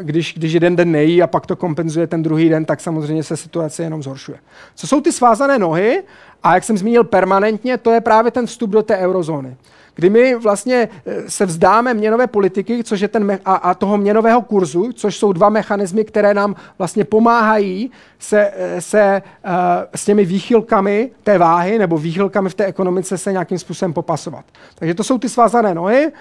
[0.01, 3.37] když, když jeden den nejí a pak to kompenzuje ten druhý den, tak samozřejmě se
[3.37, 4.37] situace jenom zhoršuje.
[4.75, 6.03] Co jsou ty svázané nohy?
[6.43, 9.57] A jak jsem zmínil permanentně, to je právě ten vstup do té eurozóny
[9.95, 14.41] kdy my vlastně eh, se vzdáme měnové politiky což je ten a, a toho měnového
[14.41, 19.51] kurzu, což jsou dva mechanismy, které nám vlastně pomáhají se, eh, se uh,
[19.95, 24.45] s těmi výchylkami té váhy nebo výchylkami v té ekonomice se nějakým způsobem popasovat.
[24.75, 26.11] Takže to jsou ty svázané nohy.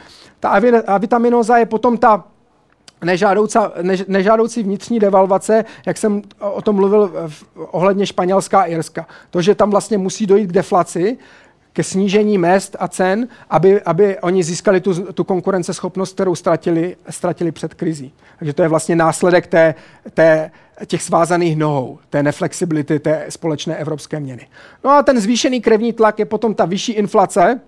[0.41, 0.49] Ta
[0.87, 2.25] avitaminoza je potom ta
[3.05, 9.07] než, nežádoucí vnitřní devalvace, jak jsem o tom mluvil v, ohledně Španělska a Irska.
[9.31, 11.19] To, že tam vlastně musí dojít k deflaci,
[11.73, 17.53] ke snížení mest a cen, aby, aby oni získali tu, tu konkurenceschopnost, kterou ztratili, ztratili
[17.53, 18.13] před krizí.
[18.39, 19.75] Takže to je vlastně následek té,
[20.15, 20.51] té,
[20.87, 24.49] těch svázaných nohou, té neflexibility té společné evropské měny.
[24.85, 27.61] No a ten zvýšený krevní tlak je potom ta vyšší inflace,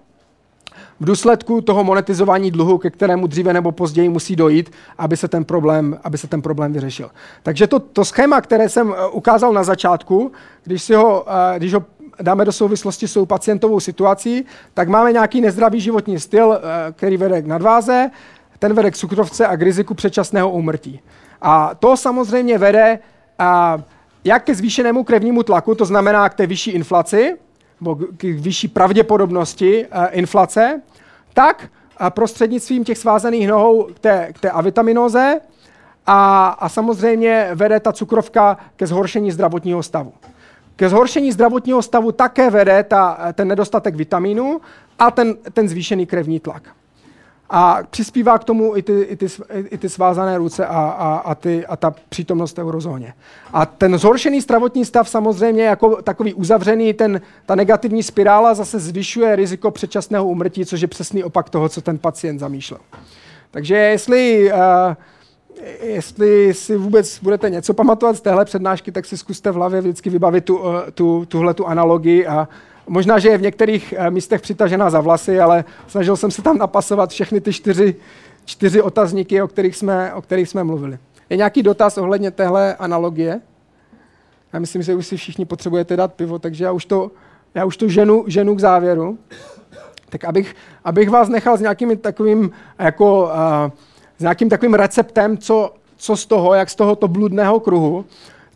[1.01, 5.45] v důsledku toho monetizování dluhu, ke kterému dříve nebo později musí dojít, aby se ten
[5.45, 7.11] problém, aby se ten problém vyřešil.
[7.43, 10.33] Takže to, to schéma, které jsem eh, ukázal na začátku,
[10.65, 11.85] když, si ho, eh, když ho
[12.23, 17.17] dáme do souvislosti s tou pacientovou situací, tak máme nějaký nezdravý životní styl, eh, který
[17.17, 18.11] vede k nadváze,
[18.59, 21.01] ten vede k cukrovce a k riziku předčasného úmrtí.
[21.43, 22.99] A to samozřejmě vede
[23.39, 23.79] a,
[24.25, 27.37] jak ke zvýšenému krevnímu tlaku, to znamená k té vyšší inflaci,
[27.81, 30.83] nebo k vyšší pravděpodobnosti a, inflace,
[31.35, 35.41] tak a prostřednictvím těch svázaných nohou k té, k té avitaminóze
[36.07, 40.13] a, a samozřejmě vede ta cukrovka ke zhoršení zdravotního stavu.
[40.77, 44.61] Ke zhoršení zdravotního stavu také vede ta, ten nedostatek vitamínu
[44.99, 46.63] a ten, ten zvýšený krevní tlak.
[47.51, 51.35] A přispívá k tomu i ty, i ty, i ty svázané ruce a, a, a,
[51.35, 53.15] ty, a ta přítomnost v eurozóně.
[53.53, 59.37] A ten zhoršený zdravotní stav samozřejmě jako takový uzavřený, ten, ta negativní spirála zase zvyšuje
[59.37, 62.81] riziko předčasného úmrtí, což je přesný opak toho, co ten pacient zamýšlel.
[63.51, 64.59] Takže jestli uh,
[65.83, 70.11] jestli si vůbec budete něco pamatovat z téhle přednášky, tak si zkuste v hlavě vždycky
[70.11, 72.49] vybavit tu, eh, tu, tuhle tu analogii a
[72.89, 76.59] možná, že je v některých eh, místech přitažená za vlasy, ale snažil jsem se tam
[76.59, 77.97] napasovat všechny ty čtyři,
[78.45, 80.99] čtyři otazníky, o kterých, jsme, o kterých jsme mluvili.
[81.31, 83.41] Je nějaký dotaz ohledně téhle analogie?
[84.53, 87.11] Já myslím, že už si všichni potřebujete dát pivo, takže já už to,
[87.55, 89.19] já už to ženu, ženu k závěru.
[90.09, 93.31] Tak abych, abych vás nechal s nějakým takovým jako uh,
[94.19, 98.05] s nějakým takovým receptem, co, co z toho, jak z tohoto bludného kruhu,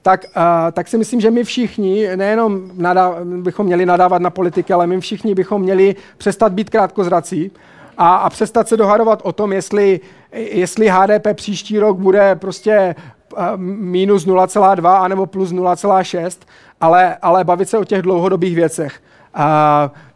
[0.02, 4.72] tak, uh, tak si myslím, že my všichni, nejenom nadá, bychom měli nadávat na politiky,
[4.72, 7.50] ale my všichni bychom měli přestat být krátkozrací
[7.98, 10.00] a, a přestat se dohadovat o tom, jestli,
[10.32, 12.94] jestli HDP příští rok bude prostě
[13.32, 16.38] uh, minus 0,2 anebo plus 0,6,
[16.80, 19.00] ale, ale bavit se o těch dlouhodobých věcech.
[19.38, 19.42] Uh,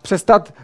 [0.02, 0.54] přestat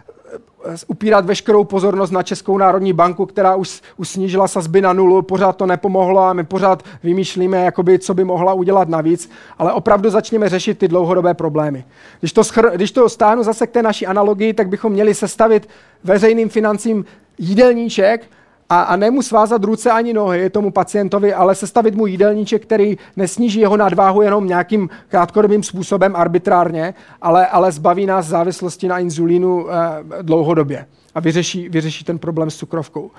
[0.87, 5.57] upírat veškerou pozornost na Českou národní banku, která už, už snížila sazby na nulu, pořád
[5.57, 10.49] to nepomohlo a my pořád vymýšlíme, jakoby, co by mohla udělat navíc, ale opravdu začněme
[10.49, 11.85] řešit ty dlouhodobé problémy.
[12.21, 15.69] Když to, schr- když to stáhnu zase k té naší analogii, tak bychom měli sestavit
[16.05, 17.05] veřejným financím
[17.39, 18.31] jídelníček,
[18.71, 23.61] a, a nemu svázat ruce ani nohy tomu pacientovi, ale sestavit mu jídelníček, který nesníží
[23.61, 29.75] jeho nadváhu jenom nějakým krátkodobým způsobem arbitrárně, ale, ale zbaví nás závislosti na inzulínu eh,
[30.23, 33.11] dlouhodobě a vyřeší, vyřeší ten problém s cukrovkou.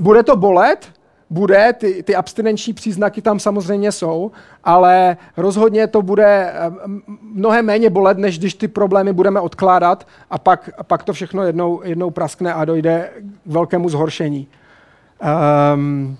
[0.00, 0.88] Bude to bolet?
[1.32, 4.30] Bude, ty, ty abstinenční příznaky tam samozřejmě jsou,
[4.64, 6.72] ale rozhodně to bude eh,
[7.22, 11.42] mnohem méně bolet, než když ty problémy budeme odkládat a pak, a pak to všechno
[11.42, 13.10] jednou, jednou praskne a dojde
[13.46, 14.48] k velkému zhoršení.
[15.74, 16.16] Um,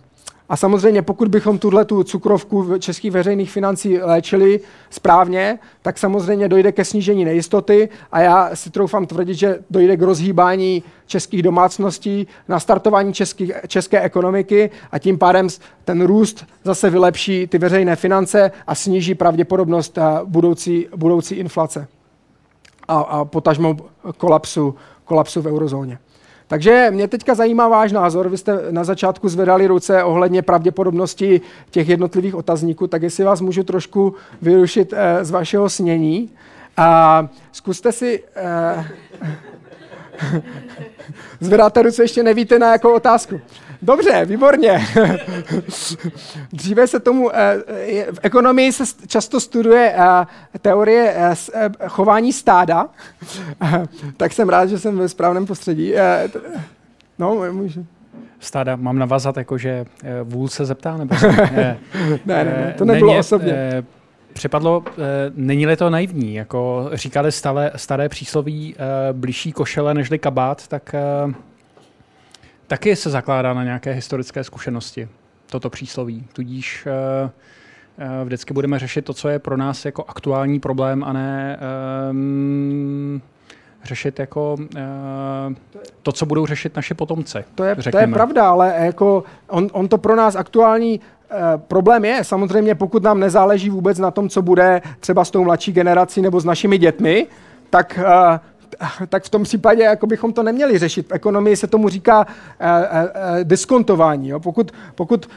[0.51, 4.61] a samozřejmě, pokud bychom tuhle tu cukrovku českých veřejných financí léčili
[4.91, 10.03] správně, tak samozřejmě dojde ke snížení nejistoty a já si troufám tvrdit, že dojde k
[10.03, 15.49] rozhýbání českých domácností, nastartování českých, české ekonomiky a tím pádem
[15.85, 21.89] ten růst zase vylepší ty veřejné finance a sníží pravděpodobnost budoucí, budoucí inflace
[22.89, 23.77] a, a potažmo
[24.17, 24.75] kolapsu,
[25.05, 25.99] kolapsu v eurozóně.
[26.51, 28.29] Takže mě teďka zajímá váš názor.
[28.29, 31.41] Vy jste na začátku zvedali ruce ohledně pravděpodobnosti
[31.71, 36.31] těch jednotlivých otazníků, tak jestli vás můžu trošku vyrušit eh, z vašeho snění.
[36.77, 38.23] A zkuste si...
[38.37, 38.85] Eh,
[41.41, 43.41] zvedáte ruce, ještě nevíte na jakou otázku.
[43.83, 44.87] Dobře, výborně.
[46.53, 47.63] Dříve se tomu, eh,
[48.13, 50.27] v ekonomii se často studuje eh,
[50.59, 51.35] teorie eh,
[51.89, 52.89] chování stáda,
[54.17, 55.93] tak jsem rád, že jsem ve správném prostředí.
[57.19, 57.87] No, můžu.
[58.41, 59.85] Stáda, mám navazat, jako že
[60.23, 60.97] vůl se zeptá?
[60.97, 61.15] Nebo
[61.55, 61.79] ne,
[62.27, 63.85] ne, ne, to nebylo Není, osobně.
[64.33, 64.85] Připadlo,
[65.35, 68.75] není-li to naivní, jako říkali stále, staré přísloví,
[69.13, 70.95] blížší košele nežli kabát, tak
[72.71, 75.09] taky se zakládá na nějaké historické zkušenosti,
[75.47, 76.27] toto přísloví.
[76.33, 77.31] Tudíž uh,
[78.07, 81.59] uh, vždycky budeme řešit to, co je pro nás jako aktuální problém a ne
[82.11, 83.23] um,
[83.85, 85.55] řešit jako uh,
[86.03, 87.39] to, co budou řešit naše potomci.
[87.55, 92.05] To je, to je pravda, ale jako on, on to pro nás aktuální uh, problém
[92.05, 92.25] je.
[92.25, 96.41] Samozřejmě, pokud nám nezáleží vůbec na tom, co bude třeba s tou mladší generací nebo
[96.41, 97.27] s našimi dětmi,
[97.71, 98.39] tak uh,
[99.09, 101.09] tak v tom případě jako bychom to neměli řešit.
[101.09, 104.29] V ekonomii se tomu říká eh, eh, eh, diskontování.
[104.29, 104.41] Jo?
[104.41, 105.29] Pokud, pokud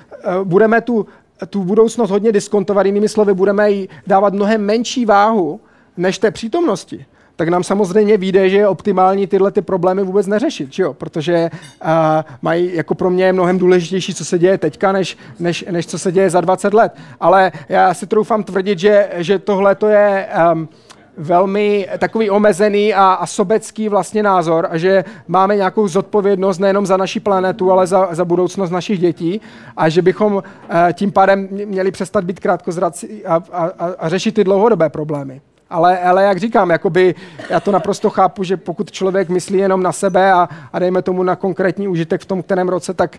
[0.44, 1.06] budeme tu,
[1.50, 5.60] tu budoucnost hodně diskontovat, jinými slovy, budeme jí dávat mnohem menší váhu
[5.98, 7.06] než té přítomnosti,
[7.36, 10.94] tak nám samozřejmě vyjde, že je optimální tyhle ty problémy vůbec neřešit, jo?
[10.94, 11.90] protože uh,
[12.42, 16.00] mají jako pro mě je mnohem důležitější, co se děje teďka, než, než, než co
[16.00, 16.96] se děje za 20 let.
[17.20, 20.70] Ale já si troufám tvrdit, že, že tohle to je um,
[21.18, 26.98] velmi takový omezený a, a sobecký vlastně názor a že máme nějakou zodpovědnost nejenom za
[26.98, 29.42] naši planetu, ale za, za budoucnost našich dětí
[29.78, 30.42] a že bychom uh,
[30.94, 33.70] tím pádem měli přestat být krátkozrací a, a,
[34.00, 35.42] a, řešit ty dlouhodobé problémy.
[35.70, 37.16] Ale, ale jak říkám, jakoby,
[37.50, 41.24] já to naprosto chápu, že pokud člověk myslí jenom na sebe a, a dejme tomu
[41.24, 43.18] na konkrétní užitek v tom kterém roce, tak,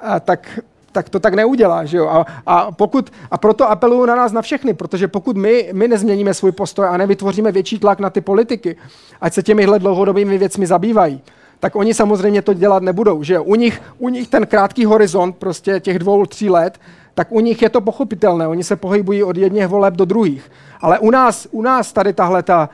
[0.00, 0.60] a, tak
[0.96, 1.84] tak to tak neudělá.
[1.84, 2.08] Že jo?
[2.08, 6.34] A, a, pokud, a proto apeluju na nás na všechny, protože pokud my, my nezměníme
[6.34, 8.76] svůj postoj a nevytvoříme větší tlak na ty politiky,
[9.20, 11.20] ať se těmihle dlouhodobými věcmi zabývají,
[11.60, 13.22] tak oni samozřejmě to dělat nebudou.
[13.22, 13.44] Že jo?
[13.44, 16.80] U, nich, u nich ten krátký horizont prostě těch dvou, tří let,
[17.14, 18.48] tak u nich je to pochopitelné.
[18.48, 20.50] Oni se pohybují od jedných voleb do druhých.
[20.80, 22.68] Ale u nás, u nás tady tahle ta,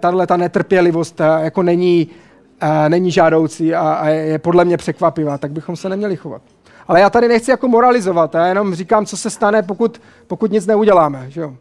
[0.00, 2.08] tahle ta netrpělivost jako není,
[2.88, 6.42] není žádoucí a, a je podle mě překvapivá, tak bychom se neměli chovat.
[6.88, 10.66] Ale já tady nechci jako moralizovat, já jenom říkám, co se stane, pokud, pokud nic
[10.66, 11.26] neuděláme.
[11.28, 11.56] Že jo?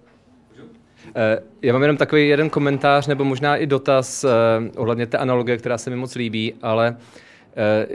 [1.61, 4.27] Já mám jenom takový jeden komentář, nebo možná i dotaz eh,
[4.77, 7.30] ohledně té analogie, která se mi moc líbí, ale Eh,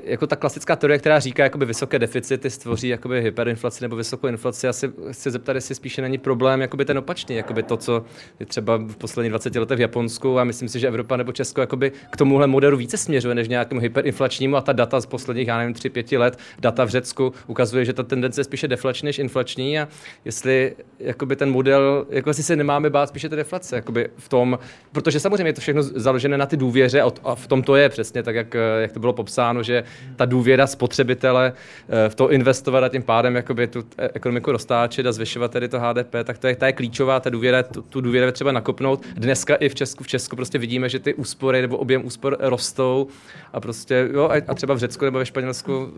[0.04, 4.66] jako ta klasická teorie, která říká, jakoby vysoké deficity stvoří jakoby hyperinflaci nebo vysokou inflaci,
[4.66, 8.04] já si chci zeptat, jestli spíše není problém jakoby ten opačný, jakoby to, co
[8.40, 11.60] je třeba v posledních 20 letech v Japonsku a myslím si, že Evropa nebo Česko
[11.60, 15.58] jakoby k tomuhle modelu více směřuje než nějakému hyperinflačnímu a ta data z posledních, já
[15.58, 19.78] nevím, 3-5 let, data v Řecku ukazuje, že ta tendence je spíše deflační než inflační
[19.78, 19.88] a
[20.24, 24.58] jestli jakoby ten model, jako jestli se nemáme bát spíše té deflace, jakoby v tom,
[24.92, 28.22] protože samozřejmě je to všechno založené na ty důvěře a v tom to je přesně
[28.22, 29.84] tak, jak, jak to bylo popsáno popsáno, že
[30.16, 31.52] ta důvěra spotřebitele
[31.88, 35.80] eh, v to investovat a tím pádem jakoby tu ekonomiku roztáčet a zvyšovat tedy to
[35.80, 39.06] HDP, tak to je, ta je klíčová, ta důvěra, tu, tu důvěru třeba nakopnout.
[39.14, 43.06] Dneska i v Česku, v Česku prostě vidíme, že ty úspory nebo objem úspor rostou
[43.52, 45.88] a prostě, jo, a třeba v Řecku nebo ve Španělsku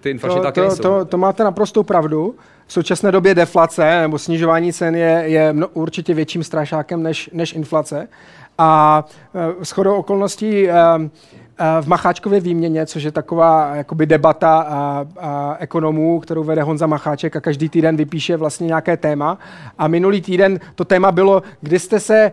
[0.00, 2.34] ty inflační to, to, to, to, máte naprostou pravdu.
[2.66, 8.08] V současné době deflace nebo snižování cen je, je určitě větším strašákem než, než inflace.
[8.58, 9.04] A
[9.34, 10.74] e, shodou okolností e,
[11.80, 17.36] v Macháčkově výměně, což je taková jakoby debata a, a ekonomů, kterou vede Honza Macháček
[17.36, 19.38] a každý týden vypíše vlastně nějaké téma.
[19.78, 22.32] A minulý týden to téma bylo, kdy jste se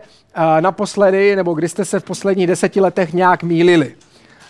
[0.60, 3.94] naposledy, nebo kdy jste se v posledních deseti letech nějak mýlili.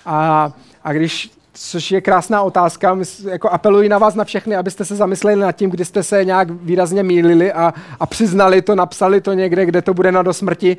[0.07, 0.53] A,
[0.85, 2.99] a když což je krásná otázka.
[3.31, 6.51] Jako apeluji na vás na všechny, abyste se zamysleli nad tím, kdy jste se nějak
[6.51, 10.77] výrazně mýlili a, a přiznali to, napsali to někde, kde to bude na dosmrti,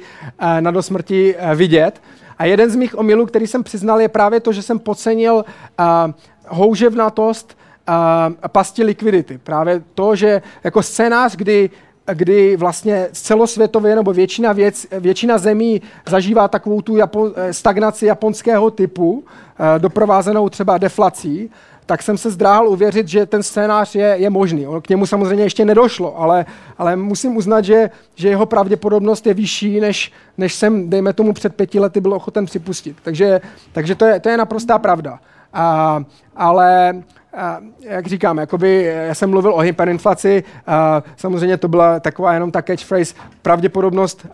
[0.60, 2.02] na dosmrti vidět.
[2.38, 5.86] A jeden z mých omylů, který jsem přiznal, je právě to, že jsem podcenil uh,
[6.48, 7.58] houževnatost
[7.90, 7.94] uh,
[8.48, 9.38] pasti likvidity.
[9.38, 11.70] Právě to, že jako scénář, kdy
[12.14, 19.12] kdy vlastně celosvětově nebo většina, věc, většina zemí zažívá takovou tu Japo- stagnaci japonského typu,
[19.12, 19.24] uh,
[19.78, 21.50] doprovázenou třeba deflací,
[21.86, 24.68] tak jsem se zdráhal uvěřit, že ten scénář je, je možný.
[24.82, 26.46] K němu samozřejmě ještě nedošlo, ale,
[26.78, 31.56] ale musím uznat, že, že jeho pravděpodobnost je vyšší, než, než jsem, dejme tomu, před
[31.56, 32.98] pěti lety byl ochoten připustit.
[33.04, 33.42] Takže,
[33.72, 35.20] takže to, je, to je naprostá pravda.
[35.54, 36.04] A,
[36.36, 36.96] ale
[37.80, 40.44] jak říkám, jakoby, já jsem mluvil o hyperinflaci,
[41.16, 44.28] samozřejmě to byla taková jenom ta catchphrase, pravděpodobnost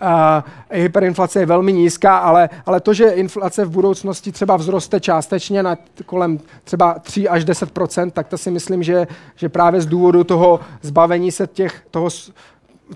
[0.71, 5.77] hyperinflace je velmi nízká, ale, ale to, že inflace v budoucnosti třeba vzroste částečně na
[6.05, 10.59] kolem třeba 3 až 10% tak to si myslím, že, že právě z důvodu toho
[10.81, 12.09] zbavení se těch, toho,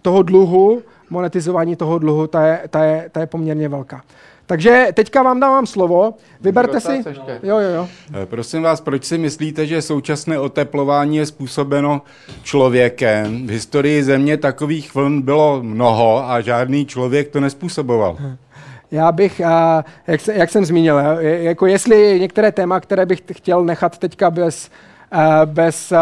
[0.02, 4.02] toho dluhu, monetizování toho dluhu, ta je, ta je, ta je poměrně velká.
[4.46, 6.14] Takže teďka vám dávám slovo.
[6.42, 7.04] Vyberte si.
[7.44, 7.88] Jo, jo, jo.
[8.22, 12.02] Eh, prosím vás, proč si myslíte, že současné oteplování je způsobeno
[12.44, 13.48] člověkem?
[13.48, 18.18] V historii země takových vln bylo mnoho a žádný člověk to nespůsoboval.
[18.92, 19.42] Já bych,
[20.08, 24.95] jak, jak jsem zmínil, jako jestli některé téma, které bych chtěl nechat teďka bez Eh,
[25.46, 25.98] bez eh,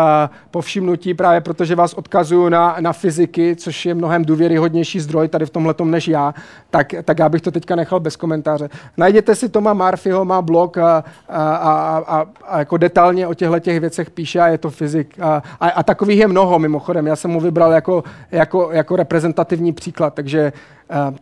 [0.52, 5.50] povšimnutí, právě protože vás odkazuju na, na fyziky, což je mnohem důvěryhodnější zdroj tady v
[5.50, 6.34] tomhle než já,
[6.70, 8.70] tak, tak já bych to teďka nechal bez komentáře.
[8.98, 13.60] Najděte si Toma Murphyho, má blog a, a, a, a, a jako detailně o těchto
[13.60, 15.20] těch věcech píše a je to fyzik.
[15.20, 17.08] A, a, a takových je mnoho mimochodem.
[17.08, 20.54] Já jsem mu vybral jako, jako, jako reprezentativní příklad, takže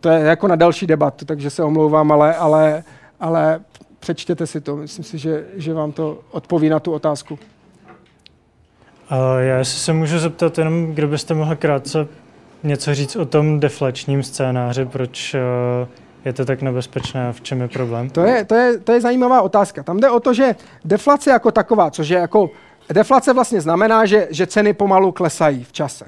[0.00, 2.84] to je jako na další debatu, takže se omlouvám, ale, ale,
[3.20, 3.60] ale
[4.00, 4.76] přečtěte si to.
[4.76, 7.38] Myslím si, že, že vám to odpoví na tu otázku.
[9.38, 12.06] Já jestli se můžu zeptat jenom, kdo byste mohl krátce
[12.62, 15.88] něco říct o tom deflačním scénáři, proč uh,
[16.24, 18.10] je to tak nebezpečné a v čem je problém?
[18.10, 19.82] To je, to, je, to je zajímavá otázka.
[19.82, 20.54] Tam jde o to, že
[20.84, 22.50] deflace jako taková, což je jako,
[22.92, 26.04] deflace vlastně znamená, že, že ceny pomalu klesají v čase.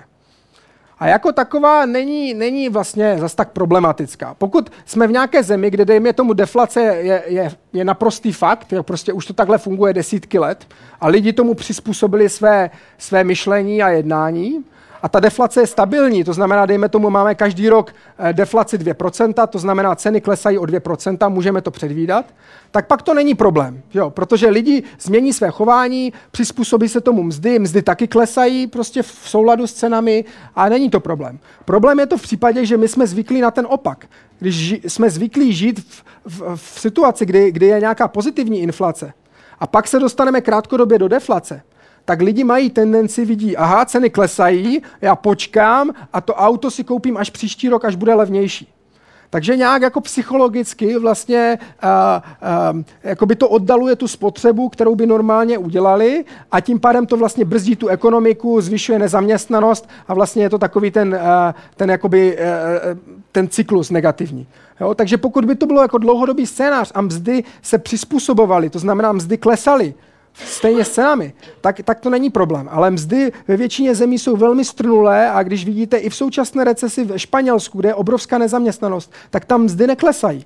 [0.98, 4.34] A jako taková není, není vlastně zas tak problematická.
[4.34, 8.82] Pokud jsme v nějaké zemi, kde dejme tomu deflace je, je, je naprostý fakt, je
[8.82, 10.66] prostě už to takhle funguje desítky let
[11.00, 14.64] a lidi tomu přizpůsobili své, své myšlení a jednání,
[15.05, 19.47] a ta deflace je stabilní, to znamená, dejme tomu, máme každý rok eh, deflaci 2%,
[19.47, 22.24] to znamená, ceny klesají o 2%, můžeme to předvídat,
[22.70, 27.59] tak pak to není problém, jo, protože lidi změní své chování, přizpůsobí se tomu mzdy,
[27.59, 30.24] mzdy taky klesají prostě v souladu s cenami
[30.55, 31.39] a není to problém.
[31.64, 34.06] Problém je to v případě, že my jsme zvyklí na ten opak.
[34.39, 39.12] Když ži- jsme zvyklí žít v, v, v situaci, kdy, kdy je nějaká pozitivní inflace,
[39.59, 41.62] a pak se dostaneme krátkodobě do deflace,
[42.05, 47.16] tak lidi mají tendenci, vidí, aha, ceny klesají, já počkám a to auto si koupím
[47.16, 48.68] až příští rok, až bude levnější.
[49.31, 51.90] Takže nějak jako psychologicky vlastně uh,
[52.74, 57.16] uh, jako by to oddaluje tu spotřebu, kterou by normálně udělali a tím pádem to
[57.16, 61.20] vlastně brzdí tu ekonomiku, zvyšuje nezaměstnanost a vlastně je to takový ten, uh,
[61.76, 62.98] ten, jakoby, uh,
[63.32, 64.47] ten cyklus negativní.
[64.81, 64.94] Jo?
[64.94, 69.39] Takže pokud by to bylo jako dlouhodobý scénář a mzdy se přizpůsobovaly, to znamená mzdy
[69.39, 69.94] klesaly,
[70.35, 72.69] stejně s cenami, tak, tak to není problém.
[72.73, 77.05] Ale mzdy ve většině zemí jsou velmi strnulé a když vidíte i v současné recesi
[77.05, 80.44] v Španělsku, kde je obrovská nezaměstnanost, tak tam mzdy neklesají.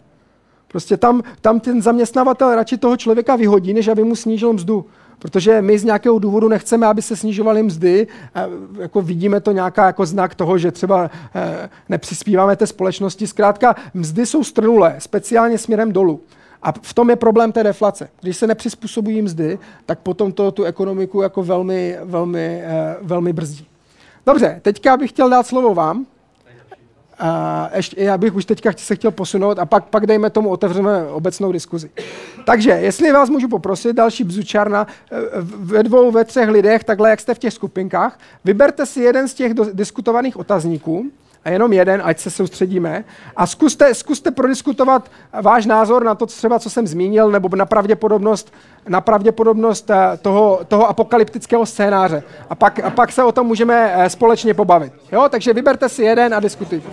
[0.69, 4.87] Prostě tam, tam ten zaměstnavatel radši toho člověka vyhodí, než aby mu snížil mzdu.
[5.19, 8.07] Protože my z nějakého důvodu nechceme, aby se snižovaly mzdy.
[8.35, 8.47] A
[8.79, 13.27] jako vidíme to nějaká jako znak toho, že třeba eh, nepřispíváme té společnosti.
[13.27, 16.21] Zkrátka, mzdy jsou strnulé, speciálně směrem dolů.
[16.63, 18.11] A v tom je problém té deflace.
[18.21, 23.67] Když se nepřizpůsobují mzdy, tak potom to tu ekonomiku jako velmi, velmi, eh, velmi brzdí.
[24.27, 26.07] Dobře, teďka bych chtěl dát slovo vám.
[27.19, 31.07] A ještě, já bych už teďka se chtěl posunout a pak, pak dejme tomu otevřeme
[31.07, 31.91] obecnou diskuzi.
[32.47, 37.21] Takže, jestli vás můžu poprosit, další bzučárna, eh, ve dvou, ve třech lidech, takhle jak
[37.21, 41.11] jste v těch skupinkách, vyberte si jeden z těch diskutovaných otazníků,
[41.49, 43.05] a jenom jeden, ať se soustředíme.
[43.37, 45.11] A zkuste, zkuste prodiskutovat
[45.43, 48.53] váš názor na to, třeba, co jsem zmínil, nebo na pravděpodobnost,
[48.89, 52.23] na pravděpodobnost eh, toho, toho apokalyptického scénáře.
[52.51, 54.93] A pak, a pak se o tom můžeme eh, společně pobavit.
[55.13, 55.29] Jo?
[55.29, 56.89] Takže vyberte si jeden a diskutujte.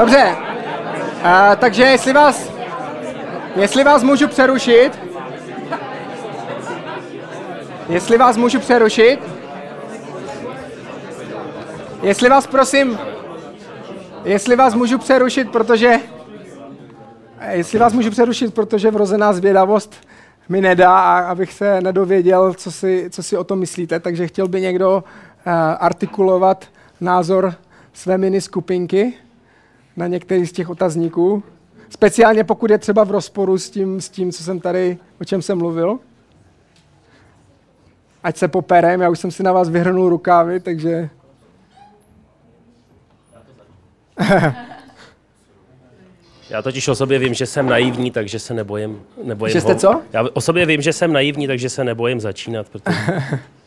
[0.00, 2.50] Dobře, uh, takže jestli vás,
[3.56, 4.90] jestli vás můžu přerušit,
[7.88, 9.18] jestli vás můžu přerušit,
[12.02, 12.98] jestli vás prosím,
[14.24, 15.94] jestli vás můžu přerušit, protože,
[17.50, 19.94] jestli vás můžu přerušit, protože vrozená zvědavost
[20.48, 24.60] mi nedá, abych se nedověděl, co si, co si o tom myslíte, takže chtěl by
[24.60, 26.64] někdo uh, artikulovat
[27.00, 27.54] názor
[27.92, 29.14] své mini skupinky
[29.96, 31.42] na některý z těch otazníků.
[31.88, 35.42] Speciálně pokud je třeba v rozporu s tím, s tím co jsem tady, o čem
[35.42, 35.98] jsem mluvil.
[38.22, 41.10] Ať se poperem, já už jsem si na vás vyhrnul rukávy, takže...
[46.50, 49.02] Já totiž o sobě vím, že jsem naivní, takže se nebojím.
[49.24, 50.02] nebojím že jste co?
[50.12, 52.98] Já o sobě vím, že jsem naivní, takže se nebojím začínat, protože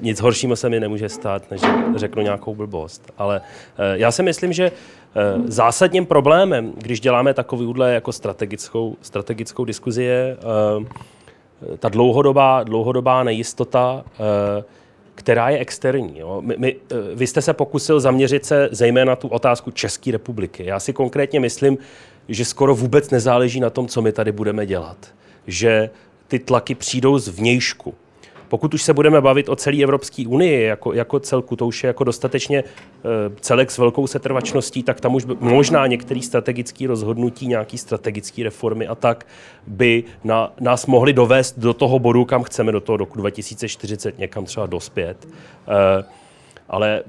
[0.00, 1.60] nic horšího se mi nemůže stát, než
[1.96, 3.12] řeknu nějakou blbost.
[3.18, 4.72] Ale eh, já si myslím, že eh,
[5.44, 14.04] zásadním problémem, když děláme takovýhle jako strategickou, strategickou diskuzi, je eh, ta dlouhodobá, dlouhodobá nejistota,
[15.14, 16.18] která je externí.
[16.18, 16.42] Jo.
[16.44, 16.76] My, my,
[17.14, 20.64] vy jste se pokusil zaměřit se zejména na tu otázku České republiky.
[20.64, 21.78] Já si konkrétně myslím,
[22.28, 24.96] že skoro vůbec nezáleží na tom, co my tady budeme dělat.
[25.46, 25.90] Že
[26.28, 27.94] ty tlaky přijdou z vnějšku.
[28.50, 31.86] Pokud už se budeme bavit o celé Evropské unii jako, jako celku, to už je
[31.86, 33.10] jako dostatečně uh,
[33.40, 38.86] celek s velkou setrvačností, tak tam už by, možná některé strategické rozhodnutí, nějaké strategické reformy
[38.86, 39.26] a tak
[39.66, 44.44] by na, nás mohly dovést do toho bodu, kam chceme do toho roku 2040 někam
[44.44, 45.28] třeba dospět.
[45.28, 46.04] Uh,
[46.68, 47.02] ale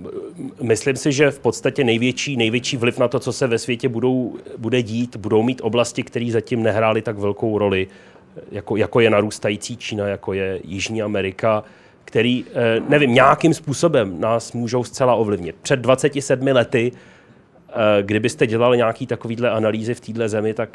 [0.61, 4.35] myslím si, že v podstatě největší, největší vliv na to, co se ve světě budou,
[4.57, 7.87] bude dít, budou mít oblasti, které zatím nehrály tak velkou roli
[8.51, 11.63] jako, jako je narůstající Čína, jako je Jižní Amerika,
[12.05, 15.55] který, eh, nevím, nějakým způsobem nás můžou zcela ovlivnit.
[15.61, 16.91] Před 27 lety,
[17.69, 20.69] eh, kdybyste dělali nějaký takovýhle analýzy v téhle zemi, tak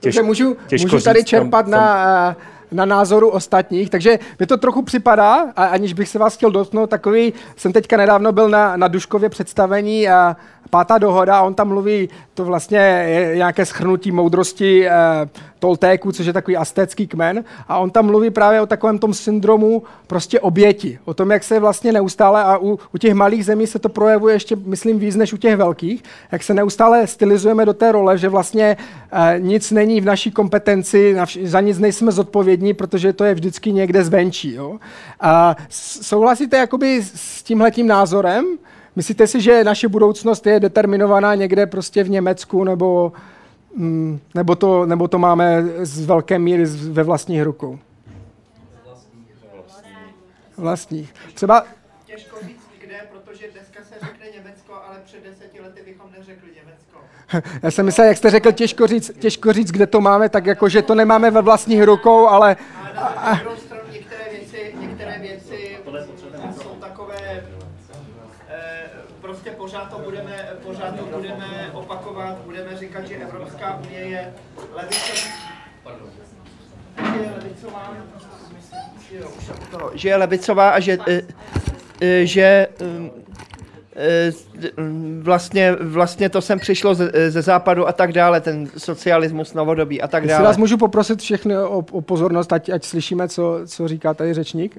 [0.00, 2.34] Takže můžu, těžko můžu tady říct, tam- čerpat tam- na, eh,
[2.72, 6.90] na názoru ostatních, takže mi to trochu připadá, a aniž bych se vás chtěl dotknout,
[6.90, 10.36] takový, jsem teďka nedávno byl na, na Duškově představení a
[10.70, 14.92] pátá dohoda a on tam mluví, to vlastně je nějaké schrnutí moudrosti eh,
[15.58, 19.82] Toltéku, což je takový astécký kmen a on tam mluví právě o takovém tom syndromu
[20.06, 23.78] prostě oběti, o tom, jak se vlastně neustále a u, u těch malých zemí se
[23.78, 26.02] to projevuje ještě, myslím, víc než u těch velkých,
[26.32, 28.76] jak se neustále stylizujeme do té role, že vlastně
[29.12, 33.34] eh, nic není v naší kompetenci, na vš- za nic nejsme zodpovědní, protože to je
[33.34, 34.54] vždycky někde zvenčí.
[34.54, 34.78] Jo?
[35.20, 35.56] A
[36.00, 38.44] souhlasíte jakoby s tímhletím názorem?
[38.96, 43.12] Myslíte si, že naše budoucnost je determinovaná někde prostě v Německu, nebo,
[44.34, 47.78] nebo, to, nebo to máme z velké míry ve vlastních rukou?
[50.56, 51.14] Vlastních.
[51.34, 51.64] Třeba
[52.06, 56.98] Těžko říct kde, protože dneska se řekne Německo, ale před deseti lety bychom neřekli Německo.
[57.62, 60.68] Já jsem myslel, jak jste řekl, těžko říct, těžko říct, kde to máme, tak jako,
[60.68, 62.56] že to nemáme ve vlastních rukou, ale
[62.94, 65.78] Na druhou stranu některé věci, některé věci
[66.62, 67.46] jsou takové,
[68.48, 68.90] eh,
[69.20, 74.34] prostě pořád to budeme, pořád to budeme opakovat, budeme říkat, že Evropská unie je
[74.74, 75.30] levicová,
[77.20, 77.96] je levicová,
[79.10, 81.22] jo, už jsem u toho, že je levicová a že, eh,
[82.00, 84.32] eh, že eh,
[85.20, 90.08] vlastně, vlastně to sem přišlo ze, ze západu a tak dále, ten socialismus novodobí a
[90.08, 90.44] tak jestli dále.
[90.44, 94.78] vás můžu poprosit všechny o, o pozornost, ať, ať slyšíme, co, co říká tady řečník.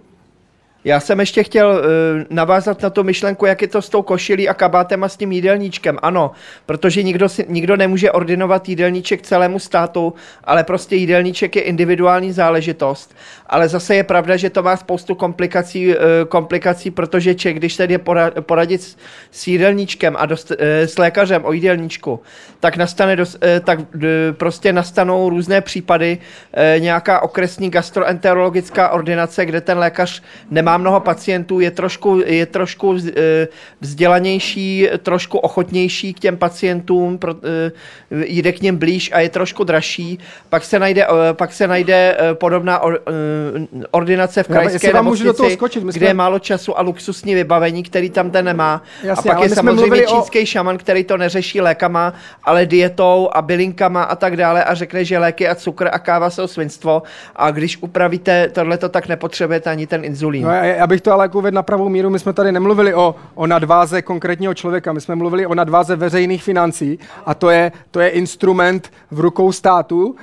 [0.88, 1.84] Já jsem ještě chtěl uh,
[2.30, 5.32] navázat na tu myšlenku, jak je to s tou košilí a kabátem a s tím
[5.32, 5.98] jídelníčkem.
[6.02, 6.32] Ano,
[6.66, 13.16] protože nikdo, si, nikdo nemůže ordinovat jídelníček celému státu, ale prostě jídelníček je individuální záležitost.
[13.48, 15.94] Ale zase je pravda, že to má spoustu komplikací, uh,
[16.28, 18.98] komplikací protože če, když se jde pora- poradit s,
[19.32, 22.20] s jídelníčkem a dost, uh, s lékařem o jídelníčku,
[22.60, 23.86] tak, nastane dos, uh, tak uh,
[24.32, 31.60] prostě nastanou různé případy, uh, nějaká okresní gastroenterologická ordinace, kde ten lékař nemá mnoho pacientů,
[31.60, 33.48] je trošku, je trošku eh,
[33.82, 37.72] vzdělanější, trošku ochotnější k těm pacientům, eh,
[38.12, 40.20] jde k něm blíž a je trošku dražší.
[40.50, 43.02] Pak se najde, eh, pak se najde podobná or,
[43.92, 46.40] ordinace v Já- krajské vám můžu do toho nemocnici, skočit, my kde jsme- je málo
[46.40, 48.84] času a luxusní vybavení, který tam ten nemá.
[49.04, 52.14] Jasně, a pak je jsme samozřejmě mluvili o- čínský šaman, který to neřeší lékama,
[52.44, 56.30] ale dietou a bylinkama a tak dále a řekne, že léky a cukr a káva
[56.30, 57.04] jsou svinstvo
[57.36, 60.44] a když upravíte tohleto, tak nepotřebujete ani ten inzulín.
[60.44, 62.10] No, já, já bych to ale jako uvedl na pravou míru.
[62.10, 66.44] My jsme tady nemluvili o, o nadváze konkrétního člověka, my jsme mluvili o nadváze veřejných
[66.44, 70.16] financí a to je, to je instrument v rukou státu,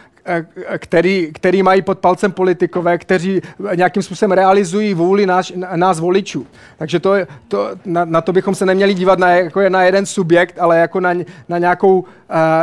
[0.78, 3.40] který, který mají pod palcem politikové, kteří
[3.74, 6.46] nějakým způsobem realizují vůli nás, nás voličů.
[6.76, 7.14] Takže to,
[7.48, 11.00] to, na, na to bychom se neměli dívat na, jako na jeden subjekt, ale jako
[11.00, 11.14] na,
[11.48, 12.04] na, nějakou,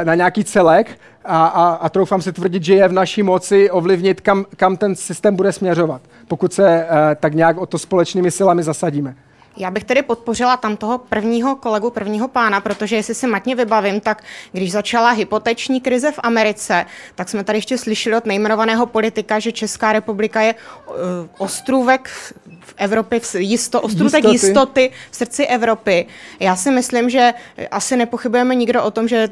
[0.02, 3.72] eh, na nějaký celek a, a, a troufám si tvrdit, že je v naší moci
[3.72, 8.32] ovlivnit, kam, kam ten systém bude směřovat, pokud se eh, tak nějak o to společnými
[8.32, 9.16] silami zasadíme.
[9.58, 14.00] Já bych tedy podpořila tam toho prvního kolegu, prvního pána, protože jestli si matně vybavím,
[14.00, 19.40] tak když začala hypoteční krize v Americe, tak jsme tady ještě slyšeli od nejmenovaného politika,
[19.40, 20.96] že Česká republika je uh,
[21.38, 22.34] ostrůvek v
[22.72, 24.48] v Evropě, v jisto, ostrůvek Jistoty.
[24.48, 24.92] jistoty.
[25.12, 26.06] v srdci Evropy.
[26.40, 27.34] Já si myslím, že
[27.72, 29.30] asi nepochybujeme nikdo o tom, že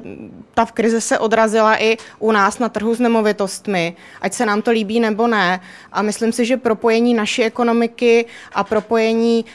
[0.53, 4.71] ta krize se odrazila i u nás na trhu s nemovitostmi, ať se nám to
[4.71, 5.61] líbí nebo ne.
[5.91, 9.45] A myslím si, že propojení naší ekonomiky a propojení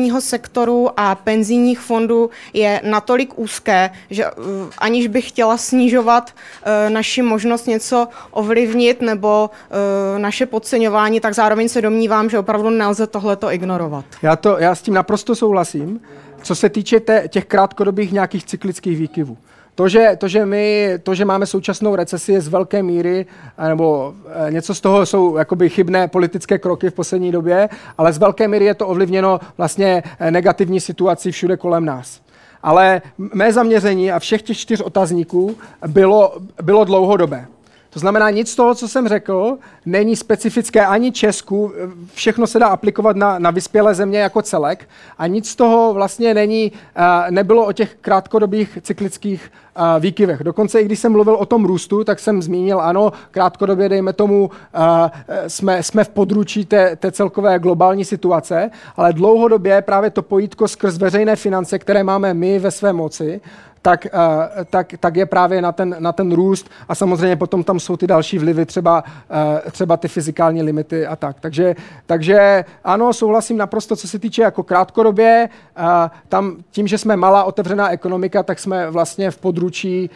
[0.00, 4.44] bankovního sektoru a penzijních fondů je natolik úzké, že uh,
[4.78, 11.68] aniž bych chtěla snižovat uh, naši možnost něco ovlivnit nebo uh, naše podceňování, tak zároveň
[11.68, 14.04] se domnívám, že opravdu nelze tohleto ignorovat.
[14.22, 16.00] Já, to, já s tím naprosto souhlasím,
[16.42, 19.36] co se týče těch krátkodobých nějakých cyklických výkyvů.
[19.74, 23.26] To že, to, že my, to, že máme současnou recesi, je z velké míry,
[23.58, 24.14] eh, nebo
[24.46, 27.68] eh, něco z toho jsou jakoby chybné politické kroky v poslední době,
[27.98, 32.20] ale z velké míry je to ovlivněno vlastně eh, negativní situací všude kolem nás.
[32.62, 35.56] Ale mé zaměření a všech těch čtyř otazníků
[35.86, 37.46] bylo, bylo dlouhodobé.
[37.90, 41.72] To znamená, nic z toho, co jsem řekl, není specifické ani Česku,
[42.14, 44.88] všechno se dá aplikovat na, na vyspělé země jako celek
[45.18, 50.44] a nic z toho vlastně není, uh, nebylo o těch krátkodobých cyklických uh, výkyvech.
[50.44, 54.50] Dokonce i když jsem mluvil o tom růstu, tak jsem zmínil, ano, krátkodobě, dejme tomu,
[54.50, 55.08] uh,
[55.46, 60.98] jsme, jsme v područí té, té celkové globální situace, ale dlouhodobě právě to pojítko skrz
[60.98, 63.40] veřejné finance, které máme my ve své moci,
[63.82, 67.80] tak, uh, tak, tak je právě na ten, na ten růst a samozřejmě potom tam
[67.80, 71.40] jsou ty další vlivy, třeba, uh, třeba ty fyzikální limity a tak.
[71.40, 71.76] Takže,
[72.06, 75.48] takže ano, souhlasím naprosto, co se týče jako krátkodobě,
[75.78, 75.84] uh,
[76.28, 80.10] tam tím, že jsme malá otevřená ekonomika, tak jsme vlastně v područí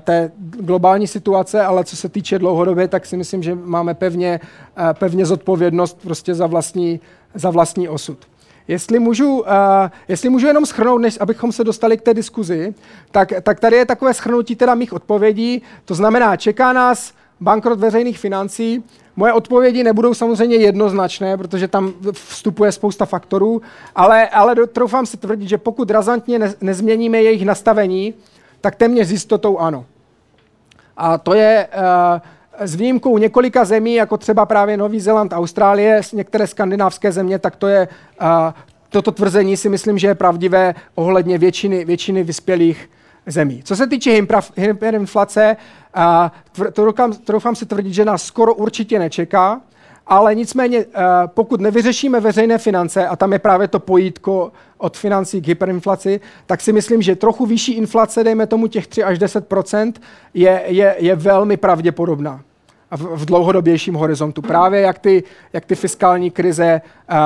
[0.00, 4.40] té globální situace, ale co se týče dlouhodobě, tak si myslím, že máme pevně,
[4.92, 7.00] pevně zodpovědnost prostě za vlastní,
[7.34, 8.18] za vlastní osud.
[8.68, 9.46] Jestli můžu, uh,
[10.08, 12.74] jestli můžu jenom schrnout, než abychom se dostali k té diskuzi,
[13.10, 15.62] tak, tak tady je takové schrnutí teda mých odpovědí.
[15.84, 18.84] To znamená, čeká nás bankrot veřejných financí.
[19.16, 23.62] Moje odpovědi nebudou samozřejmě jednoznačné, protože tam vstupuje spousta faktorů,
[23.94, 28.14] ale, ale troufám si tvrdit, že pokud razantně ne, nezměníme jejich nastavení,
[28.60, 29.86] tak téměř s jistotou ano.
[30.96, 31.68] A to je
[32.14, 32.20] uh,
[32.58, 37.66] s výjimkou několika zemí, jako třeba právě Nový Zéland, Austrálie, některé skandinávské země, tak to
[37.66, 37.88] je,
[38.88, 42.90] toto tvrzení si myslím, že je pravdivé ohledně většiny, většiny vyspělých
[43.26, 43.62] zemí.
[43.64, 45.56] Co se týče hyperinflace,
[46.72, 46.92] to
[47.32, 49.60] doufám si tvrdit, že nás skoro určitě nečeká,
[50.10, 50.84] ale nicméně,
[51.26, 56.60] pokud nevyřešíme veřejné finance, a tam je právě to pojítko od financí k hyperinflaci, tak
[56.60, 59.92] si myslím, že trochu vyšší inflace, dejme tomu těch 3 až 10%
[60.34, 62.40] je, je, je velmi pravděpodobná
[62.90, 64.42] v, v dlouhodobějším horizontu.
[64.42, 65.22] Právě jak ty,
[65.52, 66.80] jak ty fiskální krize
[67.12, 67.16] uh,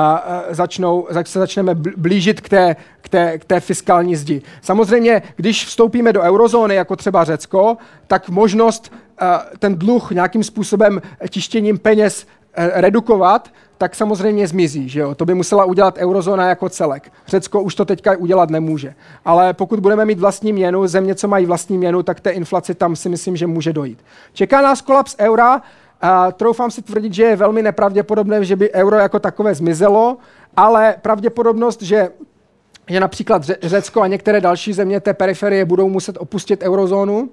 [0.49, 4.41] začnou, jak se začneme blížit k té, k, té, k té fiskální zdi.
[4.61, 8.93] Samozřejmě, když vstoupíme do eurozóny, jako třeba Řecko, tak možnost
[9.59, 14.89] ten dluh nějakým způsobem tištěním peněz redukovat, tak samozřejmě zmizí.
[14.89, 15.15] Že jo?
[15.15, 17.11] To by musela udělat eurozóna jako celek.
[17.27, 18.95] Řecko už to teďka udělat nemůže.
[19.25, 22.95] Ale pokud budeme mít vlastní měnu, země, co mají vlastní měnu, tak té inflaci tam
[22.95, 24.03] si myslím, že může dojít.
[24.33, 25.61] Čeká nás kolaps eura.
[26.01, 30.17] A troufám si tvrdit, že je velmi nepravděpodobné, že by euro jako takové zmizelo,
[30.57, 32.09] ale pravděpodobnost, že
[32.87, 37.29] že například Řecko a některé další země té periferie budou muset opustit eurozónu,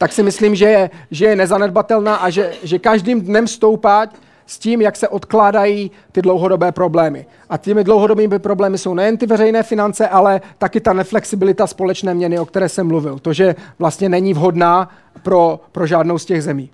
[0.00, 4.06] tak si myslím, že je, že je nezanedbatelná a že, že každým dnem stoupá
[4.46, 7.26] s tím, jak se odkládají ty dlouhodobé problémy.
[7.50, 12.38] A těmi dlouhodobými problémy jsou nejen ty veřejné finance, ale taky ta neflexibilita společné měny,
[12.38, 13.18] o které jsem mluvil.
[13.18, 14.88] To, že vlastně není vhodná
[15.22, 16.70] pro, pro žádnou z těch zemí.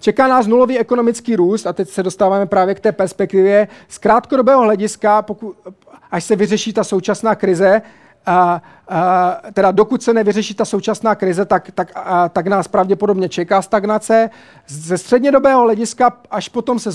[0.00, 3.68] Čeká nás nulový ekonomický růst a teď se dostáváme právě k té perspektivě.
[3.88, 5.56] Z krátkodobého hlediska, pokud,
[6.10, 7.82] až se vyřeší ta současná krize,
[8.26, 13.28] a, a, teda dokud se nevyřeší ta současná krize, tak, tak, a, tak nás pravděpodobně
[13.28, 14.30] čeká stagnace.
[14.66, 16.90] Ze střednědobého hlediska, až, potom se,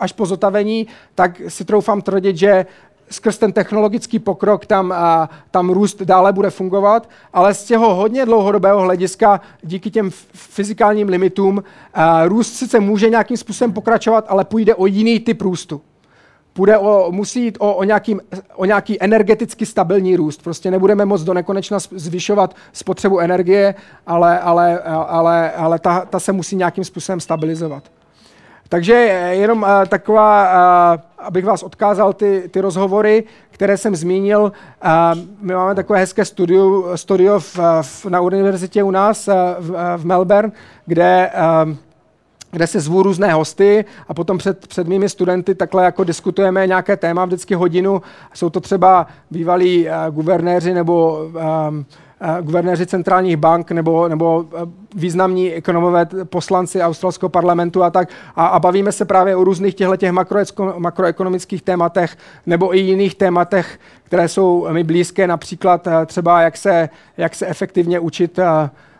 [0.00, 2.66] až po zotavení, tak si troufám tvrdit, že
[3.10, 8.24] skrz ten technologický pokrok tam, a, tam růst dále bude fungovat, ale z těho hodně
[8.26, 11.64] dlouhodobého hlediska díky těm fyzikálním limitům
[11.94, 15.80] a, růst sice může nějakým způsobem pokračovat, ale půjde o jiný typ růstu
[16.54, 18.16] půjde o, musí jít o, o, nějaký,
[18.54, 20.42] o nějaký energeticky stabilní růst.
[20.42, 23.74] Prostě nebudeme moc do nekonečna zvyšovat spotřebu energie,
[24.06, 24.78] ale, ale,
[25.08, 27.82] ale, ale ta, ta se musí nějakým způsobem stabilizovat.
[28.68, 28.94] Takže
[29.30, 30.44] jenom uh, taková,
[30.94, 34.40] uh, abych vás odkázal ty, ty rozhovory, které jsem zmínil.
[34.42, 34.50] Uh,
[35.40, 40.06] my máme takové hezké studio, studio v, v, na univerzitě u nás uh, v, v
[40.06, 40.52] Melbourne,
[40.86, 41.30] kde
[41.64, 41.74] uh,
[42.54, 46.96] kde se zvu různé hosty a potom před, před mými studenty takhle jako diskutujeme nějaké
[46.96, 48.02] téma vždycky hodinu.
[48.34, 51.86] Jsou to třeba bývalí uh, guvernéři nebo um,
[52.20, 54.60] uh, guvernéři centrálních bank nebo, nebo uh,
[54.94, 58.08] významní ekonomové poslanci australského parlamentu a tak.
[58.36, 60.22] A, a bavíme se právě o různých těchto
[60.78, 62.16] makroekonomických tématech
[62.46, 67.46] nebo i jiných tématech, které jsou mi blízké, například uh, třeba jak se, jak se
[67.46, 68.44] efektivně učit uh,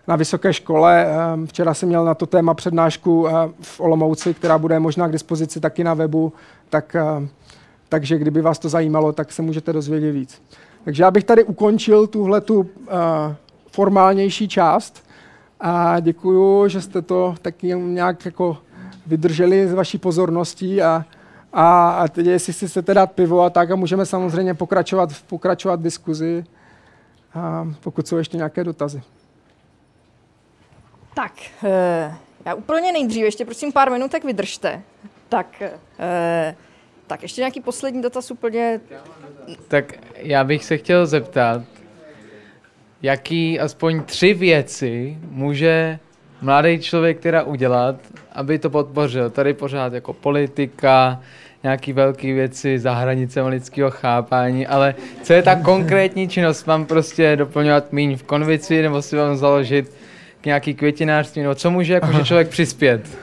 [0.08, 1.06] na vysoké škole.
[1.06, 5.12] Ehm, včera jsem měl na to téma přednášku eh, v Olomouci, která bude možná k
[5.12, 6.32] dispozici taky na webu,
[6.70, 7.28] tak, ehm,
[7.88, 10.42] takže kdyby vás to zajímalo, tak se můžete dozvědět víc.
[10.84, 13.36] Takže já bych tady ukončil tuhle tu eh,
[13.70, 15.04] formálnější část
[15.60, 18.56] a děkuju, že jste to taky nějak jako
[19.06, 21.04] vydrželi z vaší pozorností a,
[21.52, 25.80] a, a teď, jestli si chcete dát pivo a tak a můžeme samozřejmě pokračovat, pokračovat
[25.80, 26.44] v diskuzi,
[27.34, 29.02] a pokud jsou ještě nějaké dotazy.
[31.14, 31.32] Tak,
[31.64, 32.14] eh,
[32.46, 34.82] já úplně nejdřív, ještě prosím pár minutek vydržte.
[35.28, 35.62] Tak,
[35.98, 36.56] eh,
[37.06, 38.80] tak ještě nějaký poslední dotaz úplně.
[39.68, 41.62] Tak já bych se chtěl zeptat,
[43.02, 45.98] jaký aspoň tři věci může
[46.42, 47.96] mladý člověk teda udělat,
[48.32, 49.30] aby to podpořil.
[49.30, 51.20] Tady pořád jako politika,
[51.62, 56.66] nějaký velké věci za hranicemi lidského chápání, ale co je ta konkrétní činnost?
[56.66, 59.92] Mám prostě doplňovat míň v konvici, nebo si mám založit
[60.46, 63.18] nějaký květinářství, nebo co může jako člověk přispět?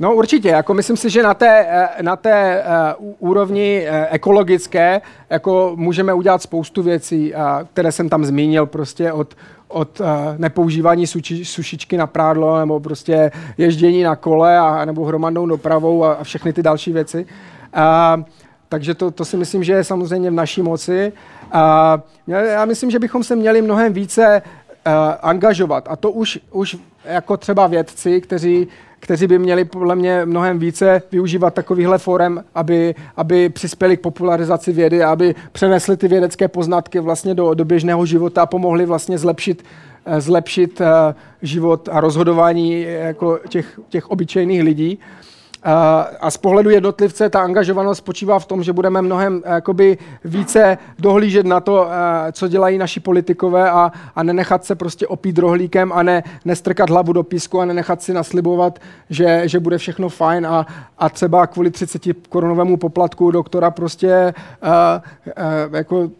[0.00, 2.64] No určitě, jako myslím si, že na té, eh, na té
[3.00, 5.00] uh, úrovni uh, ekologické
[5.30, 7.34] jako můžeme udělat spoustu věcí,
[7.72, 9.34] které jsem tam zmínil, prostě od,
[9.68, 10.00] od
[10.38, 16.12] nepoužívání suči, sušičky na prádlo, nebo prostě ježdění na kole, a, nebo hromadnou dopravou a,
[16.12, 17.26] a všechny ty další věci.
[18.16, 18.24] Uh,
[18.68, 21.12] takže to, to si myslím, že je samozřejmě v naší moci.
[21.54, 21.60] Uh,
[22.28, 24.42] já myslím, že bychom se měli mnohem více
[25.22, 25.86] angažovat.
[25.90, 28.68] A to už, už jako třeba vědci, kteří
[29.00, 34.72] kteří by měli podle mě mnohem více využívat takovýchhle forem, aby, aby přispěli k popularizaci
[34.72, 39.64] vědy, aby přenesli ty vědecké poznatky vlastně do, do běžného života a pomohli vlastně zlepšit,
[40.06, 44.98] eh, zlepšit eh, život a rozhodování jako těch, těch obyčejných lidí.
[46.20, 50.78] A z pohledu jednotlivce ta angažovanost spočívá v tom, že budeme mnohem eh, jakoby, více
[50.98, 55.92] dohlížet na to, eh, co dělají naši politikové a, a nenechat se prostě opít rohlíkem
[55.92, 58.78] a ne, nestrkat hlavu do písku a nenechat si naslibovat,
[59.10, 60.66] že, že bude všechno fajn a,
[60.98, 64.68] a třeba kvůli 30 korunovému poplatku doktora prostě uh,
[65.68, 66.10] uh, jako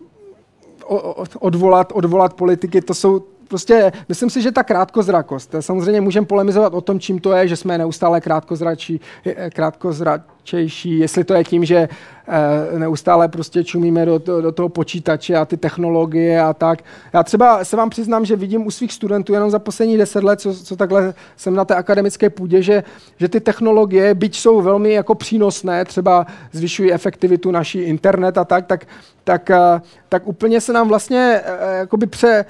[1.39, 6.81] odvolat, odvolat politiky, to jsou prostě myslím si, že ta krátkozrakost, samozřejmě můžeme polemizovat o
[6.81, 11.89] tom, čím to je, že jsme neustále krátkozračí, eh, krátkozračejší, jestli to je tím, že
[12.29, 16.83] eh, neustále prostě čumíme do, do, do toho počítače a ty technologie a tak.
[17.13, 20.41] Já třeba se vám přiznám, že vidím u svých studentů jenom za poslední deset let,
[20.41, 22.85] co, co takhle jsem na té akademické půdě, že,
[23.17, 28.67] že ty technologie, byť jsou velmi jako přínosné, třeba zvyšují efektivitu naší internet a tak,
[28.67, 28.87] tak,
[29.25, 31.41] tak, eh, tak úplně se nám vlastně
[31.79, 32.45] jakoby pře,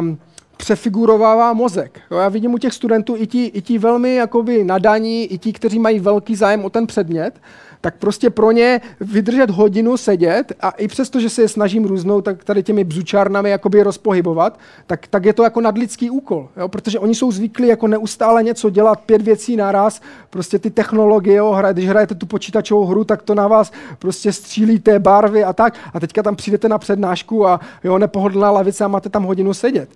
[0.00, 0.18] um,
[0.56, 2.00] přefigurovává mozek.
[2.10, 5.52] Jo, já vidím u těch studentů i ti, i ti velmi jakoby nadaní, i ti,
[5.52, 7.40] kteří mají velký zájem o ten předmět,
[7.84, 12.20] tak prostě pro ně vydržet hodinu sedět a i přesto, že se je snažím různou
[12.20, 16.68] tak tady těmi bzučárnami jakoby rozpohybovat, tak, tak je to jako nadlidský úkol, jo?
[16.68, 20.00] protože oni jsou zvyklí jako neustále něco dělat, pět věcí naraz,
[20.30, 24.32] prostě ty technologie, jo, hraje, když hrajete tu počítačovou hru, tak to na vás prostě
[24.32, 28.88] střílíte barvy a tak a teďka tam přijdete na přednášku a jo, nepohodlná lavice a
[28.88, 29.88] máte tam hodinu sedět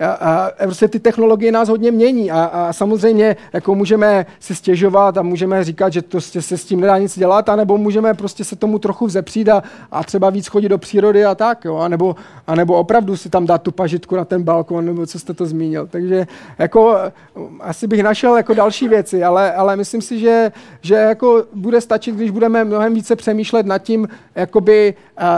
[0.00, 5.18] a, a prostě ty technologie nás hodně mění a, a samozřejmě jako můžeme se stěžovat
[5.18, 8.44] a můžeme říkat, že to se, se s tím nedá nic dělat, anebo můžeme prostě
[8.44, 12.16] se tomu trochu vzepřít a, a třeba víc chodit do přírody a tak, jo, anebo,
[12.46, 15.86] anebo opravdu si tam dát tu pažitku na ten balkon, nebo co jste to zmínil.
[15.86, 16.26] Takže
[16.58, 16.96] jako
[17.60, 20.52] asi bych našel jako další věci, ale, ale myslím si, že,
[20.82, 24.94] že jako bude stačit, když budeme mnohem více přemýšlet nad tím, jakoby,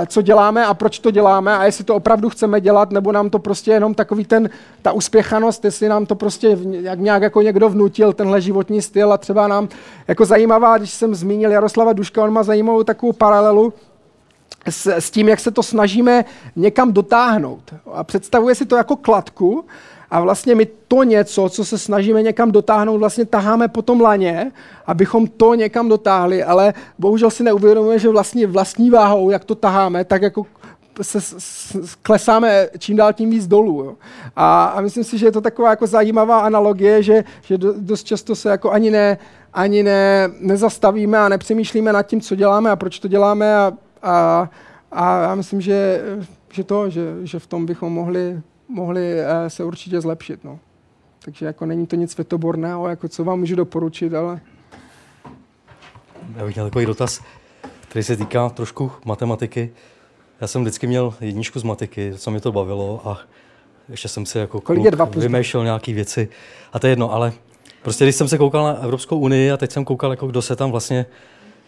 [0.07, 3.39] co děláme a proč to děláme a jestli to opravdu chceme dělat, nebo nám to
[3.39, 4.46] prostě jenom takový ten
[4.83, 9.19] ta uspěchanost, jestli nám to prostě jak nějak jako někdo vnutil, tenhle životní styl a
[9.19, 9.69] třeba nám
[10.09, 13.73] jako zajímavá, když jsem zmínil Jaroslava Duška, on má zajímavou takovou paralelu,
[14.69, 16.25] s, s tím, jak se to snažíme
[16.57, 17.75] někam dotáhnout.
[17.93, 19.65] A představuje si to jako kladku
[20.11, 24.53] a vlastně my to něco, co se snažíme někam dotáhnout, vlastně taháme po tom laně,
[24.87, 30.05] abychom to někam dotáhli, ale bohužel si neuvědomujeme, že vlastně vlastní váhou, jak to taháme,
[30.05, 30.47] tak jako
[31.03, 31.19] se
[32.03, 33.85] klesáme čím dál tím víc dolů.
[33.85, 33.95] Jo.
[34.37, 38.35] A, a myslím si, že je to taková jako zajímavá analogie, že, že dost často
[38.35, 39.19] se jako ani ne,
[39.55, 44.51] ani ne, nezastavíme a nepřemýšlíme nad tím, co děláme a proč to děláme a, a,
[44.93, 46.03] a já myslím, že,
[46.53, 50.45] že to, že, že v tom bychom mohli, mohli eh, se určitě zlepšit.
[50.45, 50.59] No.
[51.25, 54.41] Takže jako není to nic světoborného, jako co vám můžu doporučit, ale...
[56.37, 57.21] Já bych měl takový dotaz,
[57.89, 59.73] který se týká trošku matematiky.
[60.41, 63.19] Já jsem vždycky měl jedničku z matiky, co mě to bavilo a
[63.89, 66.29] ještě jsem si jako dva vymýšlel nějaké věci.
[66.73, 67.33] A to je jedno, ale
[67.83, 70.57] prostě když jsem se koukal na Evropskou unii a teď jsem koukal, jako kdo se
[70.57, 71.07] tam vlastně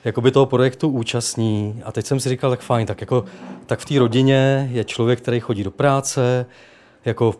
[0.04, 3.24] jakoby toho projektu účastní a teď jsem si říkal, tak fajn, tak jako
[3.66, 6.46] tak v té rodině je člověk, který chodí do práce,
[7.04, 7.34] jako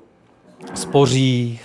[0.75, 1.61] spoří,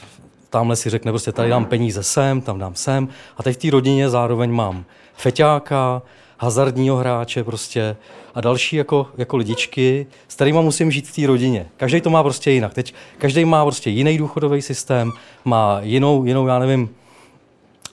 [0.49, 3.07] tamhle si řekne, prostě tady dám peníze sem, tam dám sem
[3.37, 4.85] a teď v té rodině zároveň mám
[5.15, 6.01] feťáka,
[6.43, 7.95] hazardního hráče prostě
[8.35, 11.67] a další jako, jako lidičky, s kterými musím žít v té rodině.
[11.77, 12.73] Každý to má prostě jinak.
[12.73, 15.11] Teď každý má prostě jiný důchodový systém,
[15.45, 16.89] má jinou, jinou já nevím,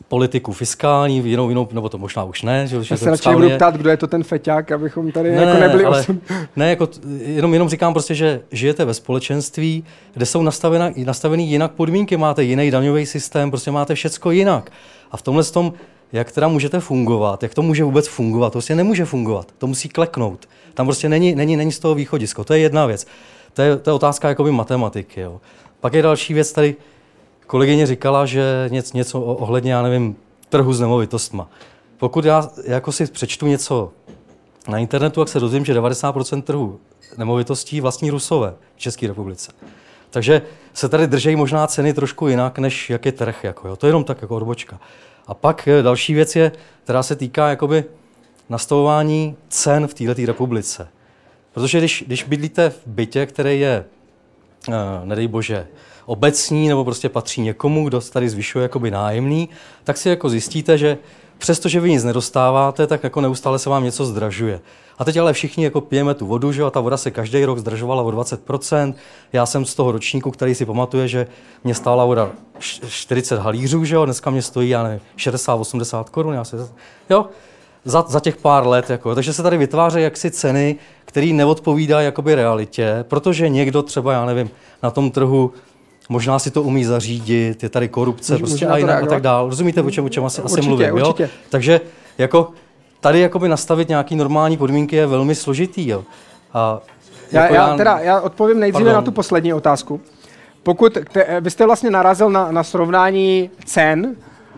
[0.09, 2.67] politiku fiskální, jinou, jinou, nebo to možná už ne.
[2.67, 5.61] Že, Já se radši budu ptát, kdo je to ten feťák, abychom tady ne, jako
[5.61, 6.21] nebyli ale, osm.
[6.57, 6.89] Ne, jako,
[7.25, 12.45] jenom, jenom říkám prostě, že žijete ve společenství, kde jsou nastavena, nastavený jinak podmínky, máte
[12.45, 14.71] jiný daňový systém, prostě máte všecko jinak.
[15.11, 15.73] A v tomhle tom
[16.13, 19.89] jak teda můžete fungovat, jak to může vůbec fungovat, to prostě nemůže fungovat, to musí
[19.89, 20.49] kleknout.
[20.75, 23.07] Tam prostě není, není, není z toho východisko, to je jedna věc.
[23.53, 25.21] To je, to je otázka jakoby matematiky.
[25.21, 25.41] Jo.
[25.81, 26.77] Pak je další věc, tady
[27.47, 30.17] kolegyně říkala, že něco, něco ohledně, já nevím,
[30.49, 31.49] trhu s nemovitostma.
[31.99, 33.91] Pokud já jako si přečtu něco
[34.69, 36.81] na internetu, tak se dozvím, že 90% trhu
[37.17, 39.53] nemovitostí vlastní Rusové v České republice.
[40.11, 40.43] Takže
[40.75, 43.45] se tady držejí možná ceny trošku jinak, než jak je trh.
[43.45, 43.77] Jako, jo.
[43.77, 44.81] To je jenom tak jako odbočka.
[45.31, 46.53] A pak eh, další věc je,
[46.85, 47.85] která se týká jakoby
[48.49, 50.89] nastavování cen v této republice.
[51.53, 53.85] Protože když, když bydlíte v bytě, který je,
[54.69, 54.75] uh,
[55.05, 55.67] nedej bože,
[56.07, 59.49] obecní nebo prostě patří někomu, kdo tady zvyšuje jakoby nájemný,
[59.85, 60.99] tak si jako zjistíte, že
[61.39, 64.61] přestože vy nic nedostáváte, tak jako neustále se vám něco zdražuje.
[65.01, 67.59] A teď ale všichni jako pijeme tu vodu, že a ta voda se každý rok
[67.59, 68.95] zdražovala o 20%.
[69.33, 71.27] Já jsem z toho ročníku, který si pamatuje, že
[71.65, 72.31] mě stála voda
[72.89, 76.69] 40 halířů, že jo, dneska mě stojí, já nevím, 60-80 korun, já se,
[77.11, 77.27] jo,
[77.85, 78.91] za, za těch pár let.
[78.91, 79.15] Jako.
[79.15, 84.51] Takže se tady vytvářejí jaksi ceny, které neodpovídají jakoby realitě, protože někdo třeba, já nevím,
[84.83, 85.53] na tom trhu
[86.09, 89.49] možná si to umí zařídit, je tady korupce, Můžu- prostě a, jinak a tak dál.
[89.49, 91.23] Rozumíte, o čem, o čem asi, asi Určitě, mluvím, určitě.
[91.23, 91.29] jo?
[91.51, 91.81] Takže
[92.19, 92.53] jako
[93.01, 96.05] tady jakoby nastavit nějaký normální podmínky je velmi složitý, jo.
[96.53, 96.81] A
[97.33, 99.03] Já, jako já, teda, já odpovím nejdříve Pardon.
[99.03, 100.01] na tu poslední otázku.
[100.63, 104.17] Pokud te, vy jste vlastně narazil na, na srovnání cen,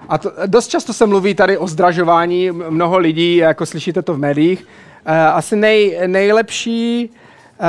[0.09, 4.19] a to, dost často se mluví tady o zdražování, mnoho lidí, jako slyšíte to v
[4.19, 4.66] médiích.
[5.05, 7.19] Eh, Asi nej, nejlepší, eh,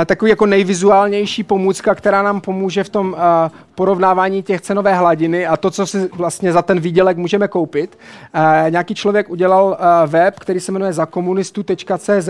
[0.06, 5.56] takový jako nejvizuálnější pomůcka, která nám pomůže v tom eh, porovnávání těch cenové hladiny a
[5.56, 7.98] to, co si vlastně za ten výdělek můžeme koupit.
[8.34, 12.28] Eh, Nějaký člověk udělal eh, web, který se jmenuje zakomunistu.cz,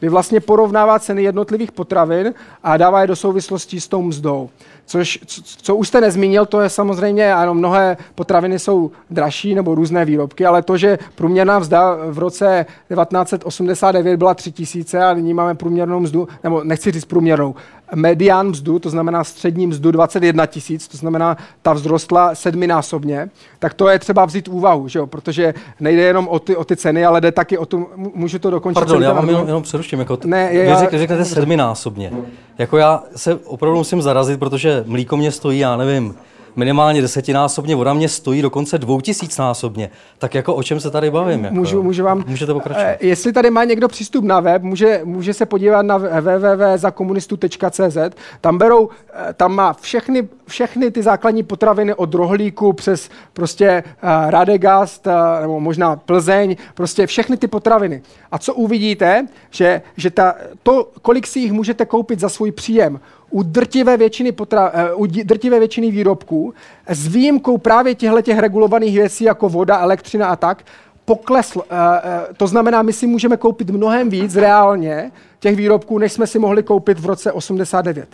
[0.00, 4.50] kdy vlastně porovnává ceny jednotlivých potravin a dává je do souvislosti s tou mzdou.
[4.86, 5.18] Což,
[5.62, 10.46] co, už jste nezmínil, to je samozřejmě, ano, mnohé potraviny jsou dražší nebo různé výrobky,
[10.46, 16.28] ale to, že průměrná mzda v roce 1989 byla 3000 a nyní máme průměrnou mzdu,
[16.44, 17.54] nebo nechci říct průměrnou,
[17.94, 23.88] medián mzdu, to znamená střední mzdu 21 tisíc, to znamená, ta vzrostla sedminásobně, tak to
[23.88, 25.06] je třeba vzít úvahu, že jo?
[25.06, 28.50] protože nejde jenom o ty, o ty ceny, ale jde taky o tu, můžu to
[28.50, 28.74] dokončit.
[28.74, 29.98] Pardon, já vám jenom, jenom přeruším.
[29.98, 32.12] Jako t- Ne, vy já- řek, řeknete sedminásobně.
[32.58, 36.14] Jako já se opravdu musím zarazit, protože mlíko mě stojí, já nevím,
[36.56, 39.90] minimálně desetinásobně, voda mě stojí dokonce dvoutisícnásobně.
[40.18, 41.44] Tak jako o čem se tady bavím?
[41.44, 42.24] Jako, Můžu, můžu vám...
[42.26, 42.86] Můžete pokračovat.
[42.86, 47.96] Eh, Jestli tady má někdo přístup na web, může, může se podívat na www.zakomunistu.cz.
[48.40, 54.30] Tam berou, eh, tam má všechny, všechny ty základní potraviny od rohlíku přes prostě uh,
[54.30, 55.06] Radegast,
[55.40, 58.02] nebo možná Plzeň, prostě všechny ty potraviny.
[58.32, 63.00] A co uvidíte, že, že ta, to, kolik si jich můžete koupit za svůj příjem,
[63.36, 66.54] u drtivé většiny, potra, eh, u drtivé většiny výrobků,
[66.88, 70.62] s výjimkou právě těchto těch regulovaných věcí jako voda, elektřina a tak,
[71.04, 71.62] poklesl.
[71.70, 76.26] eh, eh, To znamená, my si můžeme koupit mnohem víc reálně těch výrobků, než jsme
[76.26, 78.08] si mohli koupit v roce 89.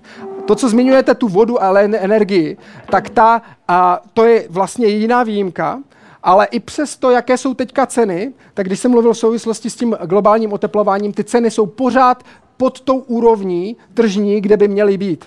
[0.47, 2.57] To, co zmiňujete, tu vodu a en- energii,
[2.91, 5.79] tak ta, a to je vlastně jiná výjimka,
[6.23, 9.77] ale i přes to, jaké jsou teďka ceny, tak když jsem mluvil v souvislosti s
[9.77, 12.23] tím globálním oteplováním, ty ceny jsou pořád
[12.63, 15.25] pod tou úrovní tržní, kde by měly být.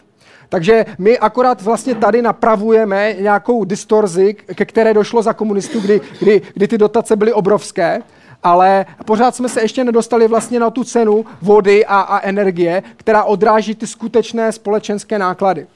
[0.49, 6.41] Takže my akorát vlastně tady napravujeme nějakou distorzi, ke které došlo za komunistů, kdy, kdy,
[6.53, 8.01] kdy ty dotace byly obrovské,
[8.43, 13.23] ale pořád jsme se ještě nedostali vlastně na tu cenu vody a, a energie, která
[13.23, 15.67] odráží ty skutečné společenské náklady.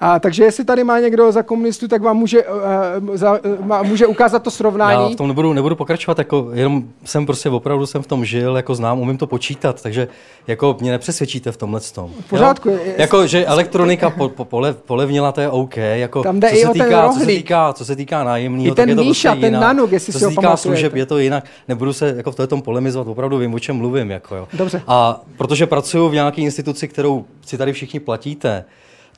[0.00, 3.82] A, takže jestli tady má někdo za komunistů, tak vám může, uh, za, uh, má-
[3.82, 5.14] může ukázat to Já srovnání.
[5.14, 8.74] v tom nebudu, nebudu pokračovat, jako jenom jsem prostě opravdu jsem v tom žil, jako
[8.74, 10.08] znám, umím to počítat, takže
[10.46, 12.10] jako mě nepřesvědčíte v tomhle tom.
[12.20, 12.78] V pořádku, Jo?
[12.84, 15.76] je- Jako, že elektronika po, po, pole, polevnila, to je OK.
[15.76, 18.88] Jako, Tam jde co i se týká, co se týká, co se týká nájemního, tak
[18.88, 19.60] je to Míša, prostě ten jinak.
[19.60, 20.62] Nanuk, jestli co si se týká pamatujete.
[20.62, 21.44] služeb, je to jinak.
[21.68, 24.10] Nebudu se jako v tom polemizovat, opravdu vím, o čem mluvím.
[24.10, 24.48] Jako, jo.
[24.52, 24.82] Dobře.
[24.86, 28.64] A protože pracuji v nějaké instituci, kterou si tady všichni platíte,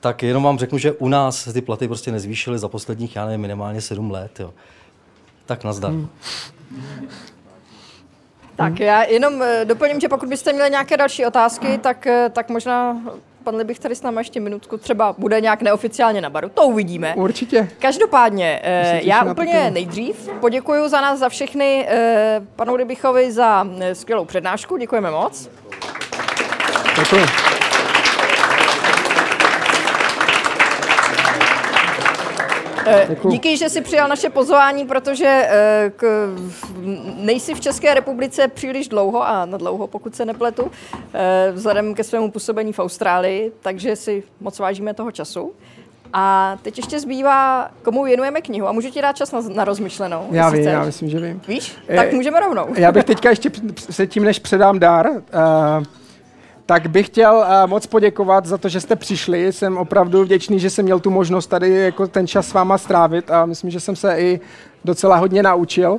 [0.00, 3.24] tak jenom vám řeknu, že u nás se ty platy prostě nezvýšily za posledních, já
[3.24, 4.40] nevím, minimálně sedm let.
[4.40, 4.54] Jo.
[5.46, 5.90] Tak nazdar.
[5.90, 6.08] Hmm.
[8.56, 12.48] Tak já jenom eh, doplním, že pokud byste měli nějaké další otázky, tak, eh, tak
[12.48, 12.96] možná
[13.44, 16.48] pan Libich tady s námi ještě minutku třeba bude nějak neoficiálně na baru.
[16.48, 17.14] To uvidíme.
[17.14, 17.68] Určitě.
[17.78, 19.70] Každopádně, eh, já úplně téma.
[19.70, 24.76] nejdřív poděkuji za nás za všechny eh, panu Libichovi za skvělou přednášku.
[24.76, 25.50] Děkujeme moc.
[26.98, 27.57] Děkuji.
[33.30, 36.28] Díky, že jsi přijal naše pozvání, protože eh, k,
[37.16, 40.70] nejsi v České republice příliš dlouho a na dlouho, pokud se nepletu,
[41.14, 45.52] eh, vzhledem ke svému působení v Austrálii, takže si moc vážíme toho času.
[46.12, 50.26] A teď ještě zbývá, komu věnujeme knihu a můžu ti dát čas na, na rozmyšlenou.
[50.30, 50.72] Já vím, chceš.
[50.72, 51.42] já myslím, že vím.
[51.48, 51.76] Víš?
[51.88, 52.66] Eh, Tak můžeme rovnou.
[52.76, 55.18] Já bych teďka ještě před- se tím, než předám dár, uh,
[56.68, 59.52] tak bych chtěl uh, moc poděkovat za to, že jste přišli.
[59.52, 63.30] Jsem opravdu vděčný, že jsem měl tu možnost tady jako ten čas s váma strávit
[63.30, 64.40] a myslím, že jsem se i
[64.84, 65.98] docela hodně naučil.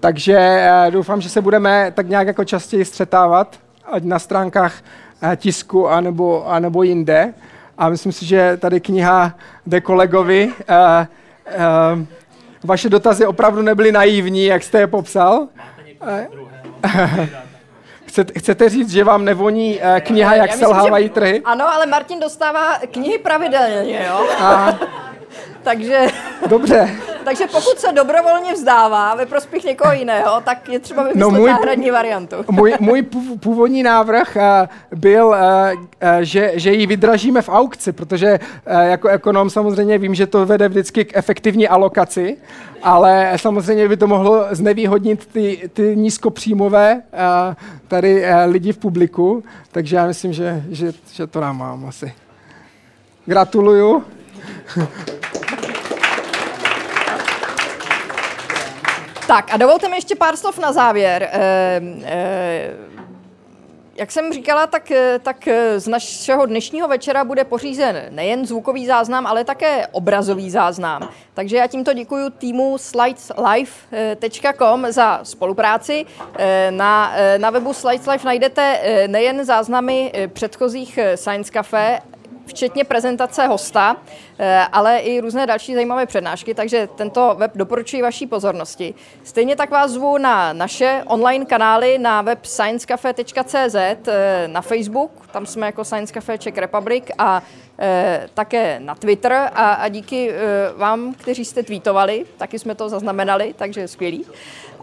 [0.00, 3.56] Takže uh, doufám, že se budeme tak nějak jako častěji střetávat,
[3.92, 4.74] ať na stránkách
[5.22, 7.34] uh, tisku anebo, anebo jinde.
[7.78, 9.34] a myslím si, že tady kniha
[9.66, 10.52] jde kolegovi.
[12.64, 15.48] Vaše dotazy opravdu nebyly naivní, jak jste je popsal.
[18.16, 21.42] Chcete, chcete říct, že vám nevoní uh, kniha, jak myslím, selhávají že- trhy?
[21.44, 24.26] Ano, ale Martin dostává knihy pravidelně, jo?
[24.40, 24.78] A,
[25.66, 26.06] Takže,
[26.48, 26.90] dobře.
[27.24, 31.46] takže pokud se dobrovolně vzdává ve prospěch někoho jiného, tak je třeba vymyslet No, můj-
[31.46, 32.36] náhradní variantu.
[32.50, 37.92] Můj, můj pů- původní návrh eh, byl, eh, eh, že, že ji vydražíme v aukci,
[37.92, 42.36] protože jako ekonom samozřejmě vím, že to vede vždycky k efektivní alokaci,
[42.82, 47.02] ale samozřejmě by to mohlo znevýhodnit ty, ty nízkopříjmové
[47.88, 52.12] tady lidi v publiku, takže já myslím, že, že, že to nám mám asi.
[53.26, 54.04] Gratuluju.
[59.26, 61.28] Tak a dovolte mi ještě pár slov na závěr.
[61.32, 62.74] Eh, eh,
[63.94, 69.26] jak jsem říkala, tak, eh, tak z našeho dnešního večera bude pořízen nejen zvukový záznam,
[69.26, 71.08] ale také obrazový záznam.
[71.34, 76.06] Takže já tímto děkuji týmu slideslive.com za spolupráci.
[76.70, 81.98] Na, na webu Slides Live najdete nejen záznamy předchozích Science Cafe,
[82.46, 83.96] včetně prezentace hosta,
[84.38, 88.94] eh, ale i různé další zajímavé přednášky, takže tento web doporučuji vaší pozornosti.
[89.24, 95.46] Stejně tak vás zvu na naše online kanály na web sciencecafe.cz, eh, na Facebook, tam
[95.46, 97.42] jsme jako Science Cafe Czech Republic a
[97.78, 100.32] eh, také na Twitter a, a díky
[100.76, 104.26] vám, kteří jste tweetovali, taky jsme to zaznamenali, takže skvělý.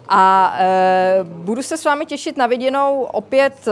[0.09, 3.71] A e, budu se s vámi těšit na viděnou opět e,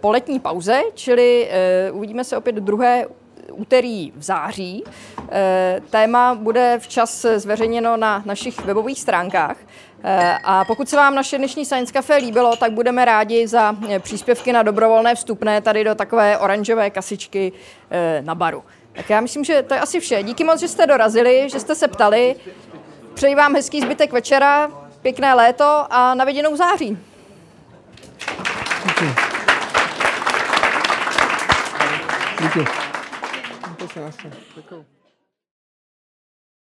[0.00, 3.06] po letní pauze, čili e, uvidíme se opět druhé
[3.52, 4.84] úterý v září.
[5.32, 9.56] E, téma bude včas zveřejněno na našich webových stránkách.
[10.04, 14.52] E, a pokud se vám naše dnešní Science Café líbilo, tak budeme rádi za příspěvky
[14.52, 17.52] na dobrovolné vstupné tady do takové oranžové kasičky
[17.90, 18.64] e, na baru.
[18.92, 20.22] Tak já myslím, že to je asi vše.
[20.22, 22.36] Díky moc, že jste dorazili, že jste se ptali.
[23.14, 24.70] Přeji vám hezký zbytek večera,
[25.02, 26.98] pěkné léto a na viděnou září.
[33.78, 34.16] To se nás-
[34.56, 34.84] Děkuju.